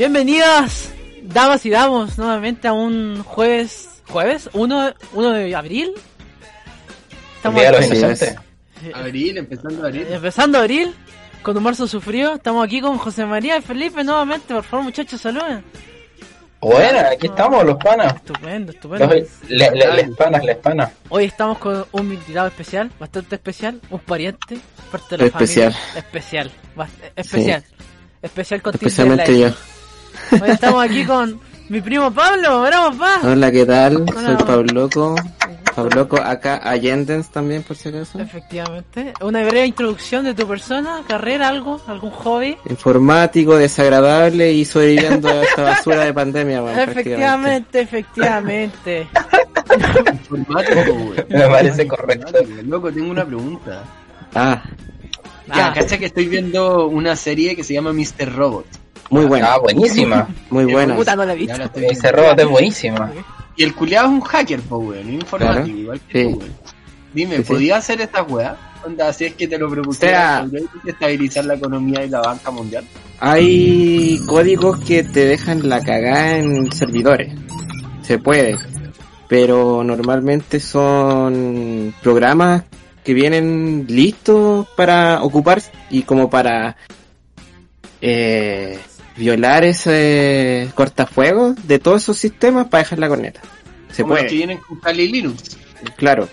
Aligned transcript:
Bienvenidas, 0.00 0.90
damas 1.24 1.66
y 1.66 1.68
damos, 1.68 2.16
nuevamente 2.16 2.66
a 2.66 2.72
un 2.72 3.22
jueves, 3.22 3.86
jueves, 4.08 4.48
1, 4.54 4.94
1 5.12 5.30
de 5.32 5.54
abril. 5.54 5.92
Estamos 7.36 7.60
aquí- 7.62 7.84
Inocentes. 7.84 8.34
Abril, 8.94 9.36
empezando 9.36 9.84
abril. 9.86 10.06
empezando 10.10 10.58
abril, 10.58 10.94
con 11.42 11.54
un 11.54 11.62
marzo 11.62 11.86
sufrido. 11.86 12.32
Estamos 12.36 12.64
aquí 12.64 12.80
con 12.80 12.96
José 12.96 13.26
María 13.26 13.58
y 13.58 13.60
Felipe 13.60 14.02
nuevamente. 14.02 14.54
Por 14.54 14.64
favor, 14.64 14.84
muchachos, 14.86 15.20
saluden. 15.20 15.62
Bueno, 16.62 17.00
aquí 17.00 17.26
estamos, 17.26 17.62
los 17.62 17.76
panas. 17.76 18.14
Estupendo, 18.14 18.72
estupendo. 18.72 19.04
Los, 19.06 19.50
le- 19.50 19.70
le- 19.70 19.94
les 19.96 20.10
panas, 20.16 20.42
les 20.42 20.56
panas. 20.56 20.92
Hoy 21.10 21.24
estamos 21.26 21.58
con 21.58 21.84
un 21.92 22.10
invitado 22.14 22.46
especial, 22.46 22.90
bastante 22.98 23.34
especial, 23.34 23.78
un 23.90 24.00
pariente, 24.00 24.56
parte 24.90 25.08
de 25.10 25.16
la 25.18 25.24
Especial. 25.26 25.72
familia. 25.74 25.98
Especial. 26.00 26.50
bast- 26.74 27.12
especial. 27.16 27.64
Especial 28.22 28.62
con 28.62 28.72
Especialmente 28.72 29.38
yo. 29.38 29.48
Hoy 30.32 30.50
estamos 30.50 30.82
aquí 30.84 31.04
con 31.04 31.40
mi 31.68 31.80
primo 31.80 32.10
Pablo. 32.12 32.62
¡Bravo, 32.62 32.96
pa! 32.96 33.20
Hola, 33.24 33.50
¿qué 33.50 33.64
tal? 33.66 33.96
Hola. 34.08 34.36
Soy 34.36 34.46
Pabloco. 34.46 35.14
Pabloco, 35.74 36.16
acá 36.20 36.60
Allendens 36.68 37.30
también, 37.30 37.62
por 37.62 37.76
si 37.76 37.88
acaso. 37.90 38.18
Efectivamente. 38.20 39.14
Una 39.20 39.42
breve 39.42 39.66
introducción 39.66 40.24
de 40.24 40.34
tu 40.34 40.46
persona, 40.46 41.02
carrera, 41.06 41.48
algo, 41.48 41.80
algún 41.86 42.10
hobby. 42.10 42.56
Informático, 42.68 43.56
desagradable 43.56 44.52
y 44.52 44.64
sobreviviendo 44.64 45.28
a 45.28 45.42
esta 45.44 45.62
basura 45.62 46.04
de 46.04 46.12
pandemia. 46.12 46.82
Efectivamente, 46.82 47.80
efectivamente. 47.80 49.06
Informático, 50.12 50.92
güey. 50.94 51.24
Me 51.28 51.46
parece 51.48 51.86
correcto. 51.86 52.32
Loco, 52.64 52.92
tengo 52.92 53.10
una 53.10 53.24
pregunta. 53.24 53.84
Ah, 54.34 54.62
Ya, 55.46 55.68
Ah, 55.68 55.72
cacha 55.72 55.98
que 55.98 56.06
estoy 56.06 56.26
viendo 56.28 56.86
una 56.88 57.14
serie 57.16 57.54
que 57.56 57.64
se 57.64 57.74
llama 57.74 57.92
Mr. 57.92 58.32
Robot. 58.34 58.66
Muy 59.10 59.24
buena, 59.26 59.54
Ah, 59.54 59.58
buenísima. 59.58 60.28
muy 60.50 60.64
buena. 60.64 60.96
puta, 60.96 61.14
no 61.16 61.24
la 61.24 61.32
he 61.34 61.36
visto. 61.36 61.62
Ese 61.74 62.12
robot 62.12 62.38
es 62.40 62.46
buenísima. 62.48 63.12
Y 63.56 63.64
el 63.64 63.74
culiado 63.74 64.06
es 64.06 64.12
un 64.14 64.20
hacker, 64.22 64.60
po, 64.62 64.78
weón, 64.78 65.06
un 65.08 65.14
informático, 65.14 65.64
Claro. 65.64 65.78
igual 65.80 66.00
que 66.08 66.22
Sí. 66.22 66.32
tú, 66.32 66.38
weón. 66.38 66.52
Dime, 67.12 67.36
Sí, 67.38 67.42
sí. 67.42 67.52
¿podía 67.52 67.76
hacer 67.76 68.00
esta 68.00 68.22
weá? 68.22 68.56
Onda, 68.86 69.12
si 69.12 69.24
es 69.26 69.34
que 69.34 69.46
te 69.48 69.58
lo 69.58 69.68
propusiera, 69.68 70.18
O 70.18 70.22
sea- 70.22 70.42
¿podría 70.44 70.68
estabilizar 70.86 71.44
la 71.44 71.54
economía 71.54 72.04
y 72.04 72.08
la 72.08 72.20
banca 72.20 72.50
mundial? 72.50 72.84
Hay 73.18 74.18
códigos 74.26 74.78
que 74.80 75.02
te 75.02 75.26
dejan 75.26 75.68
la 75.68 75.80
cagada 75.84 76.38
en 76.38 76.72
servidores. 76.72 77.34
Se 78.02 78.18
puede. 78.18 78.56
Pero 79.28 79.84
normalmente 79.84 80.58
son 80.60 81.94
programas 82.02 82.62
que 83.04 83.12
vienen 83.12 83.84
listos 83.88 84.66
para 84.76 85.22
ocupar 85.22 85.60
y 85.90 86.02
como 86.02 86.30
para 86.30 86.76
eh, 88.00 88.78
violar 89.20 89.64
ese 89.64 90.68
cortafuegos 90.74 91.54
de 91.68 91.78
todos 91.78 92.02
esos 92.02 92.16
sistemas 92.16 92.68
para 92.68 92.82
dejar 92.84 92.98
la 92.98 93.08
corneta. 93.08 93.40
Se 93.92 94.02
Como 94.02 94.14
los 94.14 94.22
que 94.22 94.28
puede, 94.28 94.36
vienen 94.38 94.58
con 94.58 94.80
Kali 94.80 95.08
Linux. 95.12 95.56
claro. 95.96 96.28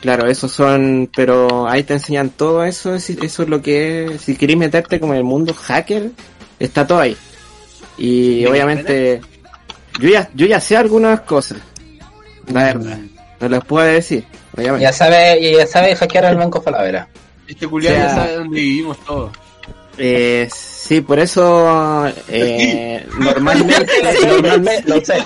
Claro, 0.00 0.26
esos 0.26 0.50
son, 0.50 1.08
pero 1.14 1.68
ahí 1.68 1.84
te 1.84 1.92
enseñan 1.94 2.30
todo 2.30 2.64
eso, 2.64 2.92
es- 2.96 3.08
eso 3.10 3.44
es 3.44 3.48
lo 3.48 3.62
que 3.62 4.06
es, 4.06 4.22
si 4.22 4.34
querés 4.34 4.56
meterte 4.56 4.98
como 4.98 5.12
en 5.12 5.18
el 5.18 5.24
mundo 5.24 5.54
hacker, 5.54 6.10
está 6.58 6.84
todo 6.84 6.98
ahí. 6.98 7.16
Y 7.96 8.38
¿De 8.38 8.40
qué 8.42 8.48
obviamente, 8.50 9.20
yo 10.00 10.08
ya, 10.08 10.28
yo 10.34 10.46
ya 10.46 10.58
sé 10.58 10.76
algunas 10.76 11.20
cosas, 11.20 11.58
la 12.52 12.64
verdad, 12.64 12.98
no 13.38 13.48
las 13.48 13.64
puedo 13.64 13.86
decir, 13.86 14.24
obviamente. 14.56 14.82
Ya 14.82 14.92
sabe, 14.92 15.52
ya 15.56 15.66
sabe 15.68 15.94
hackear 15.94 16.24
al 16.24 16.36
Banco 16.36 16.60
Falabella. 16.60 17.06
Este 17.46 17.68
culiado 17.68 17.94
O 17.96 18.00
sea- 18.00 18.08
ya 18.08 18.14
sabe 18.16 18.34
dónde 18.34 18.56
vivimos 18.60 18.98
todos. 19.04 19.30
Eh, 19.98 20.48
sí, 20.54 21.00
por 21.02 21.18
eso, 21.18 22.06
eh, 22.28 23.06
normalmente, 23.18 23.86
normalmente, 24.26 24.84
Lo 24.86 25.04
sé. 25.04 25.22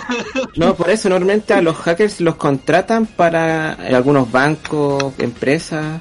no, 0.57 0.75
por 0.75 0.91
eso 0.91 1.09
normalmente 1.09 1.55
a 1.55 1.63
los 1.63 1.77
hackers 1.77 2.21
los 2.21 2.35
contratan 2.35 3.07
para 3.07 3.73
algunos 3.75 4.31
bancos, 4.31 5.15
empresas, 5.19 6.01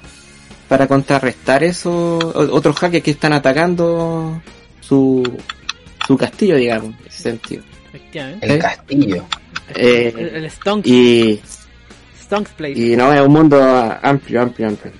para 0.67 0.87
contrarrestar 0.87 1.63
esos 1.63 2.23
otros 2.23 2.75
hackers 2.77 3.03
que 3.03 3.11
están 3.11 3.33
atacando 3.33 4.41
su, 4.81 5.21
su 6.07 6.17
castillo, 6.17 6.55
digamos, 6.55 6.95
en 7.01 7.07
ese 7.07 7.21
sentido. 7.23 7.63
Efectivamente. 7.89 8.45
El 8.45 8.51
¿Eh? 8.53 8.59
castillo. 8.59 9.25
El, 9.75 9.85
Eh, 9.87 10.31
el 10.35 10.51
Stonks, 10.51 10.87
y, 10.87 11.39
Stonks 12.23 12.51
Place. 12.51 12.79
y 12.79 12.95
no, 12.95 13.13
es 13.13 13.21
un 13.21 13.31
mundo 13.31 13.61
amplio, 14.01 14.41
amplio, 14.41 14.67
amplio. 14.69 14.91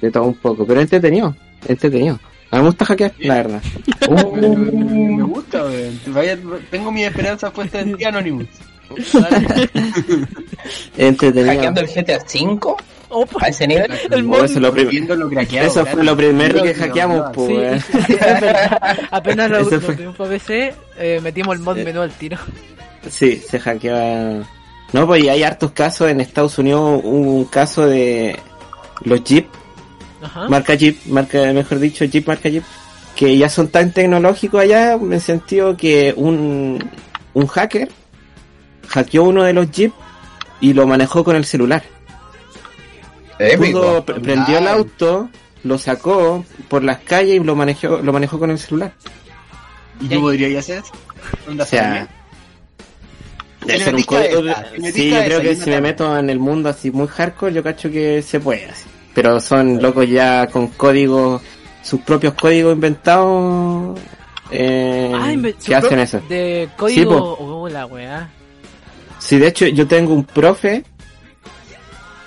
De 0.00 0.10
todo 0.10 0.24
un 0.24 0.34
poco, 0.34 0.66
pero 0.66 0.80
entretenido, 0.80 1.36
entretenido. 1.68 2.18
A 2.52 2.56
mí 2.56 2.62
me 2.62 2.68
gusta 2.68 2.84
hackear, 2.84 3.12
la 3.18 3.34
verdad. 3.34 3.62
Me, 4.10 4.48
me- 4.48 5.16
me 5.16 5.22
gusta. 5.22 5.62
Vaya, 6.08 6.36
tengo 6.70 6.90
mi 6.90 7.04
esperanza 7.04 7.52
puesta 7.52 7.80
en 7.80 7.96
ti, 7.96 8.04
Anonymous. 8.04 8.48
Entretenido. 10.96 11.52
¿Hackeando 11.52 11.80
el 11.80 11.86
GTA 11.86 12.18
V? 12.18 12.74
Opa. 13.12 13.44
¿A 13.44 13.48
ese 13.48 13.66
nivel? 13.66 13.90
El 14.10 14.26
Oh, 14.30 14.36
eso 14.44 14.54
es 14.54 14.60
lo 14.60 14.72
prim- 14.72 14.88
Viendo 14.88 15.16
lo 15.16 15.28
craqueado, 15.28 15.68
Eso 15.68 15.84
fue 15.86 16.04
lo 16.04 16.16
primero 16.16 16.62
que 16.62 16.74
hackeamos, 16.74 17.36
Sí, 17.36 17.56
sí. 18.06 18.16
Apenas 19.10 19.50
lo, 19.50 19.60
lo 19.62 20.12
PC, 20.28 20.74
eh, 20.98 21.20
metimos 21.22 21.56
el 21.56 21.62
mod 21.62 21.76
menú 21.78 22.00
al 22.02 22.12
tiro. 22.12 22.36
Sí, 23.08 23.36
se 23.36 23.58
hackeaba. 23.58 24.44
No, 24.92 25.06
pues 25.06 25.24
y 25.24 25.28
hay 25.28 25.42
hartos 25.42 25.72
casos. 25.72 26.08
En 26.10 26.20
Estados 26.20 26.58
Unidos 26.58 27.00
hubo 27.02 27.16
un 27.36 27.44
caso 27.46 27.86
de 27.86 28.38
los 29.02 29.24
Jeep, 29.24 29.46
Ajá. 30.22 30.48
marca 30.48 30.74
Jeep, 30.74 30.98
marca, 31.06 31.52
mejor 31.52 31.78
dicho, 31.78 32.04
Jeep, 32.04 32.26
marca 32.26 32.48
Jeep, 32.48 32.64
que 33.16 33.36
ya 33.36 33.48
son 33.48 33.68
tan 33.68 33.92
tecnológicos 33.92 34.60
allá, 34.60 34.94
en 34.94 35.12
el 35.12 35.20
sentido 35.20 35.76
que 35.76 36.12
un, 36.16 36.78
un 37.34 37.46
hacker 37.46 37.88
hackeó 38.88 39.24
uno 39.24 39.42
de 39.44 39.52
los 39.52 39.70
Jeep 39.70 39.92
y 40.60 40.72
lo 40.74 40.86
manejó 40.86 41.24
con 41.24 41.36
el 41.36 41.44
celular. 41.44 41.82
Pudo- 43.72 44.04
pre- 44.04 44.20
prendió 44.20 44.58
el 44.58 44.68
auto, 44.68 45.30
lo 45.64 45.78
sacó 45.78 46.44
por 46.68 46.84
las 46.84 46.98
calles 46.98 47.36
y 47.36 47.44
lo 47.44 47.54
manejó, 47.56 47.98
lo 47.98 48.12
manejó 48.12 48.38
con 48.38 48.50
el 48.50 48.58
celular. 48.58 48.92
¿Y 50.00 50.08
tú 50.16 50.20
podrías 50.20 50.64
hacer 50.64 50.82
O 51.62 51.66
sea, 51.66 52.08
ser 53.84 53.94
un 53.94 54.00
código- 54.06 54.42
sí, 54.92 55.10
yo 55.10 55.16
creo 55.24 55.40
que 55.42 55.56
si 55.56 55.70
me 55.70 55.80
meto 55.82 56.18
en 56.18 56.30
el 56.30 56.38
mundo 56.38 56.68
así 56.68 56.90
muy 56.90 57.06
hardcore, 57.06 57.52
yo 57.54 57.62
cacho 57.62 57.90
que 57.90 58.22
se 58.22 58.40
puede 58.40 58.66
así. 58.66 58.84
Pero 59.14 59.40
son 59.40 59.82
locos 59.82 60.08
ya 60.08 60.46
con 60.46 60.68
códigos, 60.68 61.42
sus 61.82 62.00
propios 62.00 62.34
códigos 62.34 62.74
inventados 62.74 63.98
eh, 64.50 65.12
Ah, 65.14 65.32
inve- 65.32 65.54
que 65.54 65.74
hacen 65.74 65.98
eso. 65.98 66.20
De 66.28 66.68
código. 66.76 67.36
po. 67.36 67.44
oh, 67.44 67.68
la 67.68 67.86
weá. 67.86 68.28
Sí, 69.18 69.38
de 69.38 69.48
hecho 69.48 69.66
yo 69.66 69.86
tengo 69.86 70.12
un 70.14 70.24
profe, 70.24 70.84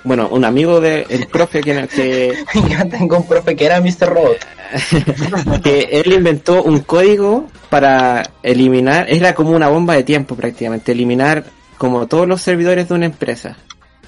bueno, 0.04 0.28
un 0.28 0.44
amigo 0.44 0.80
del 0.80 1.26
profe 1.30 1.60
que, 1.60 1.88
que, 1.88 2.34
tengo 2.90 3.16
un 3.18 3.26
profe 3.26 3.56
que 3.56 3.64
era 3.66 3.80
Mr. 3.80 4.08
Robot. 4.08 4.36
que 5.62 5.88
él 5.92 6.12
inventó 6.12 6.62
un 6.62 6.80
código 6.80 7.48
para 7.70 8.22
eliminar, 8.42 9.06
era 9.08 9.34
como 9.34 9.50
una 9.50 9.68
bomba 9.68 9.94
de 9.94 10.02
tiempo 10.04 10.34
prácticamente, 10.36 10.92
eliminar 10.92 11.44
como 11.78 12.06
todos 12.06 12.26
los 12.28 12.40
servidores 12.40 12.88
de 12.88 12.94
una 12.94 13.06
empresa. 13.06 13.56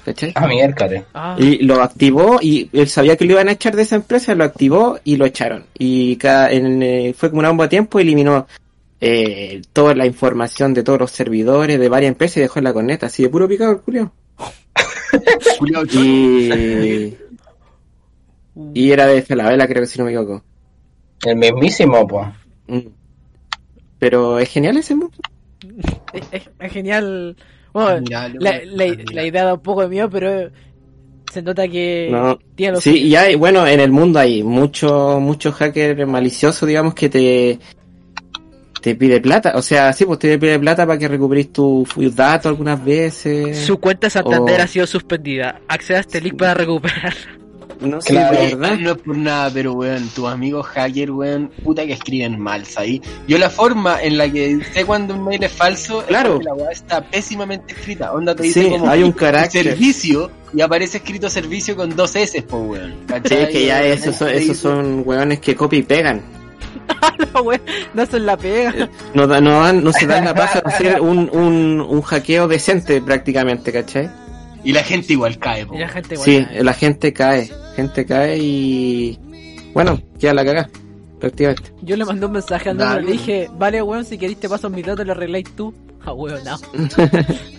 ¿Cachai? 0.07 0.31
Ah, 0.35 0.47
miércoles. 0.47 1.03
Ah, 1.13 1.35
Y 1.37 1.63
lo 1.65 1.81
activó 1.83 2.39
y 2.41 2.69
él 2.71 2.87
sabía 2.87 3.17
que 3.17 3.25
lo 3.25 3.33
iban 3.33 3.49
a 3.49 3.51
echar 3.51 3.75
de 3.75 3.81
esa 3.81 3.97
empresa, 3.97 4.33
lo 4.35 4.45
activó 4.45 4.97
y 5.03 5.17
lo 5.17 5.25
echaron. 5.25 5.65
Y 5.77 6.15
cada, 6.15 6.49
en, 6.51 6.81
eh, 6.81 7.13
fue 7.17 7.29
como 7.29 7.39
una 7.39 7.49
bomba 7.49 7.65
de 7.65 7.69
tiempo, 7.71 7.99
eliminó 7.99 8.47
eh, 9.01 9.61
toda 9.73 9.93
la 9.95 10.05
información 10.05 10.73
de 10.73 10.83
todos 10.83 10.97
los 10.99 11.11
servidores 11.11 11.77
de 11.77 11.89
varias 11.89 12.09
empresas 12.13 12.37
y 12.37 12.39
dejó 12.39 12.59
en 12.59 12.63
la 12.63 12.73
corneta, 12.73 13.07
así 13.07 13.21
de 13.23 13.27
puro 13.29 13.49
picado 13.49 13.71
el 13.73 13.77
culiao. 13.81 14.13
Y, 15.93 17.13
y 18.73 18.91
era 18.91 19.07
de 19.07 19.21
Falabella, 19.23 19.67
creo 19.67 19.81
que 19.81 19.87
si 19.87 19.99
no 19.99 20.05
me 20.05 20.11
equivoco. 20.11 20.43
El 21.25 21.35
mismísimo, 21.35 22.07
pues. 22.07 22.27
Pero 23.99 24.39
es 24.39 24.49
genial 24.49 24.77
ese 24.77 24.95
mundo. 24.95 25.17
es, 26.13 26.23
es- 26.31 26.49
es 26.59 26.71
genial. 26.71 27.35
Bueno, 27.83 28.05
la, 28.39 28.61
la, 28.65 29.25
idea 29.25 29.45
da 29.45 29.53
un 29.53 29.61
poco 29.61 29.81
de 29.81 29.87
miedo, 29.89 30.09
pero 30.09 30.49
se 31.31 31.41
nota 31.41 31.67
que 31.67 32.09
No. 32.11 32.39
tiene 32.55 32.73
los 32.73 32.83
Sí, 32.83 33.03
y 33.03 33.15
hay, 33.15 33.35
bueno, 33.35 33.67
en 33.67 33.79
el 33.79 33.91
mundo 33.91 34.17
hay 34.19 34.41
muchos 34.41 35.21
muchos 35.21 35.53
hackers 35.55 36.07
maliciosos, 36.07 36.67
digamos, 36.67 36.95
que 36.95 37.09
te 37.09 37.59
te 38.81 38.95
pide 38.95 39.19
plata. 39.19 39.53
O 39.55 39.61
sea, 39.61 39.93
sí, 39.93 40.05
pues 40.05 40.17
te 40.19 40.39
pide 40.39 40.57
plata 40.59 40.87
para 40.87 40.97
que 40.97 41.07
recuperes 41.07 41.51
tus 41.53 41.87
tus 41.89 42.15
datos 42.15 42.47
algunas 42.47 42.83
veces. 42.83 43.57
Su 43.59 43.79
cuenta 43.79 44.09
Santander 44.09 44.61
ha 44.61 44.67
sido 44.67 44.87
suspendida. 44.87 45.61
Acceda 45.67 45.99
a 45.99 46.01
este 46.01 46.19
link 46.21 46.37
para 46.37 46.55
recuperar. 46.55 47.13
No 47.81 48.01
sé, 48.01 48.09
Claro. 48.13 48.37
de 48.37 48.45
Oye, 48.47 48.55
verdad. 48.55 48.77
No 48.79 48.91
es 48.91 48.97
por 48.97 49.17
nada, 49.17 49.49
pero 49.53 49.73
weón, 49.73 50.07
tus 50.09 50.27
amigos 50.27 50.65
hackers, 50.67 51.11
weón, 51.11 51.51
puta 51.63 51.85
que 51.85 51.93
escriben 51.93 52.39
mal, 52.39 52.65
¿sabes? 52.65 53.01
Yo 53.27 53.37
la 53.37 53.49
forma 53.49 54.01
en 54.01 54.17
la 54.17 54.29
que 54.31 54.59
sé 54.73 54.85
cuando 54.85 55.13
un 55.15 55.23
mail 55.25 55.43
es 55.43 55.51
falso, 55.51 56.03
Claro. 56.07 56.29
es 56.29 56.33
porque 56.35 56.45
la 56.45 56.53
weá 56.55 56.71
está 56.71 57.01
pésimamente 57.01 57.73
escrita. 57.73 58.11
Onda 58.13 58.35
te 58.35 58.43
dice 58.43 58.63
Sí, 58.63 58.69
como 58.69 58.89
hay 58.89 59.03
un 59.03 59.11
carácter. 59.11 59.63
servicio 59.63 60.31
y 60.53 60.61
aparece 60.61 60.97
escrito 60.97 61.29
servicio 61.29 61.75
con 61.75 61.95
dos 61.95 62.15
S, 62.15 62.41
po 62.43 62.57
weón. 62.59 62.91
Sí, 62.91 63.05
¿cachai? 63.07 63.43
es 63.43 63.49
que 63.49 63.65
ya 63.65 63.83
esos 63.83 64.15
son, 64.15 64.29
esos 64.29 64.57
son 64.57 65.03
hueones 65.05 65.39
que 65.39 65.55
copia 65.55 65.79
y 65.79 65.83
pegan. 65.83 66.21
esa 67.19 67.41
wea, 67.41 67.59
no 67.93 68.05
se 68.05 68.19
la 68.19 68.37
pega. 68.37 68.89
no, 69.13 69.27
da- 69.27 69.41
no, 69.41 69.61
dan- 69.61 69.83
no 69.83 69.91
se 69.91 70.07
dan 70.07 70.25
la 70.25 70.33
paja 70.33 70.61
de 70.61 70.69
hacer 70.71 71.01
un, 71.01 71.29
un, 71.33 71.81
un 71.81 72.01
hackeo 72.01 72.47
decente 72.47 73.01
prácticamente, 73.01 73.71
¿cachai? 73.73 74.09
Y 74.63 74.73
la 74.73 74.83
gente 74.83 75.13
igual 75.13 75.37
cae, 75.37 75.65
po. 75.65 75.75
Y 75.75 75.79
la 75.79 75.87
gente 75.89 76.15
igual. 76.15 76.25
Sí, 76.25 76.45
la 76.61 76.73
gente 76.73 77.13
cae, 77.13 77.49
gente 77.75 78.05
cae 78.05 78.37
y 78.37 79.19
bueno, 79.73 80.01
queda 80.19 80.33
la 80.33 80.43
cagada, 80.45 80.69
prácticamente. 81.19 81.71
Yo 81.81 81.95
le 81.95 82.03
mandé 82.05 82.25
un 82.25 82.31
mensaje 82.33 82.73
Dale. 82.73 82.79
número, 82.83 83.01
le 83.05 83.11
dije, 83.11 83.49
vale 83.57 83.81
weón, 83.81 84.03
si 84.05 84.17
querés 84.17 84.37
te 84.39 84.49
paso 84.49 84.69
mis 84.69 84.85
datos, 84.85 85.05
lo 85.05 85.11
arregláis 85.13 85.45
tú. 85.55 85.73
Ah 86.05 86.13
weón, 86.13 86.39
no. 86.45 86.57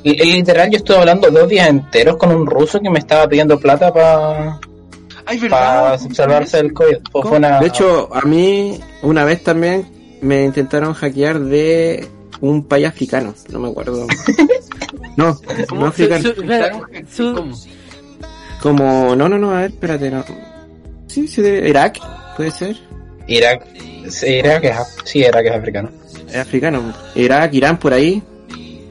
Li- 0.04 0.14
Literal, 0.32 0.70
yo 0.70 0.78
estuve 0.78 0.96
hablando 0.96 1.30
dos 1.30 1.48
días 1.48 1.68
enteros 1.68 2.16
con 2.16 2.34
un 2.34 2.46
ruso 2.46 2.80
que 2.80 2.88
me 2.88 2.98
estaba 2.98 3.28
pidiendo 3.28 3.58
plata 3.60 3.92
para 3.92 4.58
¿verdad? 5.40 6.00
salvarse 6.14 6.56
del 6.58 6.72
COVID. 6.72 6.96
Fue 7.12 7.36
una- 7.36 7.60
De 7.60 7.66
hecho, 7.66 8.08
a 8.14 8.22
mí 8.22 8.80
una 9.02 9.24
vez 9.24 9.42
también 9.44 9.86
me 10.22 10.44
intentaron 10.44 10.94
hackear 10.94 11.38
de 11.40 12.08
un 12.40 12.64
país 12.64 12.86
africano, 12.86 13.34
no 13.50 13.58
me 13.58 13.68
acuerdo. 13.68 14.06
No, 15.16 15.38
no 15.74 15.92
su- 15.92 17.34
¿Cómo? 17.34 17.56
Como, 18.62 19.16
no, 19.16 19.28
no, 19.28 19.38
no, 19.38 19.52
a 19.52 19.60
ver, 19.60 19.70
espérate, 19.70 20.10
no. 20.10 20.24
Sí, 21.06 21.28
sí, 21.28 21.42
de 21.42 21.68
Irak, 21.68 21.98
puede 22.36 22.50
ser. 22.50 22.76
Irak, 23.26 23.64
sí, 24.08 24.26
Irak 24.26 24.64
es, 24.64 24.76
sí, 25.04 25.18
Irak 25.20 25.46
es 25.46 25.52
africano. 25.52 25.90
Es 26.28 26.36
africano. 26.36 26.92
Irak, 27.14 27.54
Irán, 27.54 27.78
por 27.78 27.92
ahí. 27.92 28.22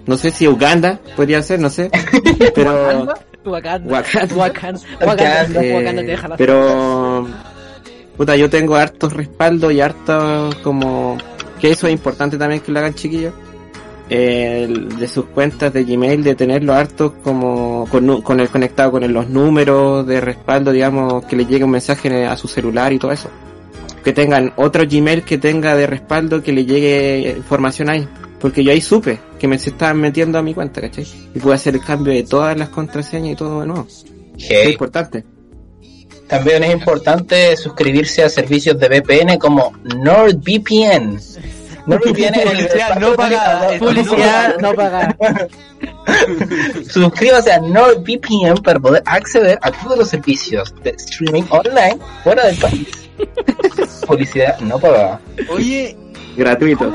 No 0.05 0.15
sé 0.15 0.31
si 0.31 0.47
Uganda 0.47 0.99
podría 1.15 1.43
ser, 1.43 1.59
no 1.59 1.69
sé. 1.69 1.91
Pero, 2.55 3.07
Wakanda. 3.43 3.91
Wakanda. 3.91 4.35
Wakanda. 4.35 4.81
Wakanda. 5.05 5.61
eh, 5.63 5.73
Wakanda 5.75 6.01
te 6.01 6.07
deja 6.07 6.27
la 6.27 6.37
pero, 6.37 7.27
puta, 8.15 8.35
yo 8.35 8.49
tengo 8.49 8.75
hartos 8.75 9.13
respaldos 9.13 9.73
y 9.73 9.81
hartos 9.81 10.55
como, 10.55 11.17
que 11.59 11.71
eso 11.71 11.87
es 11.87 11.93
importante 11.93 12.37
también 12.37 12.61
que 12.61 12.71
lo 12.71 12.79
hagan 12.79 12.93
chiquillos. 12.93 13.33
Eh, 14.09 14.67
de 14.97 15.07
sus 15.07 15.25
cuentas 15.25 15.73
de 15.73 15.83
Gmail, 15.83 16.23
de 16.23 16.35
tenerlo 16.35 16.73
hartos 16.73 17.13
como 17.23 17.87
con, 17.89 18.39
el 18.39 18.49
conectado 18.49 18.91
con 18.91 19.03
el- 19.03 19.11
los 19.11 19.29
números 19.29 20.05
de 20.07 20.21
respaldo, 20.21 20.71
digamos, 20.71 21.25
que 21.25 21.35
le 21.35 21.45
llegue 21.45 21.63
un 21.65 21.71
mensaje 21.71 22.25
a 22.25 22.37
su 22.37 22.47
celular 22.47 22.93
y 22.93 22.99
todo 22.99 23.11
eso. 23.11 23.29
Que 24.03 24.13
tengan 24.13 24.53
otro 24.55 24.83
Gmail 24.89 25.23
que 25.23 25.37
tenga 25.37 25.75
de 25.75 25.85
respaldo 25.87 26.41
que 26.41 26.53
le 26.53 26.65
llegue 26.65 27.35
información 27.37 27.89
ahí. 27.89 28.07
Porque 28.39 28.63
yo 28.63 28.71
ahí 28.71 28.79
supe 28.81 29.19
que 29.39 29.47
me 29.47 29.57
se 29.57 29.71
estaban 29.71 29.99
metiendo 29.99 30.37
a 30.37 30.43
mi 30.43 30.53
cuenta, 30.53 30.79
¿cachai? 30.79 31.05
Y 31.33 31.39
pude 31.39 31.55
hacer 31.55 31.73
el 31.73 31.81
cambio 31.83 32.13
de 32.13 32.23
todas 32.23 32.55
las 32.57 32.69
contraseñas 32.69 33.33
y 33.33 33.35
todo 33.35 33.61
de 33.61 33.67
nuevo. 33.67 33.87
Es 34.37 34.69
importante. 34.71 35.25
También 36.27 36.63
es 36.63 36.71
importante 36.73 37.57
suscribirse 37.57 38.21
a 38.23 38.29
servicios 38.29 38.77
de 38.79 38.87
VPN 38.89 39.37
como 39.39 39.73
NordVPN. 39.95 41.19
NordVPN 41.87 42.35
es 42.35 42.45
el 42.45 42.49
Publicidad 42.49 42.99
no 42.99 43.15
pagada. 43.15 43.79
Publicidad 43.79 44.57
no 44.59 44.73
pagada. 44.73 45.17
Suscríbase 46.89 47.51
a 47.53 47.59
NordVPN 47.59 48.61
para 48.61 48.79
poder 48.79 49.01
acceder 49.05 49.57
a 49.61 49.71
todos 49.71 49.97
los 49.97 50.09
servicios 50.09 50.73
de 50.83 50.91
streaming 50.91 51.43
online 51.49 51.97
fuera 52.23 52.45
del 52.45 52.57
país. 52.57 52.87
Publicidad 54.07 54.59
no 54.59 54.77
pagada. 54.77 55.21
Oye, 55.49 55.95
Gratuito. 56.35 56.93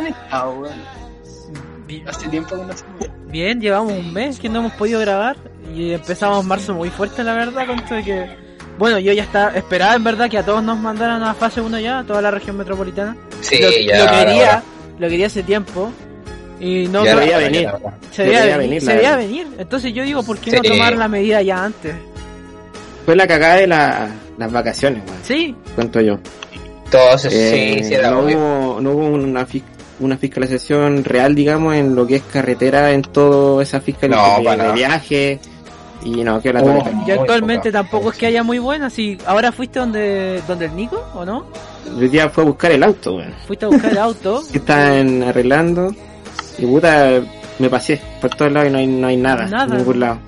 Hace 2.07 2.29
tiempo 2.29 2.57
que 2.57 2.63
no 2.63 2.77
se 2.77 2.85
Bien, 3.29 3.61
llevamos 3.61 3.95
un 3.95 4.13
mes 4.13 4.39
que 4.39 4.51
no 4.51 4.61
hemos 4.61 4.73
podido 4.73 5.01
grabar 5.01 5.37
y 5.75 5.93
empezamos 5.93 6.45
marzo 6.45 6.75
muy 6.75 6.91
fuerte, 6.91 7.25
la 7.25 7.35
verdad, 7.35 7.67
con 7.67 7.79
esto 7.79 7.95
de 7.95 8.05
que... 8.05 8.37
Bueno, 8.79 8.99
yo 8.99 9.13
ya 9.13 9.23
estaba, 9.23 9.53
esperaba 9.57 9.95
en 9.95 10.05
verdad 10.05 10.31
que 10.31 10.39
a 10.39 10.45
todos 10.45 10.63
nos 10.63 10.79
mandaran 10.79 11.23
a 11.23 11.33
fase 11.33 11.61
1 11.63 11.79
ya, 11.79 12.01
a 12.01 12.05
toda 12.05 12.21
la 12.21 12.31
región 12.31 12.57
metropolitana. 12.57 13.17
Sí, 13.41 13.59
lo, 13.61 13.71
ya. 13.71 14.05
lo 14.05 14.19
quería. 14.19 14.63
Lo 15.03 15.09
quería 15.09 15.27
hace 15.27 15.43
tiempo. 15.43 15.93
Y 16.61 16.87
no 16.87 17.05
Ya 17.05 17.15
no- 17.15 17.21
veía 17.21 17.39
venir. 17.39 17.69
se 18.13 18.23
veía 18.23 18.43
veía 18.43 18.57
venir, 18.57 18.81
se 18.83 18.95
veía 18.97 19.17
venir. 19.17 19.47
Entonces 19.59 19.93
yo 19.93 20.05
digo, 20.05 20.23
¿por 20.23 20.39
qué 20.39 20.53
no 20.53 20.63
tomar 20.63 20.97
la 20.97 21.09
medida 21.09 21.43
ya 21.43 21.65
antes? 21.65 21.95
Fue 23.05 23.17
la 23.17 23.27
cagada 23.27 23.57
de 23.57 23.67
la- 23.67 24.09
las 24.39 24.53
vacaciones, 24.53 25.03
weón. 25.07 25.19
Sí, 25.25 25.55
Cuento 25.75 26.01
yo. 26.01 26.19
Entonces, 26.85 27.33
Eh, 27.35 27.77
sí, 27.79 27.85
sí, 27.89 27.95
era 27.95 28.11
no, 28.11 28.21
obvio. 28.21 28.39
hubo, 28.39 28.81
no 28.81 28.91
hubo 28.93 29.07
una, 29.07 29.47
una 30.01 30.17
fiscalización 30.19 31.03
real, 31.05 31.35
digamos, 31.35 31.75
en 31.75 31.95
lo 31.97 32.07
que 32.07 32.17
es 32.17 32.23
carretera, 32.23 32.93
en 32.93 33.03
toda 33.03 33.63
esa 33.63 33.79
No, 33.79 33.83
fiscalización 33.85 34.45
para 34.45 34.57
de, 34.57 34.63
nada. 34.63 34.73
viaje. 34.75 35.41
Y 36.05 36.25
no, 36.25 36.41
que 36.41 36.53
la 36.53 36.63
Oh. 36.63 36.83
y 37.07 37.11
actualmente 37.13 37.71
poca. 37.71 37.83
tampoco 37.83 38.11
es 38.11 38.19
que 38.19 38.27
haya 38.27 38.43
muy 38.43 38.59
buenas. 38.59 38.93
Si 38.93 39.17
ahora 39.27 39.53
fuiste 39.53 39.79
donde, 39.79 40.43
donde 40.49 40.65
el 40.67 40.75
Nico, 40.77 41.05
¿o 41.15 41.25
no? 41.25 41.47
Hoy 41.97 42.09
día 42.09 42.29
fue 42.29 42.43
a 42.45 42.47
buscar 42.47 42.73
el 42.73 42.83
auto, 42.83 43.17
weón. 43.17 43.33
Fuiste 43.47 43.65
a 43.67 43.69
buscar 43.69 43.93
el 43.93 43.99
auto. 43.99 44.43
Que 44.53 44.59
están 44.59 45.23
arreglando. 45.23 45.95
Y 46.59 46.67
puta, 46.67 47.21
me 47.59 47.69
pasé 47.71 48.01
por 48.21 48.31
todos 48.31 48.51
lados 48.53 48.69
y 48.69 48.73
no 48.73 48.79
hay, 48.79 48.87
no 48.89 49.07
hay 49.07 49.17
nada, 49.17 49.47
Nada. 49.47 49.73
en 49.73 49.79
ningún 49.79 50.01
lado. 50.01 50.19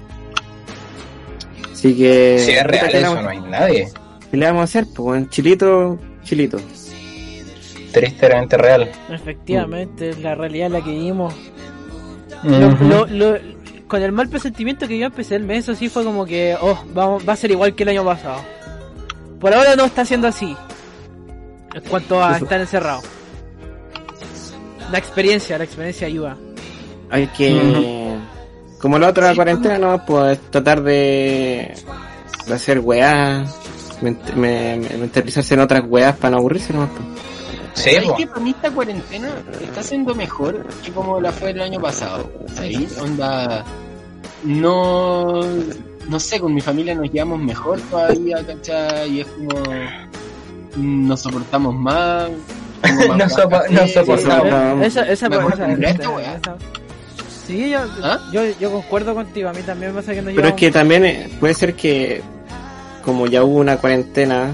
Así 1.72 1.96
que. 1.96 2.38
Si 2.38 2.52
es 2.52 2.64
real 2.64 2.86
¿qué 2.86 2.92
le 2.92 3.00
eso, 3.02 3.20
no 3.22 3.28
hay 3.28 3.40
nadie. 3.40 3.88
¿Qué 4.30 4.36
le 4.36 4.46
vamos 4.46 4.60
a 4.60 4.64
hacer? 4.64 4.86
Pues, 4.94 5.28
chilito, 5.30 5.98
chilito. 6.22 6.58
Tristemente 7.92 8.56
real. 8.56 8.90
Efectivamente, 9.10 10.10
es 10.10 10.18
la 10.20 10.34
realidad 10.34 10.66
en 10.68 10.72
la 10.72 10.80
que. 10.82 11.14
Lo- 12.44 12.70
lo- 12.70 13.06
lo- 13.06 13.38
con 13.88 14.02
el 14.02 14.12
mal 14.12 14.28
presentimiento 14.28 14.88
que 14.88 14.98
yo 14.98 15.06
empecé 15.06 15.36
el 15.36 15.44
mes, 15.44 15.60
eso 15.64 15.74
sí 15.74 15.88
fue 15.88 16.04
como 16.04 16.24
que, 16.26 16.56
oh, 16.60 16.82
vamos, 16.94 17.26
va 17.28 17.34
a 17.34 17.36
ser 17.36 17.50
igual 17.50 17.74
que 17.74 17.82
el 17.84 17.90
año 17.90 18.04
pasado. 18.04 18.40
Por 19.40 19.52
ahora 19.54 19.76
no 19.76 19.84
está 19.84 20.04
siendo 20.04 20.26
así. 20.28 20.56
En 21.74 21.82
cuanto 21.82 22.22
a 22.24 22.36
Eso. 22.36 22.44
estar 22.44 22.60
encerrado. 22.60 23.02
La 24.90 24.98
experiencia, 24.98 25.58
la 25.58 25.64
experiencia 25.64 26.06
ayuda. 26.06 26.36
Hay 27.10 27.26
que. 27.28 28.16
Como 28.80 28.98
la 28.98 29.08
otra 29.08 29.34
cuarentena, 29.34 29.78
¿no? 29.78 30.04
Pues 30.04 30.38
tratar 30.50 30.82
de. 30.82 31.74
de 32.46 32.54
hacer 32.54 32.78
weá. 32.80 33.44
ment- 34.02 34.34
me- 34.34 34.76
me- 34.76 34.96
mentalizarse 34.98 35.54
en 35.54 35.60
otras 35.60 35.82
weás 35.86 36.16
para 36.16 36.32
no 36.32 36.38
aburrirse, 36.38 36.72
¿no? 36.72 36.88
Pues. 36.88 37.02
Sí, 37.74 37.90
¿Sabes 37.94 38.12
que 38.18 38.26
para 38.28 38.40
mí 38.40 38.50
esta 38.50 38.70
cuarentena 38.70 39.30
está 39.60 39.82
siendo 39.82 40.14
mejor 40.14 40.64
que 40.84 40.92
como 40.92 41.20
la 41.20 41.32
fue 41.32 41.50
el 41.50 41.60
año 41.60 41.80
pasado? 41.80 42.30
¿Sí? 42.56 42.86
Onda, 43.00 43.64
no, 44.44 45.42
no 46.08 46.20
sé, 46.20 46.38
con 46.40 46.54
mi 46.54 46.60
familia 46.60 46.94
nos 46.94 47.10
llevamos 47.10 47.40
mejor 47.40 47.80
todavía, 47.90 48.44
¿cachai? 48.46 49.10
Y 49.16 49.20
es 49.20 49.26
como, 49.26 49.62
nos 50.76 51.20
soportamos 51.20 51.74
más. 51.74 52.30
más 52.82 53.08
Nos 53.18 53.32
sopo- 53.32 53.50
café. 53.62 53.72
nos 53.72 53.92
soportamos. 53.92 54.50
Vamos. 54.50 54.86
Esa, 54.86 55.02
esa, 55.10 55.28
Sí, 57.46 57.70
yo, 57.70 57.80
¿Ah? 58.02 58.18
yo, 58.32 58.40
yo 58.58 58.70
concuerdo 58.72 59.14
contigo, 59.14 59.50
a 59.50 59.52
mí 59.52 59.60
también 59.62 59.92
me 59.92 60.00
pasa 60.00 60.14
que 60.14 60.22
no 60.22 60.30
Pero 60.34 60.48
es 60.48 60.54
que 60.54 60.70
también 60.70 61.04
eh, 61.04 61.28
puede 61.40 61.54
ser 61.54 61.74
que. 61.74 62.22
Como 63.04 63.26
ya 63.26 63.44
hubo 63.44 63.58
una 63.58 63.76
cuarentena, 63.76 64.52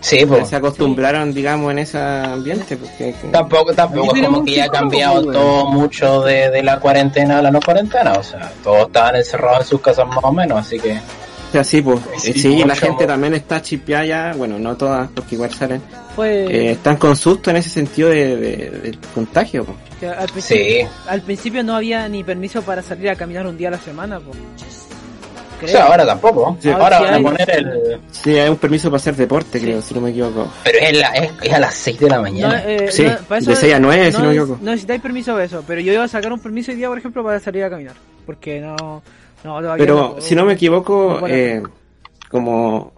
Sí, 0.00 0.24
po. 0.24 0.44
se 0.44 0.56
acostumbraron, 0.56 1.32
digamos, 1.34 1.70
en 1.72 1.78
ese 1.80 1.98
ambiente. 1.98 2.76
Porque, 2.76 3.14
Tampoco, 3.30 3.72
tampoco 3.74 4.16
es 4.16 4.22
como 4.26 4.44
que 4.44 4.52
haya 4.52 4.64
psicólogo, 4.64 4.80
cambiado 4.90 5.22
todo 5.32 5.66
mucho 5.66 6.22
de, 6.22 6.50
de 6.50 6.62
la 6.62 6.80
cuarentena 6.80 7.38
a 7.38 7.42
la 7.42 7.50
no 7.50 7.60
cuarentena. 7.60 8.12
O 8.14 8.22
sea, 8.22 8.50
todos 8.64 8.86
estaban 8.86 9.16
encerrados 9.16 9.60
en 9.62 9.66
sus 9.66 9.80
casas 9.80 10.06
más 10.08 10.18
o 10.22 10.32
menos, 10.32 10.58
así 10.58 10.78
que. 10.80 10.92
o 10.92 11.52
sea, 11.52 11.64
sí, 11.64 11.82
pues. 11.82 11.98
Sí, 12.18 12.32
sí, 12.32 12.64
la 12.64 12.74
gente 12.76 13.06
también 13.06 13.34
está 13.34 13.60
chipeada 13.60 14.04
ya. 14.06 14.32
Bueno, 14.36 14.58
no 14.58 14.76
todas, 14.76 15.08
porque 15.14 15.34
igual 15.34 15.52
salen. 15.52 15.82
fue 16.16 16.44
eh, 16.46 16.70
están 16.72 16.96
con 16.96 17.14
susto 17.14 17.50
en 17.50 17.56
ese 17.56 17.68
sentido 17.70 18.08
de, 18.08 18.36
de- 18.36 18.70
del 18.70 18.98
contagio, 19.14 19.64
pues. 19.66 20.12
al, 20.16 20.28
principio, 20.30 20.64
Sí. 20.64 20.86
al 21.08 21.20
principio 21.22 21.62
no 21.62 21.76
había 21.76 22.08
ni 22.08 22.24
permiso 22.24 22.62
para 22.62 22.82
salir 22.82 23.10
a 23.10 23.16
caminar 23.16 23.46
un 23.46 23.56
día 23.58 23.68
a 23.68 23.72
la 23.72 23.78
semana. 23.78 24.18
Po. 25.60 25.66
O 25.66 25.68
Creo. 25.68 25.76
sea, 25.76 25.86
ahora 25.86 26.06
tampoco. 26.06 26.56
Sí. 26.60 26.70
Ahora 26.70 26.98
Sí 26.98 27.04
van 27.04 27.14
a 27.14 27.20
poner 27.22 27.50
el. 27.50 28.00
Sí, 28.10 28.38
hay 28.38 28.48
un 28.48 28.56
permiso 28.56 28.88
para 28.90 28.96
hacer 28.96 29.16
deporte, 29.16 29.60
creo, 29.60 29.80
si 29.82 29.94
no 29.94 30.00
me 30.00 30.10
equivoco. 30.10 30.50
Pero 30.64 30.78
es, 30.80 30.98
la, 30.98 31.08
es, 31.08 31.30
es 31.42 31.52
a 31.52 31.58
las 31.60 31.74
6 31.74 31.98
de 32.00 32.08
la 32.08 32.16
No, 32.16 32.22
mañana. 32.22 32.62
eh, 32.66 32.88
Sí, 32.90 33.04
no, 33.04 33.16
para 33.28 33.40
de 33.40 33.56
6 33.56 33.74
a 33.74 33.78
9, 33.78 34.12
si 34.12 34.18
no 34.18 34.24
me 34.24 34.30
equivoco. 34.30 34.58
No 34.62 34.70
necesitáis 34.70 35.00
permiso 35.02 35.36
de 35.36 35.44
eso, 35.44 35.62
pero 35.66 35.80
yo 35.80 35.92
iba 35.92 36.04
a 36.04 36.08
sacar 36.08 36.32
un 36.32 36.40
permiso 36.40 36.70
hoy 36.72 36.76
día, 36.78 36.88
por 36.88 36.98
ejemplo, 36.98 37.22
para 37.24 37.38
salir 37.40 37.64
a 37.64 37.70
caminar. 37.70 37.94
Porque 38.26 38.60
no. 38.60 39.02
No, 39.42 39.60
Pero 39.78 39.94
no- 40.16 40.20
si 40.20 40.34
no 40.34 40.44
me 40.44 40.52
equivoco, 40.52 41.18
no 41.22 41.26
eh, 41.26 41.62
como 42.30 42.92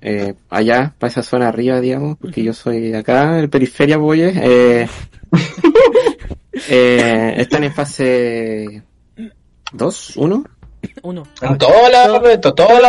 eh, 0.00 0.34
allá, 0.50 0.92
para 0.98 1.10
esa 1.10 1.22
zona 1.22 1.48
arriba, 1.48 1.80
digamos, 1.80 2.18
porque 2.20 2.42
yo 2.42 2.52
soy 2.52 2.90
de 2.90 2.98
acá, 2.98 3.38
el 3.38 3.48
periferia, 3.48 3.96
boye, 3.96 4.32
eh, 4.34 4.88
eh, 6.68 7.34
están 7.38 7.64
en 7.64 7.72
fase 7.72 8.82
2, 9.72 10.16
1. 10.16 10.44
Uno. 11.02 11.24
En 11.42 11.58
toda 11.58 11.88
la. 11.90 12.06
Todo- 12.06 12.20
toda 12.40 12.54
Todos 12.54 12.70
ahora 12.70 12.80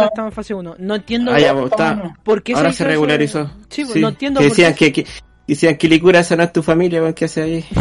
la. 0.00 0.04
estamos 0.06 0.30
en 0.30 0.32
fase 0.32 0.54
1. 0.54 0.76
No 0.78 0.94
entiendo 0.94 1.32
Ah, 1.32 1.38
ya, 1.40 1.52
pues, 1.54 1.66
está. 1.70 2.14
por 2.22 2.42
qué 2.42 2.54
Ahora 2.54 2.72
se 2.72 2.82
eso. 2.82 2.90
regularizó. 2.90 3.50
Sí, 3.68 3.82
pues, 3.82 3.94
Sí, 3.94 4.00
no 4.00 4.08
entiendo 4.08 4.40
que 4.40 4.46
por 4.48 4.56
decían 4.56 4.74
qué. 4.74 4.92
que, 4.92 5.04
que 5.04 5.10
decían 5.46 5.76
que 5.76 5.88
Licura 5.88 6.20
esa 6.20 6.36
no 6.36 6.42
es 6.42 6.52
tu 6.52 6.62
familia, 6.62 7.12
¿qué 7.14 7.24
hace 7.26 7.42
ahí? 7.42 7.64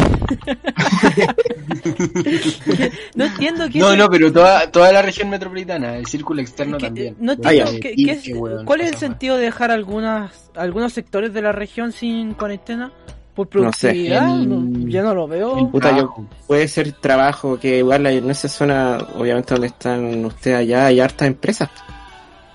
No 3.15 3.25
entiendo 3.25 3.67
qué 3.71 3.79
No, 3.79 3.91
es- 3.91 3.97
no, 3.97 4.09
pero 4.09 4.31
toda, 4.31 4.71
toda 4.71 4.91
la 4.91 5.01
región 5.01 5.29
metropolitana, 5.29 5.95
el 5.97 6.05
círculo 6.05 6.41
externo 6.41 6.77
que- 6.77 6.85
también. 6.85 7.15
No 7.19 7.31
Ah, 7.31 7.35
entiendo 7.53 7.71
qué- 7.81 7.95
qué 7.95 8.11
es- 8.11 8.23
qué 8.23 8.33
cuál 8.65 8.81
es 8.81 8.91
el 8.91 8.97
sentido 8.97 9.37
de 9.37 9.43
dejar 9.45 9.71
algunas 9.71 10.51
algunos 10.55 10.93
sectores 10.93 11.33
de 11.33 11.41
la 11.41 11.51
región 11.51 11.91
sin 11.91 12.33
cuarentena 12.33 12.91
Por 13.37 13.55
No 13.55 13.71
sé. 13.71 13.87
productividad, 13.89 14.27
no- 14.27 14.89
yo 14.89 15.03
no 15.03 15.13
lo 15.13 15.27
veo. 15.27 15.69
Puta, 15.71 15.95
yo-. 15.95 16.13
Puede 16.47 16.67
ser 16.67 16.91
trabajo 16.91 17.57
que 17.57 17.77
igual 17.77 18.05
hay- 18.05 18.17
en 18.17 18.29
esa 18.31 18.49
zona, 18.49 18.97
obviamente 19.15 19.53
donde 19.53 19.67
están 19.67 20.25
ustedes 20.25 20.57
allá, 20.57 20.87
hay 20.87 20.99
hartas 20.99 21.27
empresas. 21.29 21.69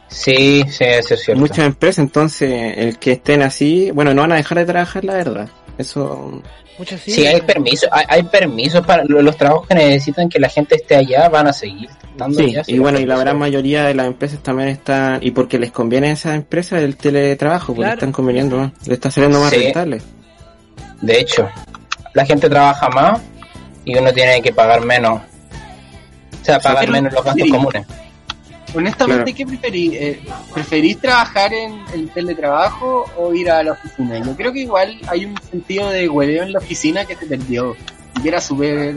Sí, 0.09 0.63
sí, 0.69 0.85
eso 0.85 1.15
es 1.15 1.23
cierto. 1.25 1.41
Muchas 1.41 1.61
empresas, 1.67 2.01
entonces 2.01 2.75
el 2.77 2.99
que 2.99 3.13
estén 3.13 3.41
así, 3.43 3.91
bueno, 3.93 4.13
no 4.13 4.21
van 4.23 4.33
a 4.33 4.37
dejar 4.37 4.59
de 4.59 4.67
trabajar, 4.67 5.05
la 5.05 5.15
verdad. 5.15 5.49
Eso, 5.79 6.43
Muchos 6.79 7.01
Sí, 7.03 7.27
hay 7.27 7.41
permisos, 7.43 7.89
hay, 7.93 8.05
hay 8.09 8.23
permisos 8.25 8.85
para 8.85 9.05
lo- 9.05 9.21
los 9.23 9.37
trabajos 9.37 9.69
que 9.69 9.75
necesitan 9.75 10.29
que 10.29 10.41
la 10.41 10.49
gente 10.49 10.75
esté 10.75 10.97
allá, 10.97 11.29
van 11.29 11.47
a 11.47 11.53
seguir 11.53 11.89
estando 12.11 12.39
sí, 12.39 12.45
allá, 12.47 12.63
y 12.67 12.79
bueno, 12.79 12.99
y 12.99 13.05
la 13.05 13.19
gran 13.19 13.39
mayoría 13.39 13.85
de 13.85 13.95
las 13.95 14.07
empresas 14.07 14.43
también 14.43 14.71
están, 14.71 15.19
y 15.23 15.31
porque 15.33 15.59
les 15.59 15.71
conviene 15.71 16.09
a 16.09 16.13
esas 16.13 16.35
empresas 16.35 16.83
el 16.83 16.97
teletrabajo, 16.97 17.69
porque 17.69 17.83
Claro. 17.83 17.95
están 17.95 18.13
conveniendo 18.13 18.57
más, 18.57 18.73
le 18.89 18.95
está 18.95 19.11
saliendo 19.11 19.39
más 19.41 19.51
Sí. 19.51 19.59
rentable. 19.61 20.01
De 21.03 21.21
hecho, 21.21 21.49
la 22.15 22.25
gente 22.25 22.49
trabaja 22.49 22.89
más 22.89 23.21
y 23.85 23.95
uno 23.97 24.13
tiene 24.13 24.41
que 24.41 24.53
pagar 24.53 24.83
menos. 24.85 25.21
O 26.41 26.45
sea, 26.45 26.59
pagar 26.59 26.81
pero- 26.81 26.93
menos 26.93 27.13
los 27.13 27.25
gastos 27.25 27.43
sí. 27.45 27.51
comunes. 27.51 27.87
Honestamente, 28.75 29.35
Claro. 29.35 29.37
¿qué 29.37 29.47
preferís? 29.47 29.93
Eh, 29.93 30.21
¿Preferís 30.55 30.99
trabajar 30.99 31.53
en 31.53 31.79
el 31.93 32.09
teletrabajo 32.09 33.05
o 33.19 33.35
ir 33.35 33.51
a 33.51 33.63
la 33.63 33.73
oficina? 33.73 34.19
Yo 34.19 34.35
creo 34.35 34.51
que 34.51 34.61
igual 34.61 34.99
hay 35.09 35.27
un 35.27 35.35
sentido 35.51 35.91
de 35.91 36.09
hueveo 36.09 36.43
en 36.45 36.53
la 36.55 36.59
oficina 36.59 37.05
que 37.05 37.15
se 37.15 37.27
perdió 37.27 37.77
y 38.17 38.23
que 38.23 38.29
era 38.29 38.41
súper 38.41 38.95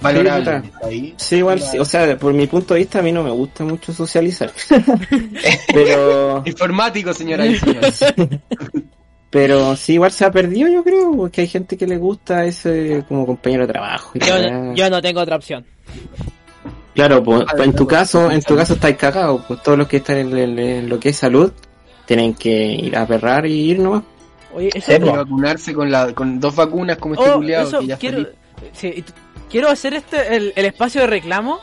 valorable. 0.00 0.72
Sí, 1.16 1.36
igual, 1.36 1.60
sí, 1.60 1.78
o 1.78 1.84
sea, 1.84 2.18
por 2.18 2.32
mi 2.34 2.48
punto 2.48 2.74
de 2.74 2.80
vista 2.80 2.98
a 2.98 3.02
mí 3.02 3.12
no 3.12 3.22
me 3.22 3.30
gusta 3.30 3.62
mucho 3.62 3.92
socializar. 3.92 4.50
pero, 5.72 6.42
Informático, 6.44 7.14
señora 7.14 7.46
y 7.46 7.56
señores. 7.56 8.00
pero 9.30 9.76
sí, 9.76 9.94
igual 9.94 10.10
se 10.10 10.24
ha 10.24 10.30
perdido 10.30 10.68
yo 10.68 10.82
creo, 10.84 11.14
porque 11.16 11.42
hay 11.42 11.48
gente 11.48 11.76
que 11.76 11.86
le 11.86 11.96
gusta 11.98 12.44
ese 12.44 13.04
como 13.08 13.26
compañero 13.26 13.66
de 13.66 13.72
trabajo. 13.72 14.10
y 14.14 14.20
Yo, 14.20 14.38
no- 14.38 14.60
weá. 14.70 14.74
yo 14.74 14.90
no 14.90 15.02
tengo 15.02 15.20
otra 15.20 15.36
opción. 15.36 15.64
Claro, 16.94 17.22
pues 17.22 17.44
en 17.58 17.72
tu 17.74 17.86
caso, 17.86 18.30
en 18.30 18.42
tu 18.42 18.56
caso 18.56 18.74
estáis 18.74 18.96
cagados, 18.96 19.42
pues 19.46 19.62
todos 19.62 19.78
los 19.78 19.86
que 19.86 19.98
están 19.98 20.16
en, 20.16 20.36
en- 20.36 20.58
en 20.58 20.88
lo 20.88 20.98
que 20.98 21.10
es 21.10 21.16
salud 21.16 21.52
tienen 22.06 22.34
que 22.34 22.50
ir 22.72 22.96
a 22.96 23.06
perrar 23.06 23.46
y 23.46 23.52
ir 23.70 23.78
nomás. 23.78 24.02
Oye, 24.52 24.70
eso 24.74 24.98
vacunarse 25.12 25.74
con, 25.74 25.90
la, 25.90 26.12
con 26.14 26.40
dos 26.40 26.56
vacunas 26.56 26.96
como 26.96 27.14
este 27.14 27.28
Oh, 27.30 27.34
culiao 27.36 27.68
eso, 27.68 27.80
que 27.80 27.86
ya 27.86 27.98
quiero, 27.98 28.26
sí, 28.72 29.04
quiero 29.50 29.68
hacer 29.68 29.94
este 29.94 30.34
el, 30.36 30.52
el 30.56 30.64
espacio 30.64 31.02
de 31.02 31.06
reclamo 31.06 31.60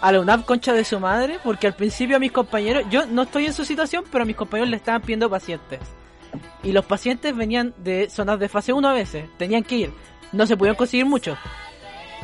a 0.00 0.10
la 0.12 0.20
UNAP 0.20 0.44
concha 0.46 0.72
de 0.72 0.84
su 0.84 0.98
madre, 1.00 1.38
porque 1.44 1.66
al 1.66 1.74
principio 1.74 2.16
a 2.16 2.18
mis 2.20 2.32
compañeros, 2.32 2.84
yo 2.90 3.04
no 3.06 3.22
estoy 3.22 3.46
en 3.46 3.52
su 3.52 3.64
situación, 3.64 4.04
pero 4.10 4.22
a 4.22 4.24
mis 4.26 4.36
compañeros 4.36 4.70
le 4.70 4.76
estaban 4.76 5.02
pidiendo 5.02 5.28
pacientes. 5.28 5.80
Y 6.62 6.72
los 6.72 6.84
pacientes 6.84 7.34
venían 7.36 7.74
de 7.78 8.08
zonas 8.10 8.38
de 8.38 8.48
fase 8.48 8.72
1 8.72 8.88
a 8.88 8.92
veces, 8.92 9.24
tenían 9.36 9.62
que 9.64 9.76
ir, 9.76 9.92
no 10.32 10.46
se 10.46 10.56
pudieron 10.56 10.76
conseguir 10.76 11.06
mucho. 11.06 11.36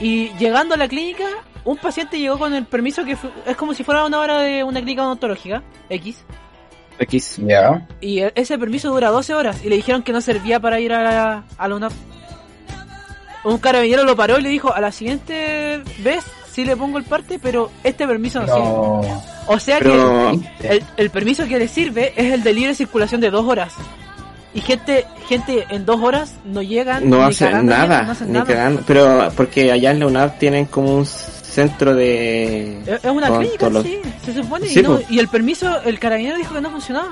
Y 0.00 0.28
llegando 0.38 0.74
a 0.74 0.78
la 0.78 0.86
clínica, 0.88 1.24
un 1.64 1.76
paciente 1.76 2.18
llegó 2.18 2.38
con 2.38 2.54
el 2.54 2.64
permiso 2.66 3.04
que 3.04 3.16
fue- 3.16 3.30
es 3.46 3.56
como 3.56 3.74
si 3.74 3.82
fuera 3.84 4.04
una 4.04 4.18
hora 4.20 4.38
de 4.40 4.62
una 4.64 4.80
clínica 4.80 5.02
odontológica, 5.04 5.62
X, 5.90 6.24
Aquí 7.00 7.20
Ya. 7.46 7.86
y 8.00 8.20
e- 8.20 8.32
ese 8.34 8.58
permiso 8.58 8.90
dura 8.90 9.10
12 9.10 9.32
horas 9.32 9.64
y 9.64 9.68
le 9.68 9.76
dijeron 9.76 10.02
que 10.02 10.12
no 10.12 10.20
servía 10.20 10.58
para 10.58 10.80
ir 10.80 10.92
a 10.92 11.02
la, 11.04 11.44
a 11.56 11.68
la 11.68 11.74
UNAP. 11.76 11.92
Un 13.44 13.58
carabinero 13.58 14.02
lo 14.04 14.16
paró 14.16 14.38
y 14.38 14.42
le 14.42 14.48
dijo, 14.48 14.72
a 14.74 14.80
la 14.80 14.90
siguiente 14.90 15.80
vez 16.00 16.24
sí 16.50 16.64
le 16.64 16.76
pongo 16.76 16.98
el 16.98 17.04
parte, 17.04 17.38
pero 17.38 17.70
este 17.84 18.06
permiso 18.06 18.40
no, 18.42 19.02
sirve. 19.02 19.14
O 19.48 19.58
sea 19.58 19.78
Pero, 19.80 20.32
que 20.60 20.68
el, 20.68 20.84
el 20.96 21.10
permiso 21.10 21.46
que 21.46 21.58
le 21.58 21.68
sirve 21.68 22.12
es 22.16 22.32
el 22.32 22.42
de 22.42 22.52
libre 22.52 22.74
circulación 22.74 23.20
de 23.20 23.30
dos 23.30 23.46
horas. 23.46 23.72
Y 24.54 24.60
gente, 24.60 25.04
gente 25.28 25.66
en 25.70 25.84
dos 25.84 26.00
horas 26.02 26.34
no 26.44 26.62
llegan 26.62 27.08
no 27.08 27.18
ni 27.18 27.22
hacen 27.24 27.48
cagando 27.48 27.72
nada, 27.76 28.02
no 28.02 28.12
hacen 28.12 28.26
ni 28.32 28.38
nada. 28.38 28.72
Pero 28.86 29.30
porque 29.36 29.70
allá 29.72 29.90
en 29.90 30.00
la 30.00 30.06
UNAP 30.06 30.38
tienen 30.38 30.64
como 30.66 30.96
un 30.96 31.06
centro 31.06 31.94
de... 31.94 32.78
Es 32.86 33.10
una 33.10 33.38
clínica, 33.38 33.70
sí, 33.82 34.00
se 34.24 34.34
supone. 34.34 34.66
Sí, 34.66 34.80
y, 34.80 34.82
no- 34.82 34.96
pues. 34.96 35.10
y 35.10 35.18
el 35.18 35.28
permiso, 35.28 35.80
el 35.82 35.98
carabinero 35.98 36.36
dijo 36.36 36.54
que 36.54 36.60
no 36.60 36.70
funcionaba. 36.70 37.10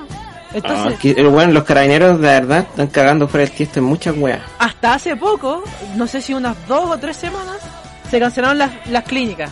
Entonces, 0.53 0.93
Ah, 0.97 1.21
eh, 1.21 1.23
bueno, 1.27 1.51
los 1.53 1.63
carabineros 1.63 2.19
de 2.21 2.27
verdad 2.27 2.59
están 2.69 2.87
cagando 2.87 3.27
fuera 3.27 3.45
del 3.45 3.55
tiesto 3.55 3.79
en 3.79 3.85
muchas 3.85 4.15
weas. 4.17 4.41
hasta 4.59 4.93
hace 4.93 5.15
poco, 5.15 5.63
no 5.95 6.07
sé 6.07 6.21
si 6.21 6.33
unas 6.33 6.55
dos 6.67 6.89
o 6.89 6.97
tres 6.97 7.17
semanas, 7.17 7.57
se 8.09 8.19
cancelaron 8.19 8.57
las, 8.57 8.71
las 8.89 9.03
clínicas. 9.03 9.51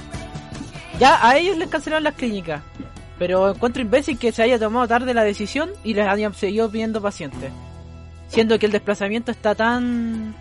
Ya 0.99 1.27
a 1.27 1.37
ellos 1.37 1.57
les 1.57 1.67
cancelaron 1.67 2.03
las 2.03 2.15
clínicas. 2.15 2.61
Pero 3.17 3.49
encuentro 3.51 3.81
imbécil 3.81 4.17
que 4.17 4.31
se 4.31 4.43
haya 4.43 4.59
tomado 4.59 4.87
tarde 4.87 5.13
la 5.13 5.23
decisión 5.23 5.69
y 5.83 5.93
les 5.93 6.07
hayan 6.07 6.33
seguido 6.33 6.69
pidiendo 6.69 7.01
pacientes. 7.01 7.51
Siendo 8.27 8.59
que 8.59 8.65
el 8.65 8.71
desplazamiento 8.71 9.31
está 9.31 9.55
tan... 9.55 10.35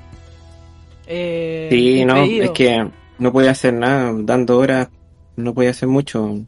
Eh, 1.06 1.68
Sí, 1.70 2.04
no, 2.04 2.16
es 2.16 2.50
que 2.50 2.88
no 3.18 3.32
podía 3.32 3.50
hacer 3.52 3.75
nada, 3.75 4.12
dando 4.16 4.58
horas, 4.58 4.88
no 5.37 5.54
podía 5.54 5.70
hacer 5.70 5.88
mucho. 5.88 6.40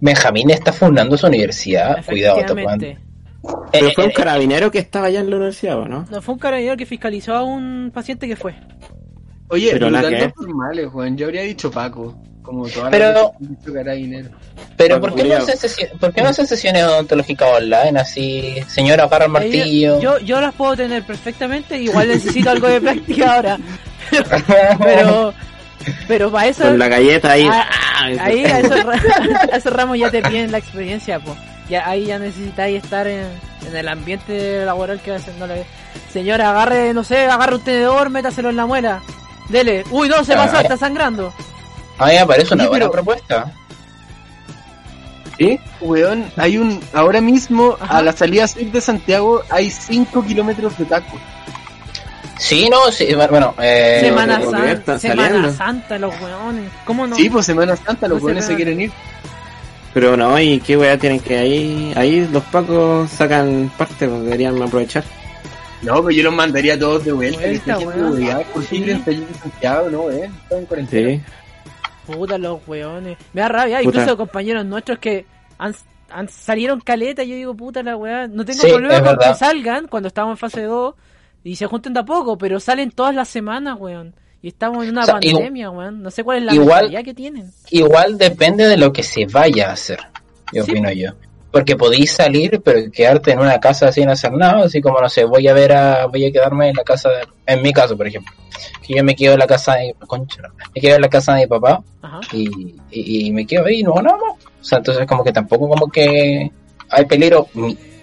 Benjamín 0.00 0.50
está 0.50 0.72
fundando 0.72 1.16
su 1.16 1.26
universidad. 1.26 2.04
Cuidado. 2.04 2.38
Efectivamente. 2.38 2.98
Pero 3.72 3.88
Eh, 3.88 3.92
fue 3.94 4.04
un 4.04 4.10
eh, 4.10 4.14
carabinero 4.14 4.70
que 4.70 4.78
estaba 4.78 5.06
allá 5.06 5.20
en 5.20 5.30
la 5.30 5.36
universidad, 5.36 5.78
¿o 5.78 5.88
¿no? 5.88 6.06
No, 6.10 6.22
fue 6.22 6.34
un 6.34 6.40
carabinero 6.40 6.76
que 6.76 6.86
fiscalizó 6.86 7.34
a 7.34 7.42
un 7.42 7.90
paciente 7.92 8.28
que 8.28 8.36
fue. 8.36 8.54
Oye, 9.48 9.70
Pero 9.72 9.90
tanto 9.90 10.08
ver. 10.10 10.32
formales, 10.34 10.86
Juan. 10.88 11.16
Yo 11.16 11.26
habría 11.26 11.42
dicho 11.42 11.70
Paco. 11.70 12.14
Como 12.48 12.64
Pero- 12.90 13.34
carabinero. 13.74 14.30
Pero 14.78 14.98
¿por 15.02 15.10
qué, 15.14 15.22
no 15.24 15.28
Cuidado. 15.28 15.44
hacen 15.52 15.58
sesi- 15.70 15.98
¿por 15.98 16.14
qué 16.14 16.22
no 16.22 16.30
hacen 16.30 16.46
sesiones 16.46 16.82
odontológicas 16.84 17.46
online? 17.58 18.00
Así, 18.00 18.54
señora, 18.68 19.04
agarra 19.04 19.26
el 19.26 19.30
martillo. 19.32 20.00
Yo, 20.00 20.18
yo 20.20 20.40
las 20.40 20.54
puedo 20.54 20.74
tener 20.74 21.02
perfectamente, 21.04 21.76
igual 21.76 22.08
necesito 22.08 22.48
algo 22.48 22.66
de 22.68 22.80
práctica 22.80 23.34
ahora. 23.36 23.58
Pero, 24.82 25.34
pero 26.06 26.32
para 26.32 26.46
eso, 26.48 26.64
Con 26.64 26.78
la 26.78 26.88
galleta 26.88 27.32
ahí. 27.32 27.46
Ah, 27.50 27.66
¡ah! 27.70 28.06
ahí 28.20 28.44
a 28.46 28.60
esos, 28.60 28.84
a 29.52 29.56
esos 29.56 29.72
ramos 29.72 29.98
ya 29.98 30.10
te 30.10 30.22
piden 30.22 30.50
la 30.50 30.58
experiencia, 30.58 31.20
pues. 31.20 31.36
Ya, 31.68 31.86
ahí 31.86 32.06
ya 32.06 32.18
necesitáis 32.18 32.82
estar 32.82 33.06
en, 33.06 33.26
en 33.68 33.76
el 33.76 33.88
ambiente 33.88 34.64
laboral 34.64 35.00
que 35.00 35.12
hacen. 35.12 35.38
No 35.38 35.46
le... 35.46 35.66
Señora, 36.12 36.50
agarre, 36.50 36.94
no 36.94 37.04
sé, 37.04 37.26
agarre 37.26 37.56
un 37.56 37.60
tenedor, 37.62 38.08
métaselo 38.08 38.48
en 38.48 38.56
la 38.56 38.64
muela. 38.64 39.02
Dele. 39.50 39.84
Uy, 39.90 40.08
no, 40.08 40.24
se 40.24 40.32
Ah, 40.32 40.36
pasó, 40.38 40.54
ya. 40.54 40.60
está 40.62 40.76
sangrando. 40.78 41.32
A 41.98 42.06
mí 42.06 42.12
me 42.14 42.26
parece 42.26 42.54
una 42.54 42.64
Oye, 42.64 42.70
buena 42.70 42.84
pero- 42.86 42.92
propuesta. 42.92 43.52
¿Sí? 45.38 45.58
Weón, 45.80 46.24
hay 46.36 46.58
un. 46.58 46.80
Ahora 46.92 47.20
mismo, 47.20 47.76
Ajá. 47.80 47.98
a 47.98 48.02
la 48.02 48.12
salida 48.12 48.48
sur 48.48 48.64
de 48.64 48.80
Santiago, 48.80 49.42
hay 49.50 49.70
5 49.70 50.24
kilómetros 50.24 50.76
de 50.78 50.84
taco. 50.84 51.16
Sí, 52.38 52.68
no, 52.70 52.90
sí, 52.92 53.08
bueno, 53.14 53.54
eh, 53.60 53.98
Semana 54.00 54.40
Santa, 54.40 54.72
están 54.72 55.00
Semana 55.00 55.22
saliendo. 55.28 55.48
Weones. 55.58 56.00
los 56.00 56.20
weones. 56.20 56.70
¿Cómo 56.84 57.06
no? 57.06 57.16
Sí, 57.16 57.30
pues 57.30 57.46
Semana 57.46 57.76
Santa, 57.76 58.08
los 58.08 58.16
No 58.16 58.20
se 58.20 58.24
weones 58.26 58.44
se 58.46 58.56
quieren 58.56 58.80
ir. 58.80 58.92
Pero 59.94 60.16
no, 60.16 60.38
y 60.40 60.60
qué 60.60 60.76
weá 60.76 60.98
tienen 60.98 61.20
que 61.20 61.38
ahí. 61.38 61.92
Ahí 61.96 62.28
los 62.32 62.42
pacos 62.44 63.10
sacan 63.10 63.70
parte, 63.76 64.08
pues 64.08 64.22
deberían 64.22 64.60
aprovechar. 64.60 65.04
No, 65.82 66.02
pues 66.02 66.16
yo 66.16 66.24
los 66.24 66.34
mandaría 66.34 66.74
a 66.74 66.78
todos 66.78 67.04
de 67.04 67.12
vuelta. 67.12 67.40
Vuelta, 67.40 67.78
weón. 67.78 68.44
¿Por 68.52 68.62
qué 68.62 68.68
Sí. 68.68 68.76
quieren 68.82 69.04
salir 69.04 69.26
de 69.26 69.34
Santiago? 69.38 69.90
No, 69.90 70.10
eh. 70.10 70.30
Están 70.42 70.58
en 70.58 70.66
cuarentena. 70.66 71.10
Sí. 71.10 71.20
Puta 72.16 72.38
los 72.38 72.60
weones. 72.66 73.16
Me 73.32 73.40
da 73.42 73.48
rabia, 73.48 73.78
Puta. 73.78 73.88
incluso 74.00 74.16
compañeros 74.16 74.64
nuestros 74.64 74.98
que 74.98 75.26
han, 75.58 75.74
han- 76.10 76.28
salieron 76.28 76.80
caleta, 76.80 77.22
yo 77.22 77.34
digo, 77.36 77.54
puta 77.54 77.82
la 77.82 77.96
weá. 77.96 78.26
No 78.26 78.44
tengo 78.44 78.60
Sí, 78.62 78.68
problema 78.72 79.16
con 79.16 79.18
que 79.18 79.34
salgan 79.34 79.86
cuando 79.88 80.08
estamos 80.08 80.32
en 80.32 80.36
fase 80.38 80.62
2 80.62 80.94
y 81.44 81.56
se 81.56 81.66
junten 81.66 81.92
de 81.94 82.00
a 82.00 82.04
poco, 82.04 82.36
pero 82.38 82.58
salen 82.60 82.90
todas 82.90 83.14
las 83.14 83.28
semanas, 83.28 83.76
weón. 83.78 84.14
Y 84.40 84.48
estamos 84.48 84.84
en 84.84 84.90
una 84.90 85.02
O 85.02 85.04
sea, 85.04 85.14
pandemia, 85.14 85.70
weón. 85.70 86.02
No 86.02 86.10
sé 86.10 86.22
cuál 86.24 86.38
es 86.38 86.44
la 86.44 86.54
igual- 86.54 87.04
que 87.04 87.14
tienen. 87.14 87.50
igual 87.70 88.16
depende 88.18 88.66
de 88.66 88.76
lo 88.76 88.92
que 88.92 89.02
se 89.02 89.26
vaya 89.26 89.70
a 89.70 89.72
hacer, 89.72 89.98
yo 90.52 90.64
Sí. 90.64 90.70
opino 90.70 90.90
yo. 90.92 91.10
Porque 91.50 91.76
podéis 91.76 92.12
salir, 92.12 92.60
pero 92.62 92.90
quedarte 92.90 93.32
en 93.32 93.38
una 93.40 93.58
casa 93.58 93.90
sin 93.90 94.08
hacer 94.10 94.32
nada, 94.32 94.64
así 94.64 94.80
como, 94.82 95.00
no 95.00 95.08
sé, 95.08 95.24
voy 95.24 95.48
a 95.48 95.54
ver 95.54 95.72
a, 95.72 96.06
voy 96.06 96.26
a 96.26 96.30
quedarme 96.32 96.68
en 96.68 96.76
la 96.76 96.84
casa, 96.84 97.08
de- 97.08 97.26
en 97.46 97.62
mi 97.62 97.72
caso, 97.72 97.96
por 97.96 98.06
ejemplo, 98.06 98.34
que 98.86 98.94
yo 98.96 99.02
me 99.02 99.16
quedo 99.16 99.32
en 99.32 99.38
la 99.38 99.46
casa 99.46 99.76
de, 99.76 99.94
concha, 100.06 100.42
me 100.74 100.80
quedo 100.80 100.96
en 100.96 101.02
la 101.02 101.08
casa 101.08 101.34
de 101.34 101.40
mi 101.42 101.46
papá 101.46 101.82
Ajá. 102.02 102.20
y, 102.32 102.74
y, 102.90 103.26
y 103.28 103.32
me 103.32 103.46
quedo 103.46 103.64
ahí, 103.64 103.82
no 103.82 103.94
nada 103.94 104.18
más. 104.18 104.44
O 104.60 104.64
sea, 104.64 104.78
entonces 104.78 105.06
como 105.06 105.24
que 105.24 105.32
tampoco 105.32 105.68
como 105.68 105.88
que 105.90 106.50
hay 106.90 107.04
peligro, 107.06 107.48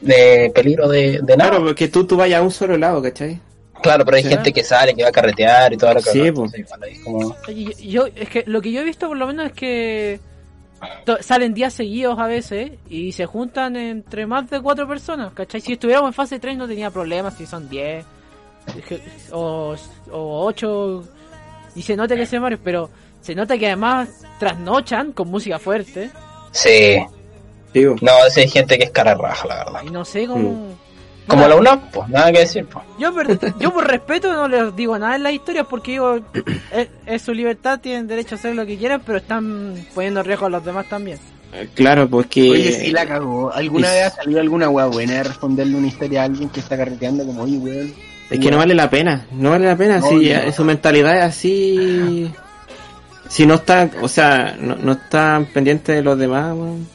de 0.01 0.51
peligro 0.53 0.87
de, 0.89 1.19
de 1.21 1.37
nada. 1.37 1.51
Claro, 1.51 1.65
porque 1.65 1.87
tú, 1.87 2.05
tú 2.07 2.17
vayas 2.17 2.39
a 2.39 2.43
un 2.43 2.51
solo 2.51 2.77
lado, 2.77 3.01
¿cachai? 3.01 3.39
Claro, 3.83 4.05
pero 4.05 4.17
hay 4.17 4.23
Sí. 4.23 4.29
gente 4.29 4.51
que 4.53 4.63
sale, 4.63 4.95
que 4.95 5.03
va 5.03 5.09
a 5.09 5.11
carretear 5.11 5.71
y 5.73 5.77
todo 5.77 5.93
lo 5.93 6.01
que 6.01 6.09
Sí, 6.09 6.31
pues. 6.31 6.51
Como- 7.03 7.35
Oye, 7.47 7.75
yo, 7.87 8.07
es 8.07 8.29
que 8.29 8.43
lo 8.47 8.59
que 8.61 8.71
yo 8.71 8.81
he 8.81 8.83
visto 8.83 9.07
por 9.07 9.17
lo 9.17 9.27
menos 9.27 9.47
es 9.47 9.53
que 9.53 10.19
salen 11.21 11.53
días 11.53 11.73
seguidos 11.73 12.17
a 12.19 12.27
veces 12.27 12.71
y 12.89 13.11
se 13.11 13.25
juntan 13.25 13.75
entre 13.75 14.25
más 14.25 14.49
de 14.49 14.61
cuatro 14.61 14.87
personas, 14.87 15.33
¿cachai? 15.33 15.61
Si 15.61 15.73
estuviéramos 15.73 16.09
en 16.09 16.13
fase 16.13 16.39
3 16.39 16.57
no 16.57 16.67
tenía 16.67 16.91
problemas, 16.91 17.35
si 17.35 17.45
son 17.45 17.69
10 17.69 18.05
o, 19.31 19.75
o 20.11 20.45
8 20.45 21.03
y 21.75 21.81
se 21.81 21.95
nota 21.95 22.15
que 22.15 22.25
se 22.25 22.39
varios, 22.39 22.61
pero 22.63 22.89
se 23.21 23.35
nota 23.35 23.57
que 23.57 23.67
además 23.67 24.09
trasnochan 24.39 25.11
con 25.11 25.29
música 25.29 25.59
fuerte 25.59 26.09
Sí, 26.51 26.97
no, 28.01 28.25
esa 28.25 28.39
hay 28.39 28.47
gente 28.47 28.77
que 28.77 28.85
es 28.85 28.91
cara 28.91 29.13
raja, 29.15 29.47
la 29.47 29.55
verdad. 29.55 29.81
y 29.85 29.89
no 29.89 30.05
sé 30.05 30.25
cómo... 30.25 30.73
Como 31.27 31.43
No. 31.43 31.47
la 31.49 31.55
UNAM, 31.55 31.81
pues, 31.91 32.07
nada 32.09 32.31
que 32.31 32.39
decir, 32.39 32.65
pues. 32.65 32.85
Yo, 32.99 33.13
por 33.73 33.87
respeto 33.87 34.31
no 34.33 34.47
les 34.47 34.75
digo 34.75 34.97
nada 34.99 35.15
en 35.15 35.23
las 35.23 35.33
historias 35.33 35.65
porque 35.69 35.91
digo, 35.93 36.19
es, 36.71 36.87
es 37.05 37.21
su 37.21 37.33
libertad, 37.33 37.79
tienen 37.79 38.05
derecho 38.07 38.35
a 38.35 38.37
hacer 38.37 38.53
lo 38.55 38.65
que 38.65 38.77
quieran, 38.77 39.01
pero 39.05 39.17
están 39.17 39.75
poniendo 39.95 40.19
en 40.19 40.25
riesgo 40.27 40.45
a 40.45 40.49
los 40.49 40.63
demás 40.63 40.87
también. 40.87 41.17
Claro, 41.73 42.07
porque... 42.09 42.49
Oye, 42.51 42.71
sí 42.73 42.91
la 42.91 43.05
cagó. 43.07 43.51
¿Alguna 43.51 43.87
es- 43.87 43.93
vez 43.93 44.03
ha 44.05 44.09
salido 44.17 44.39
alguna 44.41 44.69
wea 44.69 44.85
buena 44.87 45.13
de 45.13 45.23
responderle 45.23 45.75
una 45.77 45.87
historia 45.87 46.21
a 46.21 46.25
alguien 46.25 46.49
que 46.49 46.59
está 46.59 46.77
carreteando 46.77 47.25
como, 47.25 47.43
oye, 47.43 47.57
weón? 47.57 47.93
Es 48.29 48.39
que 48.39 48.51
no 48.51 48.57
vale 48.57 48.73
la 48.75 48.89
pena, 48.89 49.25
no 49.31 49.51
vale 49.51 49.65
la 49.67 49.75
pena, 49.77 49.99
No, 49.99 50.07
si 50.09 50.29
no. 50.33 50.51
su 50.51 50.63
mentalidad 50.65 51.17
es 51.17 51.23
así... 51.23 52.31
Si 53.29 53.45
no 53.47 53.55
está, 53.55 53.89
o 54.01 54.07
sea, 54.07 54.55
no, 54.59 54.75
no 54.75 54.91
está 54.91 55.43
pendiente 55.53 55.93
de 55.93 56.01
los 56.03 56.17
demás, 56.17 56.53
weón. 56.53 56.87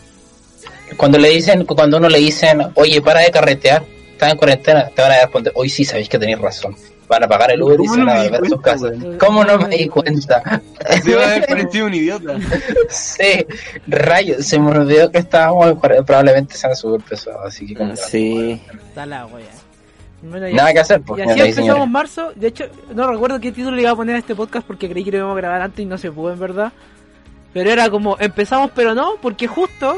Cuando 0.97 1.19
le 1.19 1.31
dicen, 1.31 1.65
cuando 1.65 1.97
uno 1.97 2.09
le 2.09 2.19
dicen, 2.19 2.61
oye, 2.75 3.01
para 3.01 3.21
de 3.21 3.31
carretear, 3.31 3.85
estás 4.21 4.33
en 4.33 4.37
cuarentena, 4.39 4.89
te 4.95 5.01
van 5.01 5.13
a 5.13 5.21
responder, 5.23 5.51
hoy 5.57 5.71
sí 5.71 5.83
sabéis 5.83 6.09
que 6.11 6.19
tenéis 6.19 6.39
razón. 6.39 6.77
Van 7.09 7.25
a 7.25 7.27
pagar 7.29 7.51
el 7.51 7.63
Uber 7.63 7.75
y 7.81 7.87
¿Cómo 7.87 7.95
se 7.95 7.99
van 8.01 8.07
no 8.07 8.13
a 8.13 8.23
volver 8.23 8.45
a 8.45 8.49
sus 8.49 8.61
casas. 8.61 8.93
¿Cómo 9.19 9.45
no 9.45 9.59
me 9.59 9.77
di 9.77 9.89
cuenta? 9.89 10.61
Debe 11.05 11.25
haber 11.25 11.47
parecido 11.47 11.87
un 11.87 11.95
idiota. 11.95 12.35
sí, 12.91 13.47
rayos, 13.89 14.45
se 14.47 14.59
me 14.61 14.71
olvidó 14.71 15.11
que 15.11 15.19
estábamos, 15.19 15.69
en 15.71 15.75
cuarentena, 15.77 16.07
probablemente 16.07 16.55
sean 16.55 16.77
súper 16.77 17.01
pesados, 17.01 17.41
así 17.47 17.67
que 17.67 17.75
como- 17.75 17.97
Sí. 17.97 18.61
Está 18.89 19.07
la 19.07 19.27
wea. 19.27 19.47
Bueno, 20.23 20.49
ya- 20.49 20.55
Nada 20.57 20.73
que 20.75 20.79
hacer, 20.81 21.01
pues, 21.01 21.19
Y 21.19 21.23
así 21.23 21.41
empezamos 21.41 21.69
señores. 21.71 21.89
marzo. 21.89 22.33
De 22.37 22.47
hecho, 22.49 22.65
no 22.95 23.11
recuerdo 23.11 23.41
qué 23.41 23.51
título 23.53 23.75
le 23.75 23.83
iba 23.83 23.91
a 23.93 23.97
poner 23.97 24.17
a 24.17 24.19
este 24.19 24.35
podcast 24.35 24.67
porque 24.67 24.89
creí 24.89 25.03
que 25.03 25.11
lo 25.13 25.17
íbamos 25.17 25.35
a 25.35 25.41
grabar 25.41 25.63
antes 25.63 25.81
y 25.83 25.87
no 25.87 25.97
se 25.99 26.13
pudo, 26.13 26.33
en 26.35 26.39
verdad. 26.39 26.73
Pero 27.55 27.71
era 27.71 27.89
como, 27.89 28.17
empezamos 28.21 28.71
pero 28.75 28.95
no, 28.95 29.15
porque 29.23 29.47
justo 29.49 29.97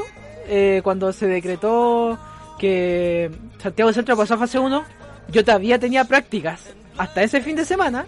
eh, 0.49 0.81
cuando 0.85 1.13
se 1.13 1.27
decretó 1.27 2.19
que 2.59 3.31
Santiago 3.59 3.93
Centro 3.93 4.17
pasó 4.17 4.35
a 4.35 4.39
fase 4.39 4.59
1, 4.59 4.85
yo 5.29 5.45
todavía 5.45 5.79
tenía 5.79 6.05
prácticas 6.05 6.61
hasta 6.97 7.23
ese 7.23 7.41
fin 7.41 7.57
de 7.57 7.65
semana. 7.65 8.07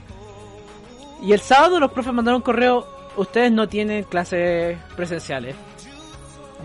Y 1.23 1.33
el 1.33 1.41
sábado 1.41 1.81
los 1.81 1.91
profes 1.93 2.13
mandaron 2.13 2.39
un 2.39 2.43
correo, 2.43 2.87
ustedes 3.17 3.51
no 3.51 3.69
tienen 3.69 4.05
clases 4.05 4.77
presenciales. 4.97 5.55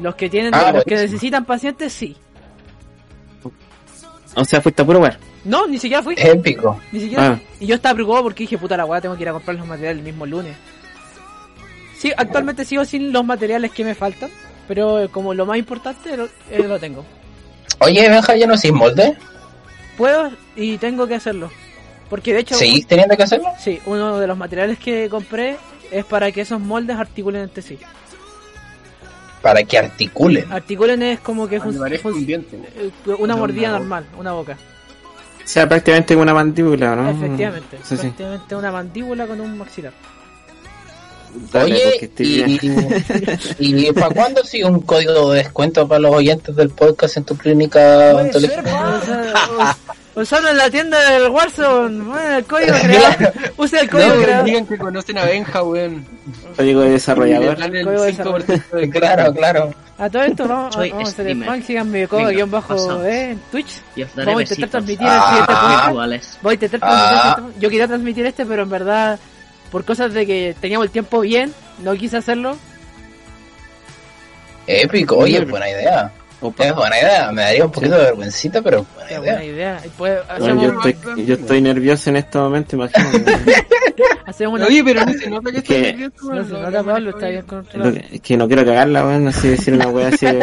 Los 0.02 0.16
que 0.16 0.30
tienen, 0.30 0.54
Ah, 0.54 0.72
los 0.72 0.84
que 0.84 0.96
necesitan 0.96 1.46
pacientes, 1.46 1.94
sí. 1.94 2.16
O 4.36 4.46
sea, 4.46 4.62
fuiste 4.62 4.82
a 4.82 4.86
puro 4.86 5.00
lugar. 5.00 5.18
No, 5.44 5.66
ni 5.68 5.78
siquiera 5.78 6.04
fui. 6.04 6.16
Épico. 6.18 6.80
Ni 6.92 7.00
siquiera. 7.00 7.28
Ah. 7.34 7.40
Y 7.60 7.66
yo 7.66 7.76
estaba 7.76 7.96
preocupado 7.96 8.24
porque 8.24 8.44
dije, 8.44 8.58
puta 8.58 8.78
la 8.78 8.86
weá, 8.86 9.02
tengo 9.02 9.16
que 9.16 9.24
ir 9.24 9.30
a 9.30 9.34
comprar 9.34 9.58
los 9.58 9.68
materiales 9.68 10.00
el 10.00 10.04
mismo 10.06 10.26
lunes. 10.26 10.56
Sí, 11.98 12.12
actualmente 12.16 12.64
sigo 12.64 12.86
sin 12.86 13.12
los 13.12 13.26
materiales 13.26 13.72
que 13.72 13.84
me 13.84 13.96
faltan, 13.96 14.30
pero 14.68 15.10
como 15.12 15.34
lo 15.34 15.46
más 15.46 15.58
importante 15.58 16.16
lo, 16.16 16.26
eh, 16.50 16.64
lo 16.66 16.80
tengo. 16.80 17.06
Oye, 17.80 18.10
Benja, 18.10 18.36
¿ya 18.36 18.48
no 18.48 18.58
sin 18.58 18.76
molde? 18.76 19.16
Puedo 19.98 20.32
y 20.56 20.78
tengo 20.78 21.08
que 21.08 21.16
hacerlo. 21.16 21.50
Porque 22.10 22.34
de 22.34 22.40
hecho, 22.40 22.56
¿Seguís 22.56 22.88
teniendo 22.88 23.16
que 23.16 23.24
hacerlo? 23.24 23.50
sí, 23.60 23.80
uno 23.86 24.18
de 24.18 24.26
los 24.28 24.38
materiales 24.38 24.80
que 24.80 25.08
compré 25.10 25.58
es 25.92 26.04
para 26.06 26.32
que 26.32 26.42
esos 26.42 26.60
moldes 26.60 26.98
articulen 26.98 27.44
entre 27.44 27.62
sí. 27.62 27.78
Para 29.42 29.64
que 29.64 29.78
articulen. 29.78 30.52
Articulen 30.52 31.02
es 31.04 31.20
como 31.20 31.48
que 31.48 31.60
fun- 31.62 31.78
un 32.04 32.26
diente. 32.26 32.58
eh, 32.76 32.92
una 33.20 33.36
mordida 33.36 33.70
una 33.70 33.80
normal, 33.80 34.06
una 34.18 34.32
boca. 34.34 34.58
O 35.44 35.48
sea, 35.52 35.68
prácticamente 35.68 36.16
una 36.16 36.34
mandíbula, 36.34 36.96
¿no? 36.96 37.10
Efectivamente, 37.10 37.78
Sí, 37.84 37.96
sí. 37.96 38.08
efectivamente 38.08 38.56
una 38.56 38.72
mandíbula 38.72 39.26
con 39.28 39.40
un 39.42 39.58
maxilar. 39.58 39.94
Dale, 41.52 41.76
Oye, 41.76 42.12
y, 43.60 43.88
y 43.88 43.92
¿para 43.94 44.10
cuándo 44.10 44.44
sigue 44.44 44.66
un 44.66 44.82
código 44.82 45.32
de 45.32 45.40
descuento 45.44 45.88
para 45.88 46.00
los 46.00 46.16
oyentes 46.16 46.56
del 46.56 46.70
podcast 46.70 47.18
en 47.18 47.24
tu 47.24 47.36
clínica 47.38 48.12
Puede 48.14 48.34
ser, 48.34 48.60
odontológica? 48.66 49.00
o 49.02 49.06
sea, 49.06 49.76
o- 50.16 50.22
usarlo 50.22 50.50
en 50.50 50.58
la 50.58 50.70
tienda 50.70 51.12
del 51.12 51.30
Warzone, 51.30 52.04
bueno, 52.04 52.38
el 52.38 52.44
código 52.46 52.74
creado, 52.82 53.32
usa 53.58 53.80
el 53.82 53.90
código 53.90 54.16
No, 54.16 54.22
creado. 54.24 54.44
digan 54.46 54.66
que 54.66 54.78
conocen 54.78 55.18
a 55.18 55.26
Benja, 55.26 55.64
weón. 55.64 56.06
Código 56.58 56.82
de 56.82 56.90
desarrollador. 56.92 57.58
Y 57.58 57.62
le 57.62 57.68
dan 57.68 57.76
el 57.76 57.84
Juego 57.86 58.04
de 58.04 58.14
5% 58.16 58.70
de 58.72 58.90
Claro, 58.90 59.34
claro. 59.34 59.74
A 59.98 60.10
todo 60.10 60.24
esto 60.24 60.48
vamos, 60.48 60.74
Soy 60.76 60.90
vamos 60.92 61.10
a 61.10 61.12
hacer 61.12 61.28
el 61.28 61.64
síganme 61.64 62.08
codo 62.08 62.20
Venga, 62.22 62.32
guion 62.32 62.52
bajo 62.52 63.04
eh, 63.04 63.32
en 63.32 63.40
Twitch. 63.52 63.82
Y 63.96 64.04
os 64.04 64.16
daré 64.16 64.26
Vamos 64.28 64.40
a 64.40 64.44
intentar 64.44 64.70
transmitir 64.70 65.08
el 65.08 65.14
Ah. 65.14 65.28
siguiente 65.30 65.54
podcast. 65.94 66.42
Voy 66.44 66.52
a 66.52 66.54
intentar 66.54 66.80
Ah. 66.84 66.88
transmitir 66.90 67.18
el 67.18 67.36
siguiente- 67.36 67.60
Yo 67.62 67.70
quería 67.70 67.88
transmitir 67.88 68.26
este, 68.26 68.46
pero 68.46 68.64
en 68.64 68.70
verdad, 68.70 69.20
por 69.72 69.86
cosas 69.86 70.14
de 70.14 70.26
que 70.26 70.56
teníamos 70.60 70.86
el 70.86 70.92
tiempo 70.92 71.22
bien, 71.22 71.54
no 71.84 71.94
quise 71.96 72.18
hacerlo. 72.18 72.58
Épico, 74.68 75.18
oye, 75.18 75.44
buena 75.46 75.70
idea. 75.70 76.12
Opa. 76.42 76.68
Es 76.68 76.76
buena 76.76 76.98
idea. 76.98 77.32
Me 77.34 77.42
daría 77.42 77.66
un 77.66 77.72
poquito 77.72 77.98
de 77.98 78.04
vergüencita, 78.06 78.62
pero 78.62 78.86
buena 78.96 79.10
idea. 79.12 79.20
buena 79.20 79.44
idea. 79.44 79.80
Pues, 79.98 79.98
Bueno, 79.98 80.22
hacemos, 80.30 80.64
yo, 80.64 80.90
estoy, 80.90 81.26
yo 81.26 81.34
estoy 81.36 81.62
nervioso 81.62 82.10
en 82.12 82.16
este 82.16 82.38
momento, 82.38 82.76
imagínate. 82.78 83.36
hacemos 84.26 84.54
una... 84.60 84.68
Oye, 84.68 84.82
pero 84.84 85.04
no 85.06 85.12
se 85.14 85.30
nota 85.30 85.52
que 85.52 85.58
Es 85.58 85.64
que- 85.66 85.76
está 85.80 85.88
nervioso, 85.92 86.34
No 86.34 86.46
se 86.46 86.54
nota, 86.54 86.84
Pablo, 86.84 87.10
está 87.10 87.28
bien 87.28 87.42
controlado. 87.42 87.94
que- 87.94 88.08
es 88.16 88.22
que 88.22 88.38
no 88.38 88.48
quiero 88.48 88.64
cagarla, 88.66 89.06
weón, 89.06 89.26
no 89.26 89.32
sé 89.34 89.50
decir 89.50 89.74
una 89.74 89.88
wea 89.90 90.08
así. 90.10 90.26
de- 90.28 90.34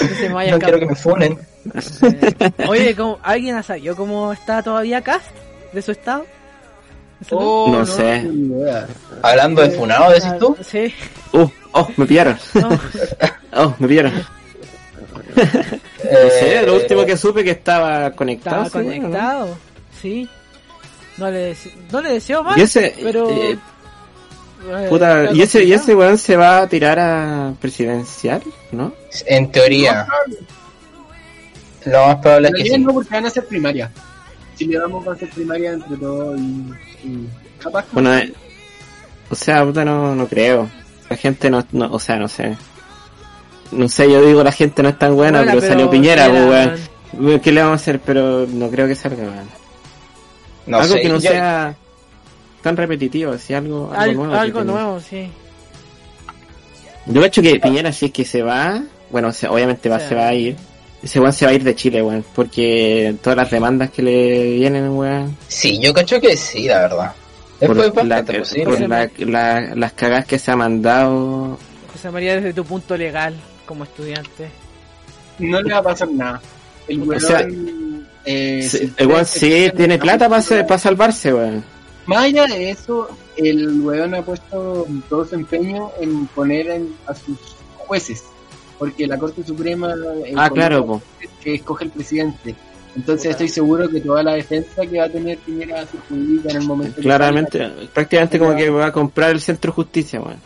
No 0.00 0.08
se 0.16 0.28
me 0.28 0.34
vaya 0.34 0.50
a 0.54 0.58
no 0.58 0.58
quiero 0.58 0.78
que 0.80 0.86
me 0.86 0.94
funen. 0.96 1.38
Eh, 2.02 2.50
Oye, 2.66 2.96
¿cómo, 2.96 3.18
¿alguien 3.22 3.62
sabido 3.62 3.94
cómo 3.94 4.32
está 4.32 4.62
todavía 4.64 5.00
Cast? 5.02 5.26
¿De 5.72 5.80
su 5.82 5.92
estado? 5.92 6.26
Oh, 7.30 7.68
No 7.70 7.86
sé. 7.86 8.28
Hablando 9.22 9.62
de 9.62 9.70
funado, 9.70 10.10
decís 10.10 10.24
Ah, 10.26 10.38
tú. 10.38 10.56
Sí. 10.62 10.92
Uh, 11.32 11.48
oh, 11.72 11.88
me 11.96 12.06
pillaron. 12.06 12.38
No. 12.54 12.68
Oh, 13.58 13.74
me 13.78 13.88
pillaron. 13.88 14.12
No 15.34 16.30
sé, 16.38 16.62
lo 16.66 16.74
último 16.76 17.04
que 17.06 17.16
supe 17.16 17.42
que 17.42 17.52
estaba 17.52 18.10
conectado. 18.12 18.64
Estaba 18.64 18.84
bueno, 18.84 19.02
¿no? 19.02 19.08
conectado. 19.08 19.58
Sí. 20.00 20.28
No 21.16 21.30
le, 21.30 21.52
dese- 21.54 21.72
no 21.90 22.00
le 22.02 22.12
deseo 22.12 22.42
más. 22.42 22.58
Y 22.58 22.62
ese, 22.62 22.94
pero. 23.02 23.30
eh, 23.30 23.58
eh, 24.68 24.86
puta, 24.90 25.30
y 25.32 25.40
ese, 25.42 25.64
y 25.64 25.72
ese 25.72 25.94
weón 25.94 26.18
se 26.18 26.36
va 26.36 26.58
a 26.62 26.68
tirar 26.68 26.98
a 26.98 27.54
presidencial, 27.60 28.42
¿no? 28.72 28.92
En 29.26 29.50
teoría, 29.50 30.06
lo 31.86 32.06
más 32.08 32.16
probable 32.16 32.48
es 32.48 32.54
que 32.54 32.70
sí. 32.70 32.78
no, 32.78 32.92
porque 32.92 33.14
van 33.14 33.24
a 33.24 33.28
hacer 33.28 33.46
primaria. 33.46 33.90
Si 34.56 34.66
le 34.66 34.78
damos 34.78 35.06
a 35.06 35.12
hacer 35.12 35.28
primaria 35.30 35.72
entre 35.72 35.96
todos 35.96 36.38
y, 36.40 36.42
y 37.04 37.28
capaz 37.58 37.82
que 37.84 37.88
Bueno, 37.92 38.14
eh, 38.16 38.32
o 39.30 39.34
sea, 39.34 39.64
puta, 39.64 39.84
no, 39.84 40.14
no 40.14 40.26
creo. 40.26 40.68
La 41.10 41.16
gente 41.16 41.50
no, 41.50 41.64
no, 41.72 41.92
o 41.92 41.98
sea, 41.98 42.16
no 42.16 42.28
sé. 42.28 42.56
No 43.72 43.88
sé, 43.88 44.10
yo 44.10 44.24
digo 44.24 44.42
la 44.44 44.52
gente 44.52 44.82
no 44.82 44.88
es 44.88 44.98
tan 44.98 45.14
buena, 45.14 45.38
Buena, 45.38 45.54
pero, 45.54 45.66
salió 45.66 45.90
Piñera, 45.90 46.28
pues, 46.28 46.80
weón. 47.12 47.40
¿Qué 47.40 47.52
le 47.52 47.62
vamos 47.62 47.80
a 47.80 47.82
hacer? 47.82 48.00
Pero 48.00 48.46
no 48.46 48.70
creo 48.70 48.86
que 48.86 48.94
salga, 48.94 49.22
weón. 49.22 49.48
No 50.66 50.78
algo 50.78 50.94
sé, 50.94 51.00
que 51.02 51.08
no 51.08 51.14
yo- 51.18 51.30
sea 51.30 51.76
tan 52.62 52.76
repetitivo, 52.76 53.32
así 53.32 53.54
algo, 53.54 53.92
algo, 53.94 54.24
nuevo. 54.24 54.40
algo 54.40 54.64
nuevo, 54.64 55.00
sí. 55.00 55.30
Yo 57.06 57.24
hecho 57.24 57.40
que 57.40 57.60
Piñera, 57.60 57.92
si 57.92 58.06
es 58.06 58.12
que 58.12 58.24
se 58.24 58.42
va, 58.42 58.82
bueno, 59.10 59.30
obviamente 59.48 59.88
va, 59.88 60.00
Se 60.00 60.14
va 60.14 60.28
a 60.28 60.34
ir. 60.34 60.56
Ese 61.02 61.20
weón 61.20 61.32
se 61.32 61.44
va 61.44 61.52
a 61.52 61.54
ir 61.54 61.62
de 61.62 61.74
Chile, 61.74 62.02
weón, 62.02 62.24
porque 62.34 63.14
todas 63.22 63.36
las 63.36 63.50
demandas 63.50 63.90
que 63.90 64.02
le 64.02 64.54
vienen, 64.54 64.88
weón, 64.90 65.36
Sí, 65.48 65.78
yo 65.80 65.92
cacho 65.94 66.20
que 66.20 66.36
sí, 66.36 66.64
la 66.66 66.80
verdad. 66.80 67.12
Es 67.60 67.68
por, 67.68 67.76
muy 67.76 67.86
la, 67.86 67.92
bastante 68.16 68.38
posible. 68.40 68.64
por 68.64 68.80
la- 68.88 69.10
la- 69.18 69.74
las 69.74 69.92
cagadas 69.92 70.26
que 70.26 70.38
se 70.38 70.50
ha 70.50 70.56
mandado. 70.56 71.58
José 71.92 72.10
María, 72.10 72.34
desde 72.36 72.52
tu 72.52 72.64
punto 72.64 72.96
legal, 72.96 73.34
como 73.66 73.84
estudiante. 73.84 74.48
no 75.38 75.60
le 75.62 75.72
va 75.72 75.78
a 75.78 75.82
pasar 75.82 76.10
nada. 76.10 76.40
El 76.88 77.02
O 77.02 77.04
weón, 77.04 77.20
sea, 77.20 77.46
eh, 78.24 78.62
Sí, 78.68 78.78
si 78.78 78.92
el 78.96 79.06
weón 79.06 79.26
sí 79.26 79.70
tiene 79.76 79.96
la 79.96 80.02
plata 80.02 80.28
para 80.28 80.40
música- 80.40 80.78
salvarse, 80.78 81.32
weón. 81.34 81.64
Más 82.06 82.24
allá 82.24 82.46
de 82.46 82.70
eso, 82.70 83.08
el 83.36 83.80
weón 83.80 84.14
ha 84.14 84.22
puesto 84.22 84.86
todo 85.08 85.24
su 85.26 85.34
empeño 85.34 85.90
en 86.00 86.26
poner 86.28 86.68
en- 86.68 86.94
a 87.06 87.14
sus 87.14 87.38
jueces. 87.78 88.24
Porque 88.78 89.06
la 89.06 89.18
Corte 89.18 89.42
Suprema 89.42 89.94
eh, 90.26 90.32
Ah, 90.36 90.50
claro, 90.50 90.86
po. 90.86 91.02
que 91.42 91.54
escoge 91.54 91.84
el 91.84 91.90
presidente. 91.90 92.54
Entonces 92.94 93.30
estoy 93.32 93.48
seguro 93.48 93.88
que 93.88 94.00
toda 94.00 94.22
la 94.22 94.34
defensa 94.34 94.86
que 94.86 94.98
va 94.98 95.04
a 95.04 95.08
tener 95.08 95.36
Piñera 95.38 95.84
se 95.86 95.96
publica 95.98 96.50
en 96.50 96.56
el 96.56 96.62
momento 96.66 96.96
que 96.96 97.02
Claramente, 97.02 97.68
prácticamente 97.92 98.38
como 98.38 98.56
que 98.56 98.70
va 98.70 98.86
a 98.86 98.92
comprar 98.92 99.30
el 99.32 99.40
centro 99.40 99.70
justicia, 99.72 100.20
weón. 100.20 100.38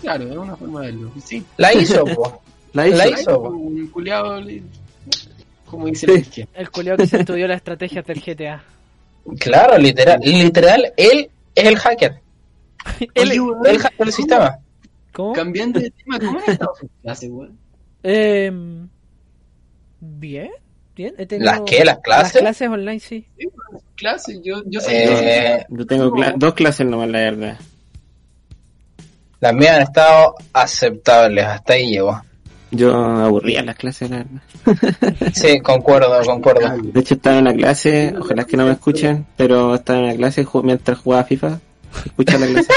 Claro, 0.00 0.24
es 0.30 0.36
una 0.36 0.56
forma 0.56 0.80
de 0.82 0.86
verlo. 0.92 1.10
Sí. 1.22 1.44
La 1.56 1.74
hizo, 1.74 2.04
po. 2.04 2.40
La 2.72 2.86
hizo. 2.88 2.96
La 2.96 3.08
hizo. 3.08 3.40
Un 3.40 3.86
culiado, 3.88 4.40
como 5.66 5.86
dice 5.86 6.06
Sí. 6.06 6.12
izquierda. 6.20 6.50
El 6.54 6.70
culiao 6.70 6.96
que 6.96 7.06
se 7.06 7.18
estudió 7.20 7.46
las 7.48 7.56
estrategias 7.56 8.06
del 8.06 8.20
GTA. 8.22 8.62
Claro, 9.38 9.76
literal. 9.78 10.20
Literal, 10.22 10.92
él 10.96 11.28
es 11.54 11.64
el 11.66 11.76
hacker. 11.76 12.20
Él- 13.14 13.40
weón, 13.40 13.66
El 13.66 13.78
hacker 13.78 13.98
del 14.06 14.12
sistema. 14.14 14.58
¿Cómo? 15.18 15.32
Cambiando 15.32 15.80
de 15.80 15.90
tema, 15.90 16.16
¿cómo 16.20 16.38
han 16.38 16.48
estado 16.52 16.72
sus 16.78 16.88
clases, 17.02 17.28
weón? 17.32 17.58
Eh, 18.04 18.52
bien, 20.00 20.50
bien. 20.94 21.14
He 21.18 21.26
tenido 21.26 21.50
¿Las 21.50 21.60
qué? 21.66 21.84
¿Las 21.84 21.98
clases? 21.98 22.34
Las 22.34 22.42
clases 22.42 22.68
online, 22.68 23.00
sí. 23.00 23.26
Clases, 23.96 24.38
yo, 24.44 24.62
yo 24.66 24.80
soy 24.80 24.94
Eh, 24.94 25.66
Yo 25.70 25.84
tengo 25.88 26.12
cla- 26.12 26.34
dos 26.36 26.54
clases 26.54 26.86
nomás, 26.86 27.08
la 27.08 27.18
verdad. 27.18 27.58
las 29.40 29.52
mías 29.54 29.74
han 29.78 29.82
estado 29.82 30.36
aceptables, 30.52 31.44
hasta 31.44 31.72
ahí 31.72 31.90
llegó. 31.90 32.22
Yo 32.70 32.94
aburría 32.94 33.62
las 33.64 33.74
clases, 33.74 34.10
la 34.10 34.18
verdad. 34.18 35.32
Sí, 35.34 35.58
concuerdo, 35.58 36.22
concuerdo. 36.26 36.76
De 36.80 37.00
hecho, 37.00 37.14
estaba 37.14 37.38
en 37.38 37.44
la 37.46 37.54
clase, 37.54 38.14
ojalá 38.16 38.44
que 38.44 38.56
no 38.56 38.66
me 38.66 38.72
escuchen, 38.72 39.26
pero 39.36 39.74
estaba 39.74 39.98
en 39.98 40.06
la 40.06 40.14
clase 40.14 40.46
mientras 40.62 40.98
jugaba 40.98 41.24
FIFA. 41.24 41.58
Escucha 42.06 42.38
la 42.38 42.46
clase. 42.46 42.72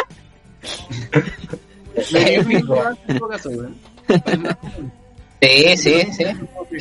Sí, 5.41 5.77
sí, 5.77 5.93
sí. 6.15 6.23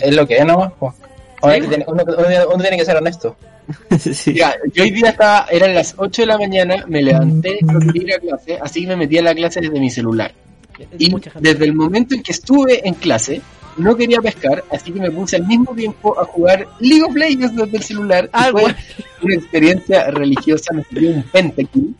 Es 0.03 0.14
lo 0.14 0.27
que 0.27 0.37
es 0.37 0.44
nomás. 0.46 0.73
Uno, 0.81 1.55
uno- 1.88 2.59
tiene 2.62 2.77
que 2.77 2.85
ser 2.85 2.96
honesto. 2.96 3.37
sí. 3.99 4.35
Ya, 4.35 4.55
yo 4.75 4.83
hoy 4.83 4.90
día 4.90 5.11
estaba, 5.11 5.46
eran 5.51 5.75
las 5.75 5.94
8 5.96 6.23
de 6.23 6.27
la 6.27 6.37
mañana, 6.38 6.85
me 6.88 7.01
levanté, 7.03 7.59
quería 7.92 8.03
ir 8.03 8.14
a 8.14 8.18
clase, 8.18 8.59
así 8.61 8.83
que 8.83 8.88
me 8.88 8.96
metí 8.96 9.16
a 9.18 9.23
la 9.23 9.35
clase 9.35 9.61
desde 9.61 9.79
mi 9.81 9.88
celular. 9.90 10.33
Y 10.99 11.14
desde 11.40 11.64
el 11.66 11.75
momento 11.75 12.14
en 12.14 12.23
que 12.23 12.33
estuve 12.33 12.87
en 12.87 12.94
clase, 12.94 13.40
no 13.77 13.96
quería 13.96 14.20
pescar, 14.20 14.64
así 14.70 14.92
que 14.92 15.01
me 15.01 15.11
puse 15.11 15.37
al 15.37 15.46
mismo 15.46 15.75
tiempo 15.75 16.18
a 16.18 16.25
jugar 16.25 16.66
League 16.81 17.03
of 17.05 17.14
Legends 17.14 17.55
desde 17.57 17.77
el 17.77 17.83
celular. 17.83 18.25
y 18.25 18.29
Ah, 18.33 18.49
fue 18.51 18.62
bueno. 18.62 18.77
una 19.23 19.35
experiencia 19.35 20.11
religiosa, 20.11 20.75
me 20.75 20.83
salió 20.85 21.11
un 21.11 21.23
pentakill. 21.23 21.94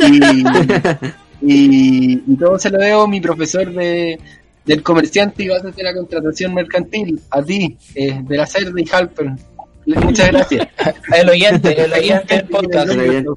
Y, 0.00 0.20
y, 1.42 2.22
y 2.26 2.36
todo 2.36 2.58
se 2.58 2.70
lo 2.70 2.78
debo 2.78 3.02
a 3.02 3.08
mi 3.08 3.20
profesor 3.20 3.72
de, 3.72 4.18
del 4.64 4.82
comerciante 4.82 5.42
y 5.44 5.48
bases 5.48 5.74
de 5.76 5.82
la 5.82 5.94
contratación 5.94 6.54
mercantil, 6.54 7.20
a 7.30 7.42
ti, 7.42 7.76
eh, 7.94 8.20
de 8.22 8.36
la 8.36 8.46
SER 8.46 8.72
de 8.72 8.88
Halper. 8.90 9.32
Muchas 9.86 10.28
gracias. 10.32 10.68
El 11.16 11.28
oyente, 11.30 11.80
el 11.80 11.92
oyente 11.92 12.34
del 12.34 12.44
podcast. 12.46 12.90
El 12.90 13.00
oyente. 13.00 13.30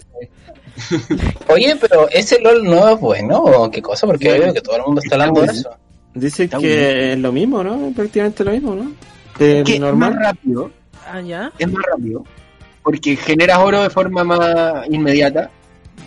Oye, 1.48 1.76
pero 1.80 2.10
ese 2.10 2.40
LOL 2.42 2.64
no 2.64 2.90
es 2.90 3.00
bueno 3.00 3.38
o 3.44 3.70
qué 3.70 3.82
cosa, 3.82 4.08
porque 4.08 4.26
yo 4.26 4.32
veo 4.40 4.54
que 4.54 4.62
todo 4.62 4.78
el 4.78 4.84
mundo 4.84 5.02
está 5.04 5.16
hablando 5.16 5.42
de 5.42 5.48
eso. 5.52 5.70
Está 6.44 6.58
que 6.58 7.14
es 7.14 7.20
lo 7.20 7.32
mismo, 7.32 7.64
¿no? 7.64 7.92
Prácticamente 7.96 8.44
lo 8.44 8.52
mismo, 8.52 8.76
¿no? 8.76 8.92
De 9.38 9.64
que 9.64 9.74
es 9.76 9.80
más 9.80 9.90
normal. 9.92 10.18
rápido, 10.20 10.72
Ah, 11.08 11.22
ya. 11.22 11.52
es 11.60 11.72
más 11.72 11.84
rápido, 11.92 12.24
porque 12.84 13.16
generas 13.16 13.60
oro 13.60 13.84
de 13.84 13.90
forma 13.90 14.24
más 14.24 14.88
inmediata. 14.90 15.52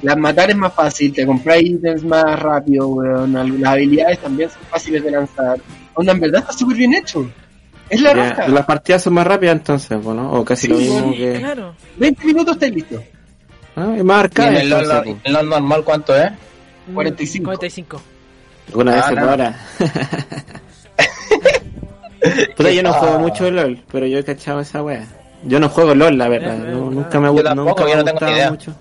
Las 0.02 0.16
matar 0.16 0.50
es 0.50 0.56
más 0.56 0.72
fácil, 0.74 1.12
te 1.12 1.24
compras 1.24 1.62
ítems 1.62 2.02
más 2.04 2.38
rápido, 2.40 2.88
weón. 2.88 3.60
Las 3.60 3.72
habilidades 3.72 4.18
también 4.18 4.50
son 4.50 4.62
fáciles 4.68 5.02
de 5.04 5.10
lanzar. 5.12 5.58
Onda, 5.94 6.12
en 6.12 6.20
verdad 6.20 6.40
está 6.40 6.52
súper 6.52 6.76
bien 6.76 6.94
hecho. 6.94 7.30
Es 7.88 8.00
la 8.00 8.12
raja. 8.14 8.48
Las 8.48 8.64
partidas 8.64 9.02
son 9.02 9.14
más 9.14 9.26
rápidas 9.26 9.56
entonces, 9.56 10.02
¿no? 10.04 10.32
O 10.32 10.44
casi 10.44 10.66
Sí, 10.66 10.72
lo 10.72 10.78
mismo 10.78 11.12
que... 11.14 11.34
Claro. 11.38 11.74
20 11.98 12.24
minutos 12.24 12.54
estáis 12.54 12.74
listo. 12.74 13.02
Ah, 13.76 13.94
es 13.96 14.02
más 14.04 14.16
Y 14.16 14.24
arcade 14.24 14.48
en 14.48 14.56
el 14.56 14.70
LOL, 14.70 15.18
el 15.24 15.32
LOL 15.32 15.48
normal, 15.48 15.84
¿cuánto 15.84 16.16
es? 16.16 16.30
45. 16.92 17.44
45. 17.46 18.02
Una 18.74 18.94
vez 18.94 19.04
Ah, 19.04 19.08
por 19.10 19.20
no. 19.22 19.30
hora. 19.32 19.56
Puta, 22.56 22.70
yo 22.70 22.82
no 22.82 22.92
juego 22.92 23.18
mucho 23.18 23.50
LOL, 23.50 23.82
pero 23.90 24.06
yo 24.06 24.18
he 24.18 24.24
cachado 24.24 24.60
esa 24.60 24.82
wea. 24.82 25.06
Yo 25.44 25.58
no 25.58 25.68
juego 25.68 25.94
LOL, 25.94 26.16
la 26.16 26.28
verdad. 26.28 26.56
No- 26.56 26.90
nunca 26.90 27.18
me, 27.20 27.28
ha 27.28 27.34
Yo 27.34 27.42
tampoco, 27.42 27.68
nunca 27.70 27.84
me 27.84 27.90
yo 27.90 27.96
no 27.96 28.04
tengo 28.04 28.26
ni 28.26 28.32
idea. 28.32 28.50
mucho. 28.50 28.74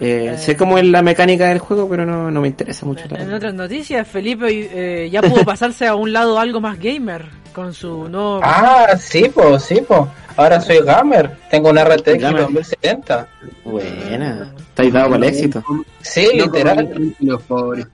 Eh, 0.00 0.36
sé 0.38 0.56
cómo 0.56 0.78
es 0.78 0.84
la 0.84 1.02
mecánica 1.02 1.48
del 1.48 1.58
juego, 1.58 1.88
pero 1.88 2.04
no, 2.04 2.30
no 2.30 2.40
me 2.40 2.48
interesa 2.48 2.84
mucho. 2.86 3.04
En 3.10 3.32
otras 3.32 3.54
noticias, 3.54 4.06
Felipe 4.06 4.46
eh, 4.50 5.10
ya 5.10 5.22
pudo 5.22 5.44
pasarse 5.44 5.86
a 5.86 5.94
un 5.94 6.12
lado 6.12 6.38
algo 6.38 6.60
más 6.60 6.78
gamer 6.78 7.26
con 7.52 7.72
su 7.72 8.08
nuevo. 8.08 8.40
Ah, 8.42 8.96
sí, 8.98 9.30
pues, 9.32 9.62
sí, 9.62 9.82
pues. 9.86 10.02
Ahora 10.36 10.60
soy 10.60 10.78
gamer. 10.80 11.30
Tengo 11.50 11.70
una 11.70 11.84
RTX 11.84 12.18
Gamer. 12.18 12.42
2070. 12.42 13.28
Buena. 13.64 14.52
Estáis 14.58 14.92
dado 14.92 15.10
para 15.10 15.26
el 15.26 15.34
éxito. 15.34 15.62
Sí, 16.00 16.28
No 16.34 16.44
literal. 16.46 17.14
Los 17.20 17.42
pobres, 17.42 17.86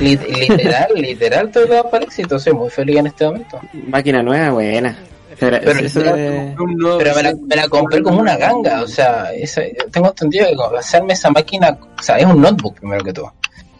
literal, 0.00 0.88
literal, 0.94 1.46
estoy 1.46 1.68
dado 1.68 1.90
para 1.90 1.98
el 1.98 2.04
éxito. 2.04 2.38
Soy 2.38 2.52
muy 2.52 2.70
feliz 2.70 2.98
en 2.98 3.08
este 3.08 3.24
momento. 3.24 3.60
Máquina 3.88 4.22
nueva, 4.22 4.50
buena. 4.50 4.96
Pero, 5.38 5.58
Pero 5.62 5.78
eso 5.80 6.02
ya 6.02 6.14
de- 6.14 6.54
Un 6.58 6.76
nuevo 6.76 6.98
Pero 6.98 7.14
me 7.14 7.22
la, 7.22 7.34
me 7.46 7.56
la 7.56 7.68
compré 7.68 8.02
como 8.02 8.20
una 8.20 8.36
ganga, 8.36 8.82
o 8.82 8.86
sea, 8.86 9.28
tengo 9.92 10.08
entendido 10.08 10.46
que 10.46 10.76
hacerme 10.78 11.12
esa 11.12 11.30
máquina, 11.30 11.76
o 11.98 12.02
sea, 12.02 12.16
es 12.18 12.24
un 12.26 12.40
notebook 12.40 12.78
primero 12.78 13.04
que 13.04 13.12
todo. 13.12 13.32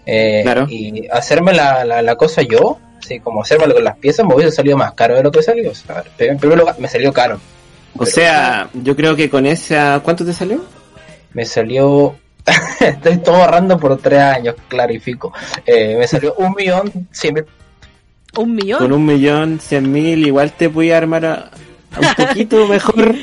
Eh, 0.04 0.42
Claro. 0.44 0.66
Y 0.68 1.06
hacerme 1.10 1.52
la, 1.52 1.84
la, 1.84 2.02
la 2.02 2.14
cosa 2.16 2.42
yo, 2.42 2.78
así 3.02 3.20
como 3.20 3.42
hacérmelo 3.42 3.74
con 3.74 3.84
las 3.84 3.96
piezas, 3.96 4.26
me 4.26 4.34
hubiese 4.34 4.52
salido 4.52 4.76
más 4.76 4.92
caro 4.92 5.16
de 5.16 5.22
lo 5.22 5.30
que 5.30 5.42
salió. 5.42 5.70
O 5.70 5.74
sea, 5.74 6.04
pero 6.16 6.32
en 6.32 6.38
primer 6.38 6.58
lugar, 6.58 6.76
me 6.78 6.88
salió 6.88 7.12
caro. 7.12 7.40
O 7.98 8.04
sea, 8.04 8.68
yo 8.74 8.94
creo 8.94 9.16
que 9.16 9.30
con 9.30 9.46
esa... 9.46 10.00
¿Cuánto 10.04 10.24
te 10.24 10.34
salió? 10.34 10.62
Me 11.32 11.44
salió, 11.46 12.14
estoy 12.80 13.16
todo 13.18 13.36
ahorrando 13.36 13.78
por 13.78 13.96
tres 13.98 14.20
años, 14.20 14.54
clarifico. 14.68 15.32
Eh, 15.64 15.96
me 15.98 16.06
salió 16.06 16.34
un 16.34 16.52
millón 16.54 16.92
cien 17.10 17.34
mil. 17.34 17.46
¿Un 18.36 18.54
millón? 18.54 18.78
Con 18.78 18.92
un 18.92 19.04
millón, 19.06 19.60
cien 19.60 19.90
mil, 19.90 20.26
igual 20.26 20.52
te 20.52 20.68
voy 20.68 20.90
a 20.92 20.98
armar 20.98 21.24
a, 21.26 21.34
a 21.92 22.00
un 22.00 22.26
poquito 22.26 22.66
mejor. 22.68 23.14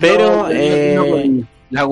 Pero, 0.00 0.42
No, 0.44 0.50
eh, 0.50 0.92
no, 0.96 1.06
no, 1.06 1.16
no. 1.26 1.46
La 1.70 1.86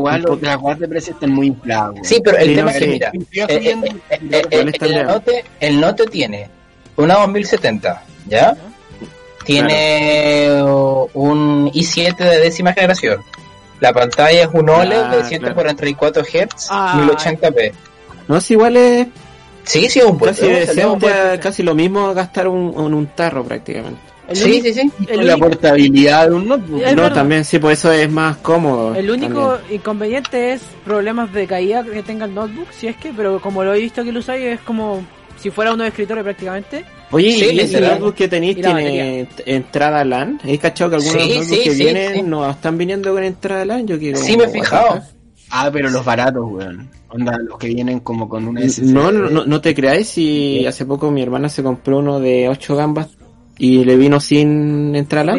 weas 0.58 0.78
de 0.78 0.88
precio 0.88 1.12
están 1.14 1.30
muy 1.32 1.48
infladas, 1.48 1.92
weón. 1.92 2.04
Sí, 2.04 2.20
pero 2.22 2.36
el 2.38 2.48
Sí, 2.50 2.54
tema 2.54 2.70
no, 2.70 2.76
es 2.76 2.82
que, 2.82 2.86
mira, 2.88 3.10
Siga 3.30 3.46
eh, 3.46 3.56
eh, 3.56 3.76
eh, 4.10 4.20
pero- 4.20 4.38
eh, 4.38 4.42
¿Cuál 4.50 4.68
está 4.68 4.86
el, 4.86 5.06
note, 5.06 5.44
el 5.60 5.80
Note 5.80 6.06
tiene 6.06 6.48
una 6.96 7.14
2070, 7.14 8.02
¿ya? 8.28 8.56
Tiene 9.44 10.62
un 11.14 11.70
i7 11.72 12.16
de 12.16 12.38
décima 12.38 12.72
generación. 12.72 13.20
La 13.80 13.92
pantalla 13.92 14.42
es 14.42 14.48
un 14.52 14.68
OLED 14.68 15.02
Ah, 15.02 15.16
de 15.16 15.24
144 15.24 16.22
Hz, 16.22 16.68
Ah. 16.70 16.94
1080p. 17.04 17.72
no 18.28 18.36
es 18.36 18.50
igual 18.52 18.76
es 18.76 19.08
Sí, 19.64 19.88
sí, 19.88 20.00
es 20.00 20.04
un 20.04 20.18
buen 20.18 20.34
casi 20.34 21.38
casi 21.40 21.62
lo 21.62 21.74
mismo 21.74 22.12
gastar 22.14 22.48
un, 22.48 22.72
un, 22.76 22.94
un 22.94 23.06
tarro 23.08 23.44
prácticamente. 23.44 24.00
El 24.28 24.36
Sí, 24.36 24.60
sí, 24.62 24.72
sí. 24.72 24.90
La 25.08 25.34
único- 25.34 25.38
portabilidad 25.48 26.28
de 26.28 26.34
un 26.34 26.48
notebook. 26.48 26.80
Es 26.82 26.94
no, 26.94 27.02
verdad. 27.02 27.14
también 27.14 27.44
sí, 27.44 27.58
por 27.58 27.72
eso 27.72 27.90
es 27.92 28.10
más 28.10 28.36
cómodo. 28.38 28.94
El 28.94 29.10
único 29.10 29.54
también. 29.56 29.74
inconveniente 29.80 30.52
es 30.52 30.62
problemas 30.84 31.32
de 31.32 31.46
caída 31.46 31.82
que 31.84 32.02
tenga 32.02 32.24
el 32.26 32.34
notebook, 32.34 32.68
si 32.72 32.86
es 32.86 32.96
que, 32.96 33.12
pero 33.12 33.40
como 33.40 33.62
lo 33.64 33.74
he 33.74 33.80
visto 33.80 34.02
que 34.04 34.12
lo 34.12 34.20
usáis, 34.20 34.44
es 34.44 34.60
como 34.60 35.04
si 35.40 35.50
fuera 35.50 35.72
uno 35.74 35.82
de 35.82 35.88
escritorio 35.90 36.22
prácticamente. 36.22 36.84
Oye, 37.10 37.32
Sí, 37.32 37.48
¿y 37.52 37.60
ese 37.60 37.80
notebook 37.80 38.14
que 38.14 38.28
tenéis 38.28 38.56
tiene 38.56 39.28
entrada 39.44 40.04
LAN? 40.04 40.40
¿He 40.44 40.56
cachado 40.56 40.90
que 40.90 40.96
algunos 40.96 41.20
Sí, 41.22 41.28
notebooks 41.28 41.48
sí, 41.48 41.60
que 41.64 41.70
sí, 41.74 41.82
vienen 41.84 42.14
sí. 42.14 42.22
no 42.22 42.48
están 42.48 42.78
viniendo 42.78 43.12
con 43.12 43.22
entrada 43.24 43.64
LAN? 43.64 43.86
Yo 43.86 43.98
quiero... 43.98 44.18
Sí, 44.18 44.36
me 44.36 44.44
he 44.44 44.48
fijado. 44.48 45.02
Ah, 45.50 45.68
pero 45.70 45.90
los 45.90 46.02
baratos, 46.04 46.44
weón. 46.48 46.88
Onda, 47.12 47.38
los 47.38 47.58
que 47.58 47.68
vienen 47.68 48.00
como 48.00 48.28
con 48.28 48.48
una 48.48 48.62
SSD. 48.62 48.84
No, 48.84 49.12
no, 49.12 49.44
no, 49.44 49.60
te 49.60 49.74
creáis 49.74 50.08
si 50.08 50.66
hace 50.66 50.86
poco 50.86 51.10
mi 51.10 51.22
hermana 51.22 51.48
se 51.48 51.62
compró 51.62 51.98
uno 51.98 52.20
de 52.20 52.48
8 52.48 52.74
gambas 52.74 53.08
y 53.58 53.84
le 53.84 53.96
vino 53.96 54.18
sin 54.18 54.96
entrada. 54.96 55.34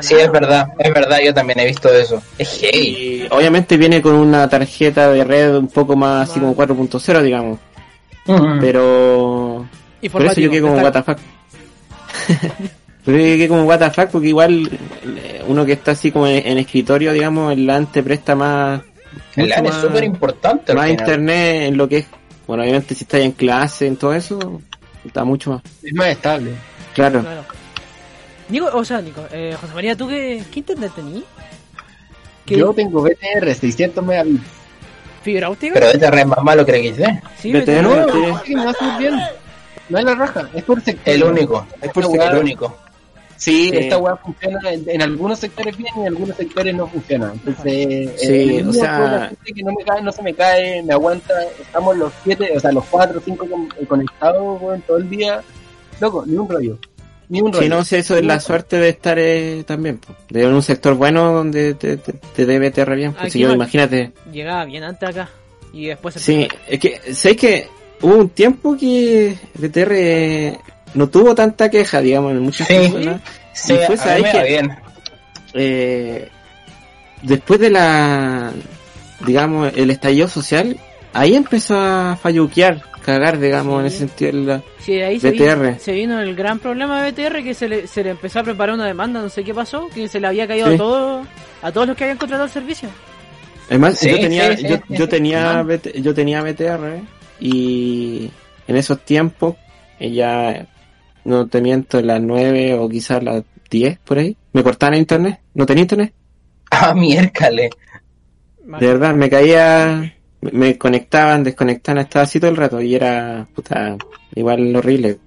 Sí, 0.00 0.14
es 0.14 0.30
verdad, 0.30 0.68
es 0.78 0.92
verdad, 0.92 1.18
yo 1.24 1.32
también 1.32 1.60
he 1.60 1.66
visto 1.66 1.88
eso. 1.88 2.22
Es 2.38 2.60
heavy. 2.60 2.78
Y 2.78 3.26
obviamente 3.30 3.76
viene 3.76 4.02
con 4.02 4.14
una 4.14 4.48
tarjeta 4.48 5.10
de 5.10 5.24
red 5.24 5.56
un 5.56 5.68
poco 5.68 5.96
más 5.96 6.30
así 6.30 6.40
como 6.40 6.54
4.0 6.54 7.22
digamos. 7.22 7.58
Mm. 8.26 8.60
Pero... 8.60 9.66
Por 10.12 10.26
eso 10.26 10.40
yo 10.40 10.50
quedé 10.50 10.60
como 10.60 10.76
WTF. 10.76 11.08
Pero 13.04 13.18
yo 13.18 13.24
quedé 13.24 13.48
como 13.48 13.64
WTF 13.64 14.12
porque 14.12 14.28
igual 14.28 14.70
eh, 15.16 15.42
uno 15.46 15.64
que 15.64 15.72
está 15.72 15.92
así 15.92 16.10
como 16.10 16.26
en, 16.26 16.46
en 16.46 16.58
escritorio, 16.58 17.12
digamos, 17.12 17.52
el 17.52 17.66
LAN 17.66 17.90
te 17.90 18.02
presta 18.02 18.34
más... 18.34 18.82
El 19.36 19.48
LAN 19.48 19.66
es 19.66 19.72
más- 19.72 19.80
súper 19.82 20.04
importante. 20.04 20.74
más 20.74 20.90
internet 20.90 21.62
en 21.68 21.76
lo 21.76 21.88
que 21.88 21.98
es, 21.98 22.06
bueno, 22.46 22.62
obviamente 22.62 22.94
si 22.94 23.04
estás 23.04 23.20
en 23.20 23.32
clase, 23.32 23.86
en 23.86 23.96
todo 23.96 24.14
eso, 24.14 24.60
está 25.04 25.24
mucho 25.24 25.50
más. 25.52 25.62
Es 25.82 25.92
más 25.94 26.08
estable. 26.08 26.52
Claro. 26.94 27.20
Claro. 27.22 27.44
Nico, 28.48 28.68
o 28.72 28.84
sea, 28.84 29.00
Nico, 29.00 29.24
eh, 29.32 29.56
José 29.60 29.74
María, 29.74 29.96
¿tú 29.96 30.06
qué, 30.08 30.42
qué 30.52 30.60
internet 30.60 30.92
tenías? 30.94 31.24
¿Qué 32.44 32.56
Yo 32.58 32.72
tengo 32.74 33.02
BTR 33.02 33.54
600 33.54 34.04
megabits. 34.04 34.42
fibra 35.22 35.48
óptica? 35.48 35.72
Pero 35.74 35.86
este 35.86 36.10
re 36.10 36.20
es 36.20 36.26
más 36.26 36.42
malo 36.42 36.64
que 36.66 36.72
el 36.78 36.94
XD. 36.94 37.04
sí, 37.38 37.50
BTR, 37.52 37.62
BTR. 37.62 37.82
No, 37.82 38.06
que. 38.42 39.10
No 39.88 39.98
es 39.98 40.04
la 40.04 40.14
raja, 40.14 40.48
es 40.54 40.62
por 40.64 40.80
sector. 40.82 41.12
El 41.14 41.24
único. 41.24 41.66
Es 41.80 41.90
por 41.90 42.04
Esta 42.04 42.16
ser 42.16 42.22
el 42.22 42.36
weá- 42.36 42.40
único. 42.40 42.78
Sí, 43.36 43.70
Sí. 43.70 43.76
esta 43.76 43.98
weá 43.98 44.16
funciona 44.16 44.58
en, 44.72 44.84
en 44.88 45.02
algunos 45.02 45.38
sectores 45.38 45.76
bien 45.76 45.92
y 45.96 46.00
en 46.00 46.06
algunos 46.08 46.36
sectores 46.36 46.74
no 46.74 46.86
funciona. 46.86 47.32
Entonces, 47.32 48.10
Sí, 48.20 48.56
eh, 48.58 48.64
o 48.66 48.72
sea- 48.72 48.96
toda 48.96 49.10
la 49.20 49.28
gente 49.28 49.52
que 49.52 49.62
no 49.62 49.72
me 49.76 49.84
cae, 49.84 50.02
no 50.02 50.12
se 50.12 50.22
me 50.22 50.34
cae, 50.34 50.82
me 50.82 50.92
aguanta. 50.92 51.34
Estamos 51.60 51.96
los 51.96 52.12
siete, 52.22 52.52
o 52.56 52.60
sea, 52.60 52.72
los 52.72 52.84
cuatro, 52.86 53.20
cinco 53.24 53.46
con- 53.48 53.68
eh, 53.80 53.86
conectados 53.86 54.60
weón, 54.62 54.80
todo 54.82 54.96
el 54.98 55.08
día. 55.10 55.42
Loco, 56.00 56.24
ni 56.26 56.36
un 56.36 56.48
rollo. 56.48 56.78
Ni 57.28 57.40
un 57.40 57.52
rollo. 57.52 57.62
Si 57.62 57.68
no 57.68 57.84
sé, 57.84 57.98
eso 57.98 58.16
es 58.16 58.24
la 58.24 58.38
suerte 58.40 58.76
de 58.78 58.90
estar 58.90 59.18
eh, 59.18 59.64
también, 59.66 59.98
po, 59.98 60.14
de 60.28 60.46
un 60.46 60.62
sector 60.62 60.94
bueno 60.94 61.32
donde 61.32 61.74
te, 61.74 61.96
te, 61.96 62.12
te 62.12 62.46
debe 62.46 62.70
TR 62.70 62.94
bien. 62.96 63.12
Pues 63.14 63.32
si 63.32 63.38
yo, 63.40 63.48
no- 63.48 63.54
imagínate. 63.54 64.12
Llegaba 64.32 64.64
bien 64.66 64.82
antes 64.84 65.08
acá. 65.08 65.28
Y 65.72 65.86
después 65.86 66.14
Sí, 66.16 66.46
es 66.68 66.78
que, 66.78 67.00
¿sabes 67.14 67.36
que 67.36 67.66
Hubo 68.02 68.16
un 68.16 68.28
tiempo 68.28 68.76
que 68.76 69.34
BTR 69.54 70.58
no 70.94 71.08
tuvo 71.08 71.34
tanta 71.34 71.68
queja, 71.70 72.00
digamos, 72.00 72.32
en 72.32 72.40
muchas 72.40 72.66
Sí. 72.68 72.74
personas. 72.74 73.20
Sí, 73.52 73.74
fue, 73.86 73.96
a 74.38 74.42
bien. 74.42 74.76
eh, 75.54 76.28
después 77.22 77.60
de 77.60 77.70
la, 77.70 78.52
digamos, 79.26 79.72
el 79.76 79.90
estallido 79.90 80.28
social, 80.28 80.76
ahí 81.12 81.34
empezó 81.36 81.78
a 81.78 82.16
falluquear, 82.20 82.82
cagar, 83.04 83.38
digamos, 83.38 83.80
en 83.80 83.86
ese 83.86 83.98
sentido. 83.98 84.32
la- 84.32 84.62
Sí, 84.80 85.00
ahí 85.00 85.20
se 85.20 85.30
BTR. 85.30 85.66
vino, 85.68 85.78
se 85.78 85.92
vino 85.92 86.20
el 86.20 86.34
gran 86.34 86.58
problema 86.58 87.02
de 87.02 87.10
BTR 87.12 87.42
que 87.44 87.54
se 87.54 87.68
le, 87.68 87.86
se 87.86 88.02
le 88.02 88.10
empezó 88.10 88.40
a 88.40 88.42
preparar 88.42 88.74
una 88.74 88.86
demanda, 88.86 89.20
no 89.22 89.28
sé 89.28 89.44
qué 89.44 89.54
pasó, 89.54 89.88
que 89.94 90.08
se 90.08 90.20
le 90.20 90.26
había 90.26 90.46
caído 90.46 90.68
Sí. 90.68 90.74
a 90.74 90.78
todos 90.78 91.26
a 91.62 91.72
todos 91.72 91.86
los 91.86 91.96
que 91.96 92.04
habían 92.04 92.18
contratado 92.18 92.44
el 92.46 92.52
servicio. 92.52 92.88
Además, 93.70 93.98
Sí, 93.98 94.10
yo 94.10 94.20
tenía, 94.20 94.50
sí, 94.56 94.62
sí, 94.62 94.68
yo, 94.68 94.76
sí, 94.76 94.82
yo 94.90 95.04
sí. 95.04 95.10
tenía. 95.10 95.62
BT 95.62 96.02
yo 96.02 96.12
tenía 96.14 96.42
BTR 96.42 97.00
y 97.40 98.30
en 98.68 98.76
esos 98.76 99.00
tiempos, 99.00 99.54
ya 99.98 100.66
no 101.24 101.46
te 101.46 101.60
miento, 101.60 102.00
las 102.02 102.20
9 102.20 102.74
o 102.74 102.88
quizás 102.88 103.22
las 103.22 103.42
10 103.70 103.98
por 104.04 104.18
ahí, 104.18 104.36
me 104.52 104.62
cortaban 104.62 104.94
internet, 104.98 105.40
no 105.54 105.66
tenía 105.66 105.82
internet. 105.82 106.12
Ah, 106.70 106.92
miércale. 106.92 107.70
De 108.64 108.86
verdad, 108.86 109.14
me 109.14 109.30
caía, 109.30 110.12
me- 110.40 110.76
conectaban, 110.76 111.44
desconectaban, 111.44 112.00
estaba 112.02 112.24
así 112.24 112.40
todo 112.40 112.50
el 112.50 112.56
rato 112.56 112.80
y 112.80 112.94
era, 112.96 113.46
puta, 113.54 113.96
igual 114.34 114.74
horrible. 114.74 115.18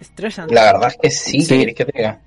Estresante. 0.00 0.54
La 0.54 0.72
verdad 0.72 0.88
es 0.88 0.96
que 1.00 1.10
sí, 1.10 1.42
Sí. 1.42 1.48
¿qué 1.48 1.58
querés 1.60 1.74
que 1.76 1.84
te 1.84 1.92
diga? 1.98 2.20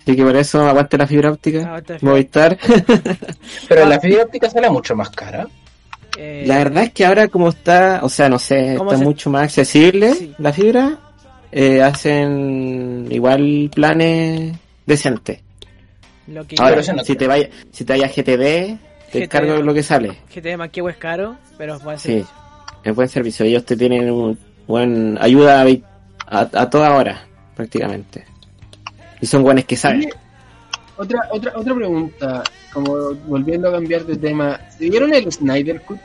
Así 0.00 0.16
que 0.16 0.22
por 0.22 0.36
eso 0.36 0.66
aguante 0.68 0.96
la 0.98 1.06
fibra 1.06 1.30
óptica, 1.32 1.58
Aguante 1.66 1.98
fibra. 1.98 2.10
Movistar. 2.12 2.58
Pero 3.68 3.84
Ah. 3.84 3.88
la 3.88 4.00
fibra 4.00 4.22
óptica 4.24 4.48
sale 4.50 4.70
mucho 4.70 4.94
más 4.96 5.10
cara. 5.10 5.46
Eh, 6.16 6.44
La 6.46 6.58
verdad 6.58 6.84
es 6.84 6.92
que 6.92 7.04
ahora 7.04 7.28
como 7.28 7.48
está, 7.48 8.00
o 8.02 8.08
sea, 8.08 8.28
no 8.28 8.38
sé, 8.38 8.74
¿Cómo 8.78 8.90
está 8.92 8.98
se- 9.00 9.04
mucho 9.04 9.30
más 9.30 9.44
accesible 9.44 10.14
Sí. 10.14 10.34
la 10.38 10.52
fibra, 10.52 10.98
eh, 11.52 11.82
hacen 11.82 13.06
igual 13.10 13.70
planes 13.74 14.56
decentes. 14.86 15.40
lo 16.26 16.46
que 16.46 16.56
Ahora, 16.58 16.82
si 16.82 17.14
te 17.16 17.26
vaya, 17.26 17.48
si 17.70 17.84
te 17.84 17.92
vaya 17.92 18.06
a 18.06 18.08
GTD, 18.08 18.78
te 19.12 19.20
GTD. 19.20 19.28
cargo 19.28 19.56
lo 19.62 19.74
que 19.74 19.82
sale. 19.82 20.16
GT 20.34 20.56
Manquehue 20.56 20.90
es 20.92 20.96
caro, 20.96 21.36
pero 21.58 21.76
es 21.76 21.82
buen 21.84 21.98
Sí, 21.98 22.08
servicio. 22.08 22.30
es 22.84 22.94
buen 22.94 23.08
servicio. 23.08 23.46
Ellos 23.46 23.64
te 23.64 23.76
tienen 23.76 24.10
un 24.10 24.38
buen 24.66 25.18
ayuda 25.20 25.62
a, 25.62 25.66
a, 26.26 26.40
a 26.62 26.70
toda 26.70 26.94
hora, 26.96 27.24
prácticamente. 27.54 28.24
Y 29.20 29.26
son 29.26 29.42
buenos 29.42 29.64
que 29.64 29.76
saben. 29.76 30.08
Otra, 30.96 31.20
otra, 31.30 31.52
otra 31.54 31.74
pregunta, 31.74 32.42
como 32.72 33.14
volviendo 33.26 33.68
a 33.68 33.72
cambiar 33.72 34.04
de 34.04 34.16
tema. 34.16 34.58
¿Se 34.76 34.88
vieron 34.90 35.12
el 35.14 35.30
Snyder 35.32 35.80
Cut? 35.82 35.98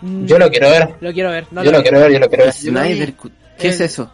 Mm, 0.00 0.26
Yo 0.26 0.38
lo 0.38 0.48
quiero 0.50 0.68
ver. 0.70 0.94
Lo 1.00 1.12
quiero 1.12 1.30
ver. 1.30 1.46
No 1.50 1.62
yo 1.64 1.70
lo 1.72 1.82
quiero 1.82 2.00
ver, 2.00 2.12
yo 2.12 2.18
lo 2.20 2.28
quiero 2.28 2.44
ver. 2.44 2.52
Snyder 2.52 3.14
Cut. 3.14 3.32
¿Qué 3.58 3.68
es 3.68 3.80
eso? 3.80 4.10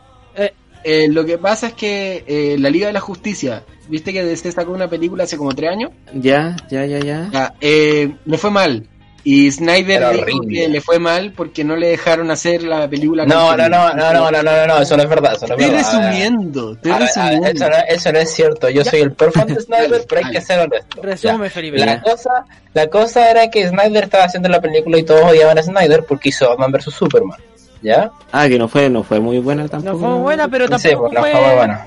Eh, 0.84 1.08
lo 1.08 1.24
que 1.24 1.38
pasa 1.38 1.68
es 1.68 1.72
que 1.74 2.24
eh, 2.26 2.56
la 2.58 2.70
Liga 2.70 2.86
de 2.88 2.92
la 2.92 3.00
Justicia, 3.00 3.62
viste 3.88 4.12
que 4.12 4.24
DC 4.24 4.50
sacó 4.52 4.72
una 4.72 4.88
película 4.88 5.24
hace 5.24 5.36
como 5.36 5.54
tres 5.54 5.70
años, 5.70 5.90
Ya, 6.14 6.56
ya, 6.70 6.84
ya, 6.86 6.98
ya. 6.98 7.28
Ya, 7.32 7.54
eh, 7.60 8.12
le 8.24 8.38
fue 8.38 8.50
mal. 8.50 8.86
Y 9.24 9.48
Snyder 9.52 9.98
Era 10.02 10.10
dijo 10.10 10.22
horrible. 10.22 10.58
que 10.62 10.68
le 10.68 10.80
fue 10.80 10.98
mal 10.98 11.32
porque 11.36 11.62
no 11.62 11.76
le 11.76 11.86
dejaron 11.86 12.28
hacer 12.32 12.64
la 12.64 12.88
película. 12.90 13.24
No, 13.24 13.56
no, 13.56 13.68
no, 13.68 13.94
no, 13.94 14.12
no, 14.12 14.12
no, 14.12 14.30
no, 14.32 14.42
no, 14.42 14.66
no, 14.66 14.78
eso 14.82 14.96
no 14.96 15.04
es 15.04 15.08
verdad, 15.08 15.34
eso 15.36 15.46
no 15.46 15.54
es 15.54 15.60
Estoy 15.60 15.76
verdad. 15.76 15.92
resumiendo, 16.02 16.72
estoy 16.72 16.90
A 16.90 16.98
ver, 16.98 17.02
a 17.02 17.06
ver, 17.30 17.30
resumiendo. 17.40 17.48
eso, 17.64 17.68
no, 17.70 17.76
eso 17.94 18.12
no 18.12 18.18
es 18.18 18.30
cierto. 18.34 18.70
Yo 18.70 18.84
soy 18.84 19.00
el 19.02 19.10
de 19.10 19.60
Snyder, 19.60 20.04
pero 20.08 20.26
hay 20.26 20.32
que 20.32 20.40
ser 20.40 20.58
honesto. 20.58 21.00
Resume, 21.02 21.44
Ya. 21.44 21.50
Felipe. 21.50 21.78
La 21.78 21.86
Ya. 21.86 22.02
cosa, 22.02 22.30
la 22.74 22.86
cosa 22.88 23.30
era 23.30 23.48
que 23.48 23.68
Snyder 23.68 24.02
estaba 24.02 24.24
haciendo 24.24 24.48
la 24.48 24.60
película 24.60 24.98
y 24.98 25.04
todos 25.04 25.22
odiaban 25.22 25.56
a 25.56 25.62
Snyder 25.62 26.04
porque 26.04 26.30
hizo 26.30 26.48
Batman 26.48 26.72
vs 26.72 26.92
Superman. 26.92 27.38
¿Ya? 27.82 28.10
Ah, 28.30 28.48
que 28.48 28.58
no 28.58 28.68
fue, 28.68 28.88
no 28.88 29.02
fue 29.02 29.18
muy 29.20 29.38
buena 29.38 29.68
tampoco. 29.68 29.98
No 29.98 30.12
fue 30.14 30.22
buena, 30.22 30.48
pero 30.48 30.66
Sí, 30.78 30.88
tampoco 30.90 31.02
pues, 31.10 31.14
no 31.14 31.20
fue... 31.20 31.32
fue 31.32 31.40
muy 31.46 31.54
bueno. 31.56 31.78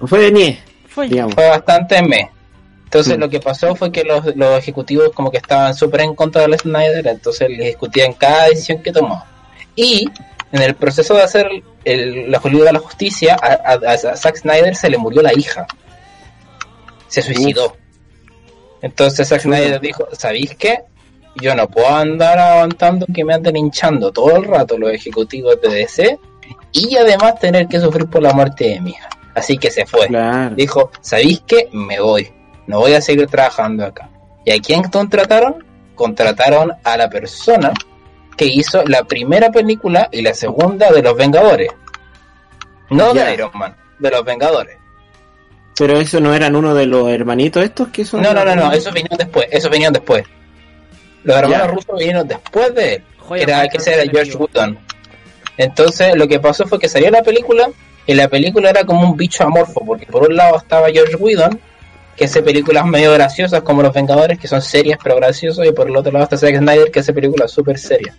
No 0.00 0.06
fue 0.06 0.18
de 0.20 0.32
nie, 0.32 0.58
fue- 0.88 1.08
digamos. 1.08 1.34
Fue 1.34 1.48
bastante 1.48 2.02
me. 2.02 2.30
Entonces 2.84 3.16
Mm. 3.16 3.20
lo 3.20 3.30
que 3.30 3.40
pasó 3.40 3.74
fue 3.74 3.90
que 3.92 4.04
los, 4.04 4.34
los 4.36 4.58
ejecutivos 4.58 5.10
como 5.14 5.30
que 5.30 5.36
estaban 5.38 5.74
súper 5.74 6.00
en 6.02 6.14
contra 6.14 6.46
de 6.46 6.58
Snyder, 6.58 7.06
entonces 7.06 7.48
les 7.50 7.66
discutían 7.68 8.12
cada 8.14 8.46
decisión 8.48 8.82
que 8.82 8.92
tomaba. 8.92 9.26
Y 9.76 10.08
en 10.52 10.62
el 10.62 10.74
proceso 10.74 11.14
de 11.14 11.22
hacer 11.22 11.48
el, 11.84 12.30
la 12.30 12.40
Liga 12.44 12.64
de 12.66 12.72
la 12.74 12.78
Justicia, 12.80 13.36
a, 13.40 13.72
a- 13.72 13.92
a 13.92 14.16
Zack 14.16 14.36
Snyder 14.36 14.74
se 14.76 14.90
le 14.90 14.98
murió 14.98 15.22
la 15.22 15.32
hija. 15.32 15.66
Se 17.08 17.20
suicidó. 17.22 17.76
Entonces 18.80 19.28
Zack. 19.28 19.42
Snyder 19.42 19.80
dijo, 19.80 20.08
¿sabéis 20.12 20.54
qué? 20.56 20.80
Yo 21.36 21.54
no 21.54 21.66
puedo 21.68 21.88
andar 21.88 22.38
aguantando 22.38 23.06
que 23.12 23.24
me 23.24 23.34
anden 23.34 23.56
hinchando 23.56 24.12
todo 24.12 24.36
el 24.36 24.44
rato 24.44 24.76
los 24.78 24.92
ejecutivos 24.92 25.60
de 25.62 25.68
DC 25.68 26.18
y 26.72 26.96
además 26.96 27.38
tener 27.40 27.66
que 27.68 27.80
sufrir 27.80 28.06
por 28.06 28.22
la 28.22 28.32
muerte 28.32 28.68
de 28.68 28.80
mi 28.80 28.90
hija. 28.90 29.08
Así 29.34 29.56
que 29.56 29.70
se 29.70 29.86
fue 29.86 30.08
Claro. 30.08 30.54
dijo, 30.54 30.90
¿sabéis 31.00 31.42
qué? 31.46 31.68
Me 31.72 32.00
voy. 32.00 32.30
No 32.66 32.80
voy 32.80 32.92
a 32.94 33.00
seguir 33.00 33.26
trabajando 33.28 33.84
acá. 33.86 34.10
¿Y 34.44 34.50
a 34.52 34.60
quién 34.60 34.82
contrataron? 34.84 35.64
Contrataron 35.94 36.72
a 36.84 36.96
la 36.96 37.08
persona 37.08 37.72
que 38.36 38.46
hizo 38.46 38.82
la 38.84 39.04
primera 39.04 39.50
película 39.50 40.08
y 40.12 40.20
la 40.22 40.34
segunda 40.34 40.90
de 40.90 41.02
Los 41.02 41.16
Vengadores. 41.16 41.70
No 42.90 43.14
Ya. 43.14 43.26
de 43.26 43.34
Iron 43.34 43.50
Man, 43.54 43.74
de 43.98 44.10
Los 44.10 44.24
Vengadores. 44.24 44.76
Pero 45.78 45.98
eso 45.98 46.20
no 46.20 46.34
eran 46.34 46.54
uno 46.54 46.74
de 46.74 46.86
los 46.86 47.08
hermanitos 47.08 47.64
estos 47.64 47.88
que 47.88 48.04
son. 48.04 48.20
No, 48.22 48.34
no, 48.34 48.44
no, 48.44 48.54
no, 48.54 48.72
esos 48.72 48.92
vinieron 48.92 49.16
después, 49.18 49.46
esos 49.50 49.70
vinieron 49.70 49.94
después. 49.94 50.24
Los 51.24 51.36
hermanos 51.36 51.58
Ya. 51.58 51.66
rusos 51.68 51.98
vinieron 51.98 52.28
después 52.28 52.74
de 52.74 52.94
él. 52.96 53.02
Joya, 53.18 53.42
era 53.44 53.68
que 53.68 53.76
ese 53.78 53.94
era 53.94 54.02
George. 54.10 54.36
Whedon. 54.36 54.78
Entonces 55.56 56.16
lo 56.16 56.26
que 56.28 56.40
pasó 56.40 56.66
fue 56.66 56.78
que 56.78 56.88
salió 56.88 57.10
la 57.10 57.22
película 57.22 57.68
y 58.06 58.14
la 58.14 58.28
película 58.28 58.70
era 58.70 58.84
como 58.84 59.08
un 59.08 59.16
bicho 59.16 59.44
amorfo, 59.44 59.84
porque 59.84 60.06
por 60.06 60.28
un 60.28 60.36
lado 60.36 60.56
estaba 60.56 60.88
George 60.90 61.14
Whedon, 61.16 61.60
que 62.16 62.24
hace 62.24 62.42
películas 62.42 62.84
medio 62.86 63.12
graciosas 63.12 63.62
como 63.62 63.82
Los 63.82 63.92
Vengadores, 63.94 64.38
que 64.38 64.48
son 64.48 64.60
serias 64.62 64.98
pero 65.02 65.16
graciosas, 65.16 65.66
y 65.66 65.72
por 65.72 65.88
el 65.88 65.96
otro 65.96 66.10
lado 66.12 66.24
está 66.24 66.36
Zack 66.36 66.56
Snyder, 66.58 66.90
que 66.90 67.00
hace 67.00 67.12
películas 67.12 67.50
súper 67.52 67.78
serias. 67.78 68.16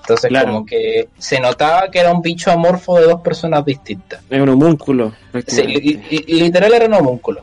Entonces 0.00 0.28
Claro. 0.30 0.46
como 0.52 0.66
que 0.66 1.08
se 1.18 1.38
notaba 1.38 1.90
que 1.90 1.98
era 1.98 2.10
un 2.12 2.22
bicho 2.22 2.50
amorfo 2.50 2.98
de 2.98 3.04
dos 3.06 3.20
personas 3.20 3.62
distintas. 3.64 4.20
Es 4.30 4.40
un 4.40 4.48
homúnculo. 4.48 5.10
Sí, 5.10 5.16
prácticamente. 5.32 5.80
li- 5.80 6.02
li- 6.26 6.40
literal 6.40 6.72
era 6.72 6.86
un 6.86 6.94
homúnculo. 6.94 7.42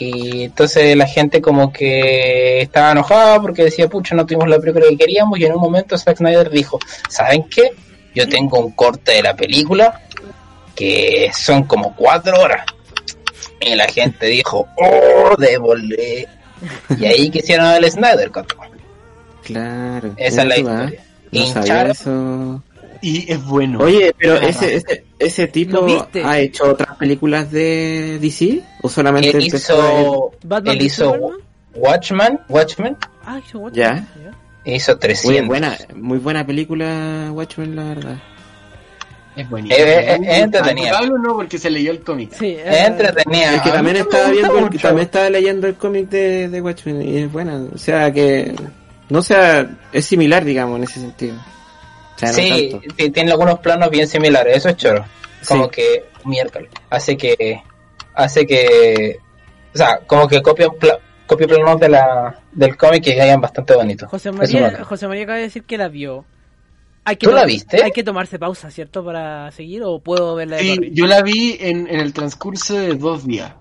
Y 0.00 0.44
entonces 0.44 0.96
la 0.96 1.06
gente 1.06 1.42
como 1.42 1.70
que 1.70 2.62
estaba 2.62 2.92
enojada 2.92 3.40
porque 3.40 3.64
decía, 3.64 3.86
pucha, 3.86 4.14
no 4.14 4.24
tuvimos 4.24 4.48
la 4.48 4.58
película 4.58 4.86
que 4.88 4.96
queríamos. 4.96 5.38
Y 5.38 5.44
en 5.44 5.52
un 5.52 5.60
momento 5.60 5.98
Zack 5.98 6.16
Snyder 6.16 6.48
dijo, 6.48 6.78
¿saben 7.08 7.44
qué? 7.50 7.72
Yo 8.14 8.26
tengo 8.26 8.58
un 8.58 8.72
corte 8.72 9.12
de 9.12 9.22
la 9.22 9.36
película 9.36 10.00
que 10.74 11.30
son 11.34 11.64
como 11.64 11.94
cuatro 11.94 12.40
horas. 12.40 12.64
Y 13.60 13.74
la 13.74 13.86
gente 13.88 14.26
dijo, 14.26 14.66
oh, 14.78 15.36
démosle. 15.36 16.26
Y 16.98 17.04
ahí 17.04 17.30
quisieron 17.30 17.66
el 17.66 17.90
Snyder 17.90 18.30
Cut. 18.30 18.52
Claro. 19.44 20.14
Esa 20.16 20.42
es 20.42 20.48
la 20.48 20.54
¿ah? 20.54 20.58
historia. 20.58 21.00
No 21.30 21.40
Hincharon. 21.40 22.64
Y 23.02 23.32
es 23.32 23.42
bueno. 23.44 23.78
Oye, 23.80 24.14
pero 24.18 24.34
ese, 24.36 24.76
ese, 24.76 25.04
ese 25.18 25.46
tipo 25.48 25.86
ha 26.24 26.38
hecho 26.38 26.64
otras 26.70 26.96
películas 26.96 27.50
de 27.50 28.18
DC 28.20 28.60
o 28.82 28.88
solamente 28.88 29.30
Él 29.30 29.46
hizo, 29.46 30.32
Batman 30.44 30.76
él 30.76 30.82
hizo 30.82 31.04
Superman. 31.06 31.38
Watchmen, 31.74 32.40
Watchmen, 32.48 32.96
Ah, 33.24 33.40
hizo 33.46 33.58
Watchmen, 33.60 34.06
Ya. 34.64 34.72
hizo 34.72 34.92
Muy 34.92 35.00
300. 35.00 35.46
buena, 35.46 35.78
muy 35.94 36.18
buena 36.18 36.46
película 36.46 37.30
Watchmen, 37.32 37.74
la 37.76 37.84
verdad. 37.84 38.18
es 39.36 39.48
buenísimo. 39.48 39.78
Eh, 39.86 39.98
eh, 39.98 40.18
eh, 40.22 40.38
entretenida. 40.40 40.92
Pablo 40.92 41.16
no, 41.18 41.34
porque 41.36 41.58
se 41.58 41.70
leyó 41.70 41.92
el 41.92 42.00
cómic. 42.00 42.32
Sí, 42.38 42.48
Es 42.62 42.66
eh, 42.66 42.84
entretenida. 42.86 43.54
es 43.54 43.62
que 43.62 43.70
también 43.70 43.94
me 43.96 44.00
estaba 44.02 44.28
viendo, 44.30 44.58
el- 44.58 44.80
también 44.80 45.06
estaba 45.06 45.30
leyendo 45.30 45.66
el 45.68 45.74
cómic 45.76 46.08
de, 46.10 46.48
de 46.48 46.60
Watchmen 46.60 47.00
y 47.00 47.16
es 47.18 47.32
buena. 47.32 47.62
O 47.72 47.78
sea 47.78 48.12
que, 48.12 48.54
no 49.08 49.22
sea, 49.22 49.70
es 49.92 50.04
similar, 50.04 50.44
digamos, 50.44 50.76
en 50.78 50.84
ese 50.84 51.00
sentido. 51.00 51.36
O 52.22 52.26
sea, 52.26 52.28
no 52.28 52.34
Sí, 52.34 52.68
tanto. 52.70 52.94
sí, 52.98 53.10
tiene 53.10 53.30
algunos 53.32 53.58
planos 53.60 53.90
bien 53.90 54.06
similares, 54.06 54.58
eso 54.58 54.68
es 54.68 54.76
choro. 54.76 55.04
Como 55.48 55.64
Sí. 55.64 55.70
que 55.70 56.04
miércoles. 56.24 56.70
Hace 56.90 57.16
que 57.16 57.62
hace 58.14 58.46
que 58.46 59.18
o 59.74 59.78
sea, 59.78 60.00
como 60.06 60.28
que 60.28 60.42
copia 60.42 60.68
pla- 60.68 60.98
copia 61.26 61.46
planos 61.46 61.80
de 61.80 61.88
la 61.88 62.38
del 62.52 62.76
cómic 62.76 63.04
que 63.04 63.20
hayan 63.20 63.40
bastante 63.40 63.74
bonitos. 63.74 64.08
José 64.10 64.32
María. 64.32 64.84
José 64.84 65.08
María 65.08 65.22
acaba 65.22 65.38
de 65.38 65.44
decir 65.44 65.62
que 65.64 65.78
la 65.78 65.88
vio. 65.88 66.24
Hay 67.04 67.16
que 67.16 67.26
¿Tú 67.26 67.32
la 67.32 67.46
viste? 67.46 67.82
Hay 67.82 67.92
que 67.92 68.02
tomarse 68.02 68.38
pausa, 68.38 68.70
¿cierto? 68.70 69.02
Para 69.04 69.50
seguir 69.52 69.82
o 69.84 69.98
puedo 70.00 70.34
verla 70.34 70.56
de 70.56 70.62
Sí, 70.62 70.90
yo 70.92 71.06
la 71.06 71.22
vi 71.22 71.56
en, 71.58 71.86
en 71.88 72.00
el 72.00 72.12
transcurso 72.12 72.74
de 72.74 72.94
dos 72.94 73.26
días. 73.26 73.54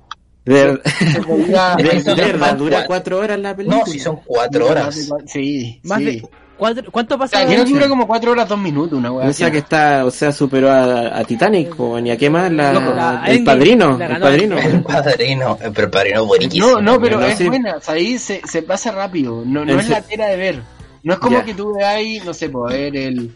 De, 0.44 0.78
de- 1.78 2.04
de 2.16 2.54
dura 2.58 2.86
cuatro 2.86 3.20
horas 3.20 3.40
la 3.40 3.56
película. 3.56 3.80
No, 3.80 3.86
si 3.92 4.00
son 4.00 4.18
cuatro 4.26 4.68
horas. 4.68 5.10
Sí, 5.28 5.80
Más 5.84 6.00
sí. 6.00 6.06
de 6.06 6.30
cuatro, 6.60 6.92
¿Cuánto 6.92 7.18
pasa? 7.18 7.44
creo 7.46 7.66
que 7.66 7.72
dura 7.72 7.88
como 7.90 8.06
cuatro 8.06 8.32
horas, 8.34 8.48
dos 8.48 8.60
minutos, 8.60 9.00
una 9.00 9.12
weá. 9.12 9.30
O 9.30 9.34
sea 9.34 9.48
así. 9.48 9.54
que 9.54 9.58
está, 9.60 10.06
o 10.06 10.12
sea, 10.12 10.32
superó 10.32 10.70
a, 10.70 11.18
a 11.18 11.24
Titanic, 11.24 11.74
o 11.80 12.00
ni 12.00 12.12
a 12.12 12.18
qué 12.18 12.30
más, 12.30 12.52
la, 12.52 12.74
Loco, 12.74 12.94
la 12.94 13.24
el 13.28 13.44
padrino, 13.44 13.98
la 13.98 14.06
el 14.06 14.20
padrino. 14.22 14.58
El 14.60 14.84
padrino, 14.84 15.58
pero 15.74 15.86
el 15.86 15.90
padrino 15.90 16.26
buenísimo. 16.26 16.68
No, 16.68 16.82
no, 16.82 17.00
pero 17.02 17.20
No, 17.20 17.26
es 17.26 17.38
sí. 17.38 17.48
buena. 17.48 17.78
O 17.78 17.82
sea, 17.82 17.96
ahí 17.96 18.20
se, 18.20 18.42
se 18.46 18.62
pasa 18.62 18.92
rápido. 18.92 19.42
No, 19.46 19.66
no 19.66 19.80
es 19.80 19.90
la 19.90 20.02
tela 20.02 20.28
de 20.28 20.38
ver. 20.38 20.62
No 21.02 21.14
es 21.14 21.20
como 21.20 21.38
Ya. 21.40 21.46
que 21.46 21.54
tú 21.54 21.74
veas, 21.76 22.26
no 22.26 22.34
sé, 22.34 22.50
por 22.50 22.72
ver 22.72 22.96
el. 22.96 23.34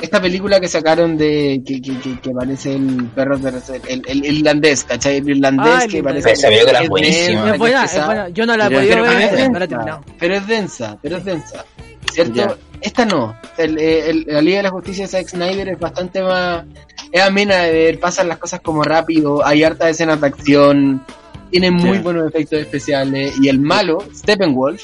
Esta 0.00 0.20
película 0.20 0.58
que 0.58 0.66
sacaron 0.66 1.16
de. 1.16 1.62
que, 1.64 1.80
que, 1.80 1.96
que, 2.00 2.18
que 2.20 2.30
parece 2.30 2.74
el 2.74 3.08
perro 3.14 3.38
de. 3.38 3.50
el, 3.88 4.02
el, 4.08 4.24
el 4.26 4.38
irlandés, 4.38 4.82
¿cachai? 4.82 5.18
El 5.18 5.30
irlandés 5.30 5.74
Ah, 5.76 5.86
que 5.88 6.02
parece. 6.02 6.32
Esa 6.32 6.48
buenísima. 6.88 7.52
Es 7.52 7.58
buena, 7.58 7.78
que 7.80 7.84
es 7.84 7.90
pesada. 7.92 8.06
buena. 8.06 8.28
Yo 8.30 8.44
no 8.46 8.56
la 8.56 8.66
he 8.66 8.70
podido 8.70 9.02
ver, 9.02 9.50
no 9.52 9.58
la 9.60 9.64
he 9.64 9.68
terminado. 9.68 10.04
pero 10.18 10.34
es 10.34 10.46
densa, 10.48 10.98
pero 11.00 11.18
es 11.18 11.24
densa. 11.24 11.64
¿Cierto? 12.12 12.34
Ya. 12.34 12.56
esta 12.80 13.04
no. 13.04 13.36
El, 13.56 13.78
eh, 13.78 14.10
el- 14.10 14.24
la 14.28 14.40
Liga 14.42 14.56
de 14.58 14.62
la 14.64 14.70
Justicia 14.70 15.04
de 15.04 15.08
Zack 15.08 15.28
Snyder 15.28 15.68
es 15.68 15.78
bastante 15.78 16.22
más. 16.22 16.64
Es 17.10 17.22
amena 17.22 17.56
de 17.62 17.72
ver, 17.72 18.00
pasan 18.00 18.28
las 18.28 18.38
cosas 18.38 18.60
como 18.60 18.82
rápido, 18.82 19.44
hay 19.46 19.62
hartas 19.64 19.90
escenas 19.90 20.20
de 20.20 20.26
acción, 20.26 21.04
tiene 21.50 21.70
muy 21.70 21.98
Ya. 21.98 22.02
buenos 22.02 22.26
efectos 22.28 22.58
especiales. 22.60 23.34
Y 23.40 23.48
el 23.48 23.60
malo, 23.60 23.98
Steppenwolf, 24.14 24.82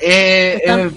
eh, 0.00 0.60
Está- 0.62 0.82
es, 0.82 0.92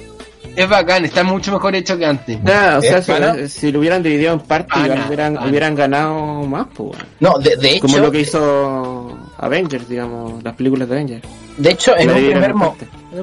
es 0.56 0.70
bacán, 0.70 1.06
está 1.06 1.24
mucho 1.24 1.52
mejor 1.52 1.76
hecho 1.76 1.98
que 1.98 2.06
antes. 2.06 2.38
Ah, 2.46 2.76
o 2.78 2.82
sea, 2.82 3.02
si, 3.02 3.48
si 3.50 3.72
lo 3.72 3.80
hubieran 3.80 4.04
dividido 4.04 4.34
en 4.34 4.40
partes, 4.42 4.78
hubieran, 5.08 5.36
pana. 5.36 5.48
hubieran 5.50 5.76
ganado 5.76 6.44
más, 6.44 6.68
pues. 6.76 6.92
No, 7.20 7.38
de, 7.40 7.56
de 7.56 7.72
hecho, 7.72 7.82
Como 7.82 7.98
lo 8.00 8.12
que 8.12 8.20
hizo 8.22 9.18
Avengers, 9.38 9.88
digamos, 9.90 10.44
las 10.44 10.54
películas 10.56 10.88
de 10.90 10.96
Avengers. 10.96 11.24
De 11.58 11.70
hecho 11.72 11.96
en 11.98 12.10
un, 12.10 12.16
primer 12.16 12.50
en 12.52 12.56
mo- 12.58 12.76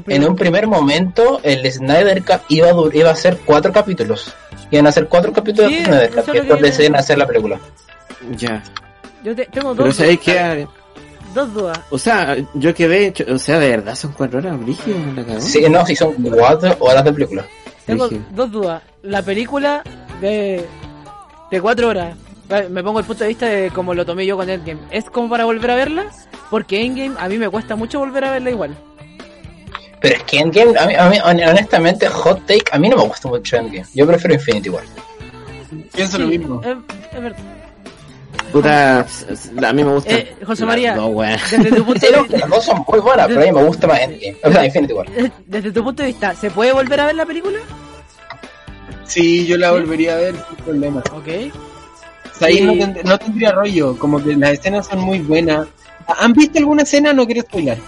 en 0.06 0.24
un 0.28 0.36
primer 0.36 0.66
momento 0.66 1.40
el 1.42 1.70
Snyder 1.70 2.22
Cut 2.24 2.40
iba 2.48 2.68
a, 2.68 2.72
dur- 2.72 2.94
iba 2.94 3.10
a 3.10 3.16
ser 3.16 3.38
cuatro 3.44 3.72
capítulos. 3.72 4.32
Iban 4.70 4.86
a 4.86 4.92
ser 4.92 5.08
cuatro 5.08 5.32
capítulos 5.32 5.70
Sí, 5.70 5.78
de 5.78 5.84
Snyder 5.84 6.14
lo 6.14 6.24
que 6.32 6.40
que 6.42 6.62
deciden 6.62 6.96
hacer 6.96 7.18
la 7.18 7.26
película. 7.26 7.58
Ya. 8.36 8.62
Yo 9.24 9.34
te- 9.34 9.46
tengo 9.46 9.72
Pero 9.74 9.86
dos, 9.86 9.96
sabéis 9.96 10.20
que, 10.20 10.66
dos 11.34 11.52
dudas. 11.52 11.78
o 11.90 11.98
sea, 11.98 12.36
yo 12.54 12.74
quedé, 12.74 13.06
hecho- 13.08 13.24
o 13.32 13.38
sea, 13.38 13.58
de 13.58 13.68
verdad 13.70 13.94
son 13.96 14.12
cuatro 14.12 14.38
horas, 14.38 14.58
brígido. 14.60 14.96
Sí, 15.40 15.64
no, 15.68 15.84
si 15.86 15.96
son 15.96 16.12
cuatro 16.14 16.76
horas 16.80 17.04
de 17.04 17.12
película. 17.12 17.44
Tengo 17.86 18.06
Brígido. 18.08 18.26
dos 18.32 18.50
dudas. 18.52 18.82
La 19.02 19.22
película 19.22 19.82
de, 20.20 20.64
de 21.50 21.60
cuatro 21.60 21.88
horas, 21.88 22.14
me 22.70 22.82
pongo 22.82 22.98
el 23.00 23.04
punto 23.04 23.24
de 23.24 23.28
vista 23.28 23.46
de 23.46 23.70
cómo 23.70 23.94
lo 23.94 24.04
tomé 24.04 24.26
yo 24.26 24.36
con 24.36 24.48
Endgame. 24.50 24.80
¿Es 24.90 25.04
como 25.10 25.28
para 25.28 25.44
volver 25.44 25.70
a 25.70 25.76
verla? 25.76 26.06
Porque 26.50 26.82
Endgame 26.84 27.14
a 27.18 27.28
mí 27.28 27.38
me 27.38 27.48
cuesta 27.48 27.76
mucho 27.76 27.98
volver 28.00 28.24
a 28.24 28.32
verla 28.32 28.50
igual. 28.50 28.76
Pero 30.00 30.16
es 30.16 30.22
que 30.24 30.38
Endgame, 30.38 30.78
a 30.78 30.86
mí, 30.86 30.94
a 30.96 31.08
mí, 31.10 31.18
honestamente, 31.42 32.08
Hot 32.08 32.46
Take, 32.46 32.64
a 32.72 32.78
mí 32.78 32.88
no 32.88 32.96
me 32.96 33.04
gusta 33.04 33.28
mucho 33.28 33.56
Endgame. 33.56 33.86
Yo 33.94 34.06
prefiero 34.06 34.34
Infinity 34.34 34.68
War. 34.70 34.84
Pienso 35.94 36.18
lo 36.18 36.26
mismo. 36.26 36.60
Es, 36.64 36.76
es 37.14 37.22
verdad. 37.22 37.38
Puta, 38.52 39.00
s- 39.08 39.50
a 39.64 39.72
mí 39.72 39.84
me 39.84 39.92
gusta. 39.92 40.10
Eh, 40.12 40.34
José 40.44 40.64
María. 40.66 40.96
No, 40.96 41.06
weón. 41.08 41.38
Desde 41.50 41.70
tu 41.76 41.84
punto 41.84 42.06
de 42.10 42.18
vista, 42.22 42.38
las 42.38 42.48
dos 42.50 42.64
son 42.64 42.84
muy 42.88 42.98
buenas, 42.98 43.28
pero 43.28 43.40
a 43.40 43.44
mí 43.44 43.52
me 43.52 43.62
gusta 43.64 43.86
más 43.86 44.00
Endgame. 44.00 44.36
O 44.42 44.50
sea, 44.52 44.64
Infinity 44.66 44.92
War. 44.92 45.06
eh, 45.16 45.30
desde 45.46 45.70
tu 45.72 45.84
punto 45.84 46.02
de 46.02 46.08
vista, 46.08 46.34
¿se 46.34 46.50
puede 46.50 46.72
volver 46.72 46.98
a 47.00 47.06
ver 47.06 47.14
la 47.14 47.26
película? 47.26 47.58
Sí, 49.04 49.46
yo 49.46 49.56
la 49.58 49.70
volvería 49.72 50.14
a 50.14 50.16
ver 50.16 50.34
sin 50.48 50.56
problema. 50.64 51.00
Ok. 51.14 51.28
Sea, 52.40 52.48
ahí 52.48 52.57
Sí. 52.59 52.64
no, 52.64 52.72
tend- 52.72 53.03
no 53.05 53.18
tendría 53.18 53.53
rollo, 53.53 53.96
como 53.98 54.22
que 54.22 54.35
las 54.35 54.50
escenas 54.53 54.87
son 54.87 54.98
muy 55.00 55.18
buenas. 55.20 55.68
¿Han 56.18 56.33
visto 56.33 56.59
alguna 56.59 56.83
escena? 56.83 57.12
No 57.12 57.24
quiero 57.26 57.42
spoiler. 57.42 57.79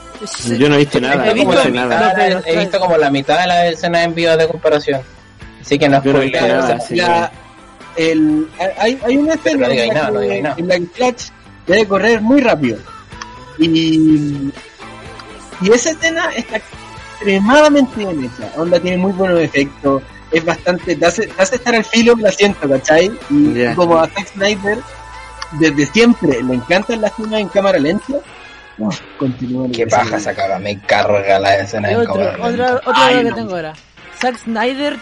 Yo 0.59 0.69
no 0.69 0.77
he 0.77 0.79
visto 0.79 1.01
nada, 1.01 1.25
He 1.27 1.29
no 1.31 1.35
visto 1.35 1.69
nada. 1.71 1.87
mitad 1.97 2.17
de 2.17 2.29
la- 2.29 2.35
No, 2.37 2.41
pero- 2.43 2.43
he 2.47 2.59
visto 2.61 2.79
como 2.81 2.97
la 2.97 3.11
mitad 3.11 3.41
de 3.41 3.47
las 3.49 3.65
escenas 3.73 4.05
en 4.05 4.15
vivo 4.15 4.37
de 4.37 4.47
comparación. 4.47 5.01
Así 5.61 5.79
que 5.79 5.88
no 5.88 6.01
no 6.05 6.12
nada. 6.12 6.65
o 6.65 6.67
sea, 6.67 6.81
sí, 6.81 6.97
La- 6.97 7.33
el, 7.97 8.49
hay, 8.79 8.99
hay 9.05 9.17
una 9.17 9.35
escena 9.35 9.67
en, 9.69 9.88
la 9.88 9.95
nada, 9.95 10.21
que, 10.21 10.38
en 10.38 10.69
la 10.69 10.79
que 10.79 10.87
Flash 10.95 11.29
debe 11.67 11.87
correr 11.88 12.21
muy 12.21 12.41
rápido. 12.41 12.79
Y, 13.59 14.53
y 15.61 15.71
esa 15.73 15.91
escena 15.91 16.31
está 16.37 16.57
extremadamente 17.15 17.97
bien 17.99 18.25
hecha. 18.25 18.51
Onda 18.57 18.79
tiene 18.81 18.99
muy 18.99 19.12
buenos 19.12 19.41
efectos. 19.41 20.03
Es 20.33 20.45
bastante. 20.45 20.97
Te 20.97 21.07
hace, 21.07 21.27
te 21.27 21.42
hace 21.42 21.57
estar 21.57 21.75
al 21.75 21.85
filo 21.85 22.14
del 22.14 22.27
asiento, 22.27 22.68
¿cachai? 22.68 23.11
Y 23.31 23.75
como 23.75 23.99
a 23.99 24.09
Zack 24.09 24.29
Snyder, 24.35 24.79
desde 25.61 25.87
siempre 25.87 26.42
le 26.42 26.55
encantan 26.55 27.01
las 27.01 27.12
escenas 27.12 27.40
en 27.40 27.49
cámara 27.49 27.79
lenta. 27.79 28.14
uf, 28.79 28.99
continúa 29.18 29.68
Qué 29.73 29.87
paja 29.87 30.16
esa 30.16 30.35
caga, 30.35 30.59
me 30.59 30.81
carga 30.81 31.38
la 31.38 31.57
escena 31.59 31.90
en 31.90 31.97
otro, 31.99 32.14
cámara 32.14 32.33
otra, 32.35 32.49
lenta. 32.51 32.90
otra 32.90 33.07
Ay, 33.07 33.16
que 33.16 33.31
no. 33.31 33.35
tengo 33.37 33.51
ahora. 33.57 33.73
¿Zack 34.21 34.38
Snyder 34.38 34.97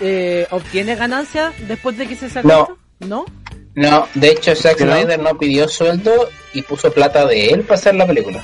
eh, 0.00 0.46
obtiene 0.50 0.96
ganancias 0.96 1.52
después 1.68 1.96
de 1.98 2.06
que 2.08 2.16
se 2.16 2.28
sacó 2.28 2.48
No. 2.48 2.60
esto? 2.62 2.78
¿No? 3.00 3.24
No, 3.74 4.06
de 4.14 4.28
hecho 4.30 4.54
Zack 4.56 4.76
¿Que 4.78 4.84
no? 4.84 4.92
Snyder 4.94 5.18
no 5.20 5.38
pidió 5.38 5.68
sueldo 5.68 6.28
y 6.52 6.62
puso 6.62 6.92
plata 6.92 7.24
de 7.26 7.46
él 7.48 7.60
para 7.62 7.78
hacer 7.78 7.94
la 7.94 8.06
película. 8.06 8.42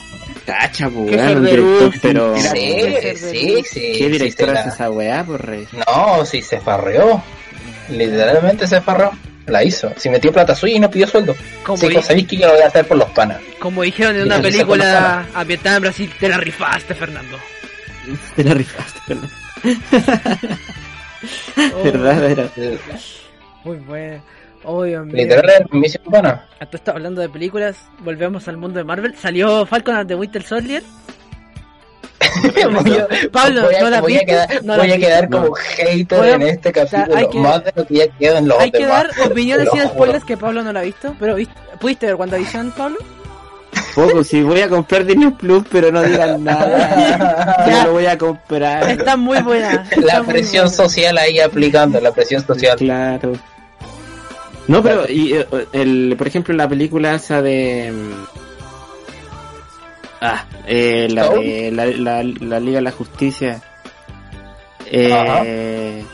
Pues, 0.48 0.80
weón, 0.94 1.08
un 1.08 1.08
cerderudo. 1.44 1.78
director, 1.90 2.00
pero. 2.00 2.36
Sí, 2.38 2.80
sí, 3.16 3.62
sí. 3.64 3.80
¿Qué 3.92 3.98
sí, 3.98 4.08
director 4.08 4.48
se 4.48 4.54
la- 4.54 4.60
esa 4.62 4.90
weá, 4.90 5.24
por 5.24 5.44
rey? 5.46 5.66
No, 5.86 6.24
si 6.24 6.40
se 6.42 6.60
farreó. 6.60 7.22
Literalmente 7.90 8.66
se 8.66 8.80
farreó. 8.80 9.10
La 9.46 9.64
hizo. 9.64 9.90
Si 9.96 10.10
metió 10.10 10.30
plata 10.30 10.54
suya 10.54 10.74
y 10.76 10.80
no 10.80 10.90
pidió 10.90 11.06
sueldo. 11.06 11.34
Como, 11.64 11.78
Sí, 11.78 11.88
sabéis 12.02 12.26
que 12.28 12.36
yo 12.36 12.46
lo 12.48 12.52
voy 12.54 12.62
a 12.62 12.66
hacer 12.66 12.86
por 12.86 12.98
los 12.98 13.08
panas. 13.10 13.38
como 13.58 13.82
dijeron 13.82 14.16
en 14.16 14.22
una 14.24 14.42
película 14.42 15.26
ambientada 15.34 15.76
en 15.76 15.82
Brasil, 15.82 16.12
te 16.20 16.28
la 16.28 16.36
rifaste, 16.36 16.94
Fernando. 16.94 17.38
Te 18.36 18.44
la 18.44 18.54
rifaste, 18.54 19.00
¿verdad? 19.08 19.28
Oh, 21.74 21.82
¿Verdad? 21.82 22.24
Era. 22.30 22.48
Muy 23.64 23.76
bueno. 23.78 24.22
Mío. 24.64 25.04
Literal 25.04 25.48
es 25.50 25.60
el 25.72 25.78
mismo 25.80 26.10
pana. 26.10 26.46
Ah, 26.60 26.66
Tú 26.66 26.76
estás 26.76 26.94
hablando 26.94 27.20
de 27.20 27.28
películas, 27.28 27.76
volvemos 28.00 28.46
al 28.48 28.56
mundo 28.56 28.78
de 28.78 28.84
Marvel. 28.84 29.14
Salió 29.16 29.64
Falcon 29.66 29.94
and 29.96 30.08
the 30.08 30.14
Winter 30.14 30.42
Soldier. 30.42 30.82
Pablo, 33.32 33.62
voy 33.62 33.74
a, 33.74 33.80
¿no 33.82 33.90
la 33.90 34.00
voy 34.00 34.16
a 34.16 34.20
quedar, 34.20 34.64
No 34.64 34.76
voy 34.76 34.90
a 34.92 34.98
quedar 34.98 35.28
como 35.30 35.54
hater 35.54 36.24
en 36.34 36.42
este 36.42 36.72
capítulo. 36.72 37.16
hay 37.16 37.28
que- 37.28 37.38
más 37.38 37.64
de 37.64 37.72
lo 37.74 37.86
que 37.86 37.94
ya 37.94 38.08
queda 38.18 38.38
en 38.38 38.48
los 38.48 38.58
Hay 38.60 38.70
que 38.70 38.78
demás. 38.78 39.06
dar 39.16 39.30
opiniones 39.30 39.68
sin 39.70 39.80
juro. 39.82 39.92
spoilers 39.94 40.24
que 40.24 40.36
Pablo 40.36 40.62
no 40.62 40.72
la 40.72 40.80
ha 40.80 40.82
visto. 40.82 41.14
Pero 41.18 41.36
¿viste- 41.36 41.54
¿pudiste 41.80 42.06
ver 42.06 42.14
WandaVision, 42.16 42.70
Pablo? 42.72 42.98
Poco, 43.94 44.24
si 44.24 44.42
voy 44.42 44.60
a 44.60 44.68
comprar 44.68 45.04
Disney 45.04 45.30
Plus, 45.30 45.64
pero 45.70 45.90
no 45.92 46.02
digan 46.02 46.42
nada. 46.44 47.64
Ya. 47.66 47.78
Yo 47.82 47.84
lo 47.86 47.92
voy 47.92 48.06
a 48.06 48.18
comprar. 48.18 48.90
Está 48.90 49.16
muy 49.16 49.40
buena. 49.42 49.86
está 49.90 50.00
La 50.00 50.22
presión 50.22 50.64
buena. 50.66 50.76
social 50.76 51.18
ahí 51.18 51.38
aplicando, 51.40 52.00
la 52.00 52.12
presión 52.12 52.44
social. 52.46 52.76
Claro. 52.76 53.32
No, 54.68 54.82
pero, 54.82 55.08
y, 55.08 55.32
eh, 55.34 55.46
el, 55.72 56.14
por 56.16 56.26
ejemplo, 56.28 56.54
la 56.54 56.68
película 56.68 57.14
esa 57.14 57.42
de. 57.42 57.90
mm, 57.92 58.24
Ah, 60.20 60.44
eh, 60.66 61.06
la 61.10 61.28
de 61.30 61.70
la, 61.72 61.86
la, 61.86 62.22
la 62.22 62.60
Liga 62.60 62.76
de 62.78 62.82
la 62.82 62.90
Justicia. 62.90 63.62
Eh, 64.90 66.04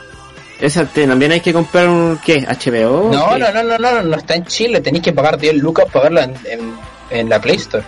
esa 0.59 0.85
te- 0.85 1.07
también 1.07 1.31
hay 1.31 1.39
que 1.41 1.51
comprar 1.53 1.89
un. 1.89 2.19
¿Qué? 2.23 2.45
¿HBO? 2.45 3.09
No, 3.11 3.29
¿Qué? 3.33 3.39
no, 3.39 3.51
no, 3.51 3.63
no, 3.63 3.77
no, 3.77 4.01
no 4.03 4.15
está 4.17 4.35
en 4.35 4.45
Chile. 4.45 4.79
Tenéis 4.81 5.03
que 5.03 5.13
pagar 5.13 5.37
10 5.39 5.55
lucas 5.55 5.85
para 5.91 6.03
verla 6.03 6.23
en, 6.25 6.35
en, 6.45 6.73
en 7.09 7.29
la 7.29 7.41
Play 7.41 7.55
Store. 7.57 7.83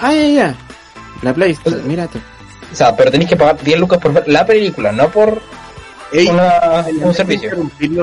Ah, 0.00 0.12
ya, 0.12 0.26
ya. 0.26 0.54
La 1.22 1.32
Play 1.34 1.52
Store, 1.52 1.76
mira 1.84 2.06
tú. 2.06 2.18
O 2.72 2.74
sea, 2.74 2.96
pero 2.96 3.10
tenéis 3.10 3.30
que 3.30 3.36
pagar 3.36 3.62
10 3.62 3.78
lucas 3.78 3.98
por 3.98 4.12
ver 4.12 4.24
la 4.26 4.44
película, 4.46 4.90
no 4.92 5.08
por 5.10 5.40
Ey, 6.12 6.28
una, 6.28 6.84
un 7.02 7.14
servicio. 7.14 7.50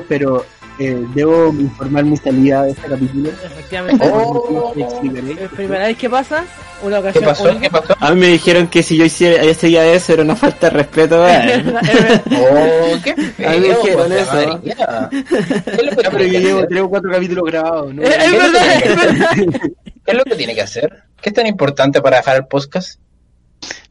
pero 0.08 0.46
eh, 0.80 1.06
debo 1.14 1.50
informar 1.50 2.04
mi 2.04 2.18
salida 2.18 2.64
de 2.64 2.72
este 2.72 2.88
capítulo. 2.88 3.30
Efectivamente. 3.30 4.10
Oh. 4.12 4.74
Es 4.76 5.50
primera 5.50 5.88
vez 5.88 5.98
que 5.98 6.10
pasa. 6.10 6.44
Una 6.82 6.98
¿Qué 6.98 7.10
ocasión 7.10 7.26
pasó? 7.26 7.60
¿Qué 7.60 7.70
pasó? 7.70 7.96
A 8.00 8.14
mí 8.14 8.20
me 8.20 8.28
dijeron 8.28 8.68
que 8.68 8.84
si 8.84 8.98
yo 8.98 9.06
hiciera, 9.06 9.44
yo 9.44 9.54
seguía 9.54 9.86
eso 9.94 10.14
era 10.14 10.24
una 10.24 10.36
falta 10.36 10.70
de 10.70 10.78
respeto. 10.78 11.26
Eh. 11.34 12.22
Oh, 12.32 13.02
qué 13.04 13.16
feo. 13.16 13.50
A 13.50 13.52
mí 13.54 13.60
me 13.60 13.68
dijeron 13.70 14.04
José 14.04 14.20
eso. 14.20 14.60
¿Qué 14.62 15.96
que 15.96 16.10
pero 16.12 16.26
yo 16.26 16.40
llevo 16.40 16.68
tres 16.68 16.82
o 16.82 16.90
cuatro 16.90 17.12
capítulos 17.12 17.46
grabados, 17.46 17.94
¿no? 17.94 18.02
Es, 18.02 18.10
es 18.10 18.24
¿Qué 18.24 18.38
verdad, 18.38 18.76
es 18.84 18.96
verdad. 18.96 19.30
¿Qué 20.06 20.12
es 20.12 20.18
lo 20.18 20.24
que 20.24 20.36
tiene 20.36 20.56
que 20.56 20.62
hacer? 20.62 21.04
¿Qué 21.22 21.30
es 21.30 21.36
tan 21.36 21.48
importante 21.48 22.02
para 22.02 22.18
dejar 22.18 22.36
el 22.38 22.46
podcast? 22.48 23.00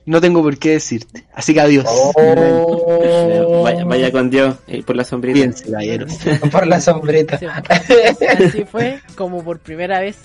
No 0.05 0.21
tengo 0.21 0.43
por 0.43 0.59
qué 0.59 0.71
decirte. 0.71 1.25
Así 1.33 1.55
que 1.55 1.61
adiós. 1.61 1.87
Oh, 1.88 3.62
Vaya, 3.62 3.85
vaya 3.85 4.11
con 4.11 4.31
Dios 4.31 4.57
y 4.67 4.83
por 4.83 4.97
la 4.97 5.05
sombrita. 5.05 5.62
Caballeros. 5.65 6.18
por 6.51 6.66
la 6.66 6.81
sombrita. 6.81 7.39
Sí. 7.39 7.47
Así 7.47 8.64
fue 8.64 9.01
como 9.14 9.45
por 9.45 9.61
primera 9.61 10.01
vez 10.01 10.16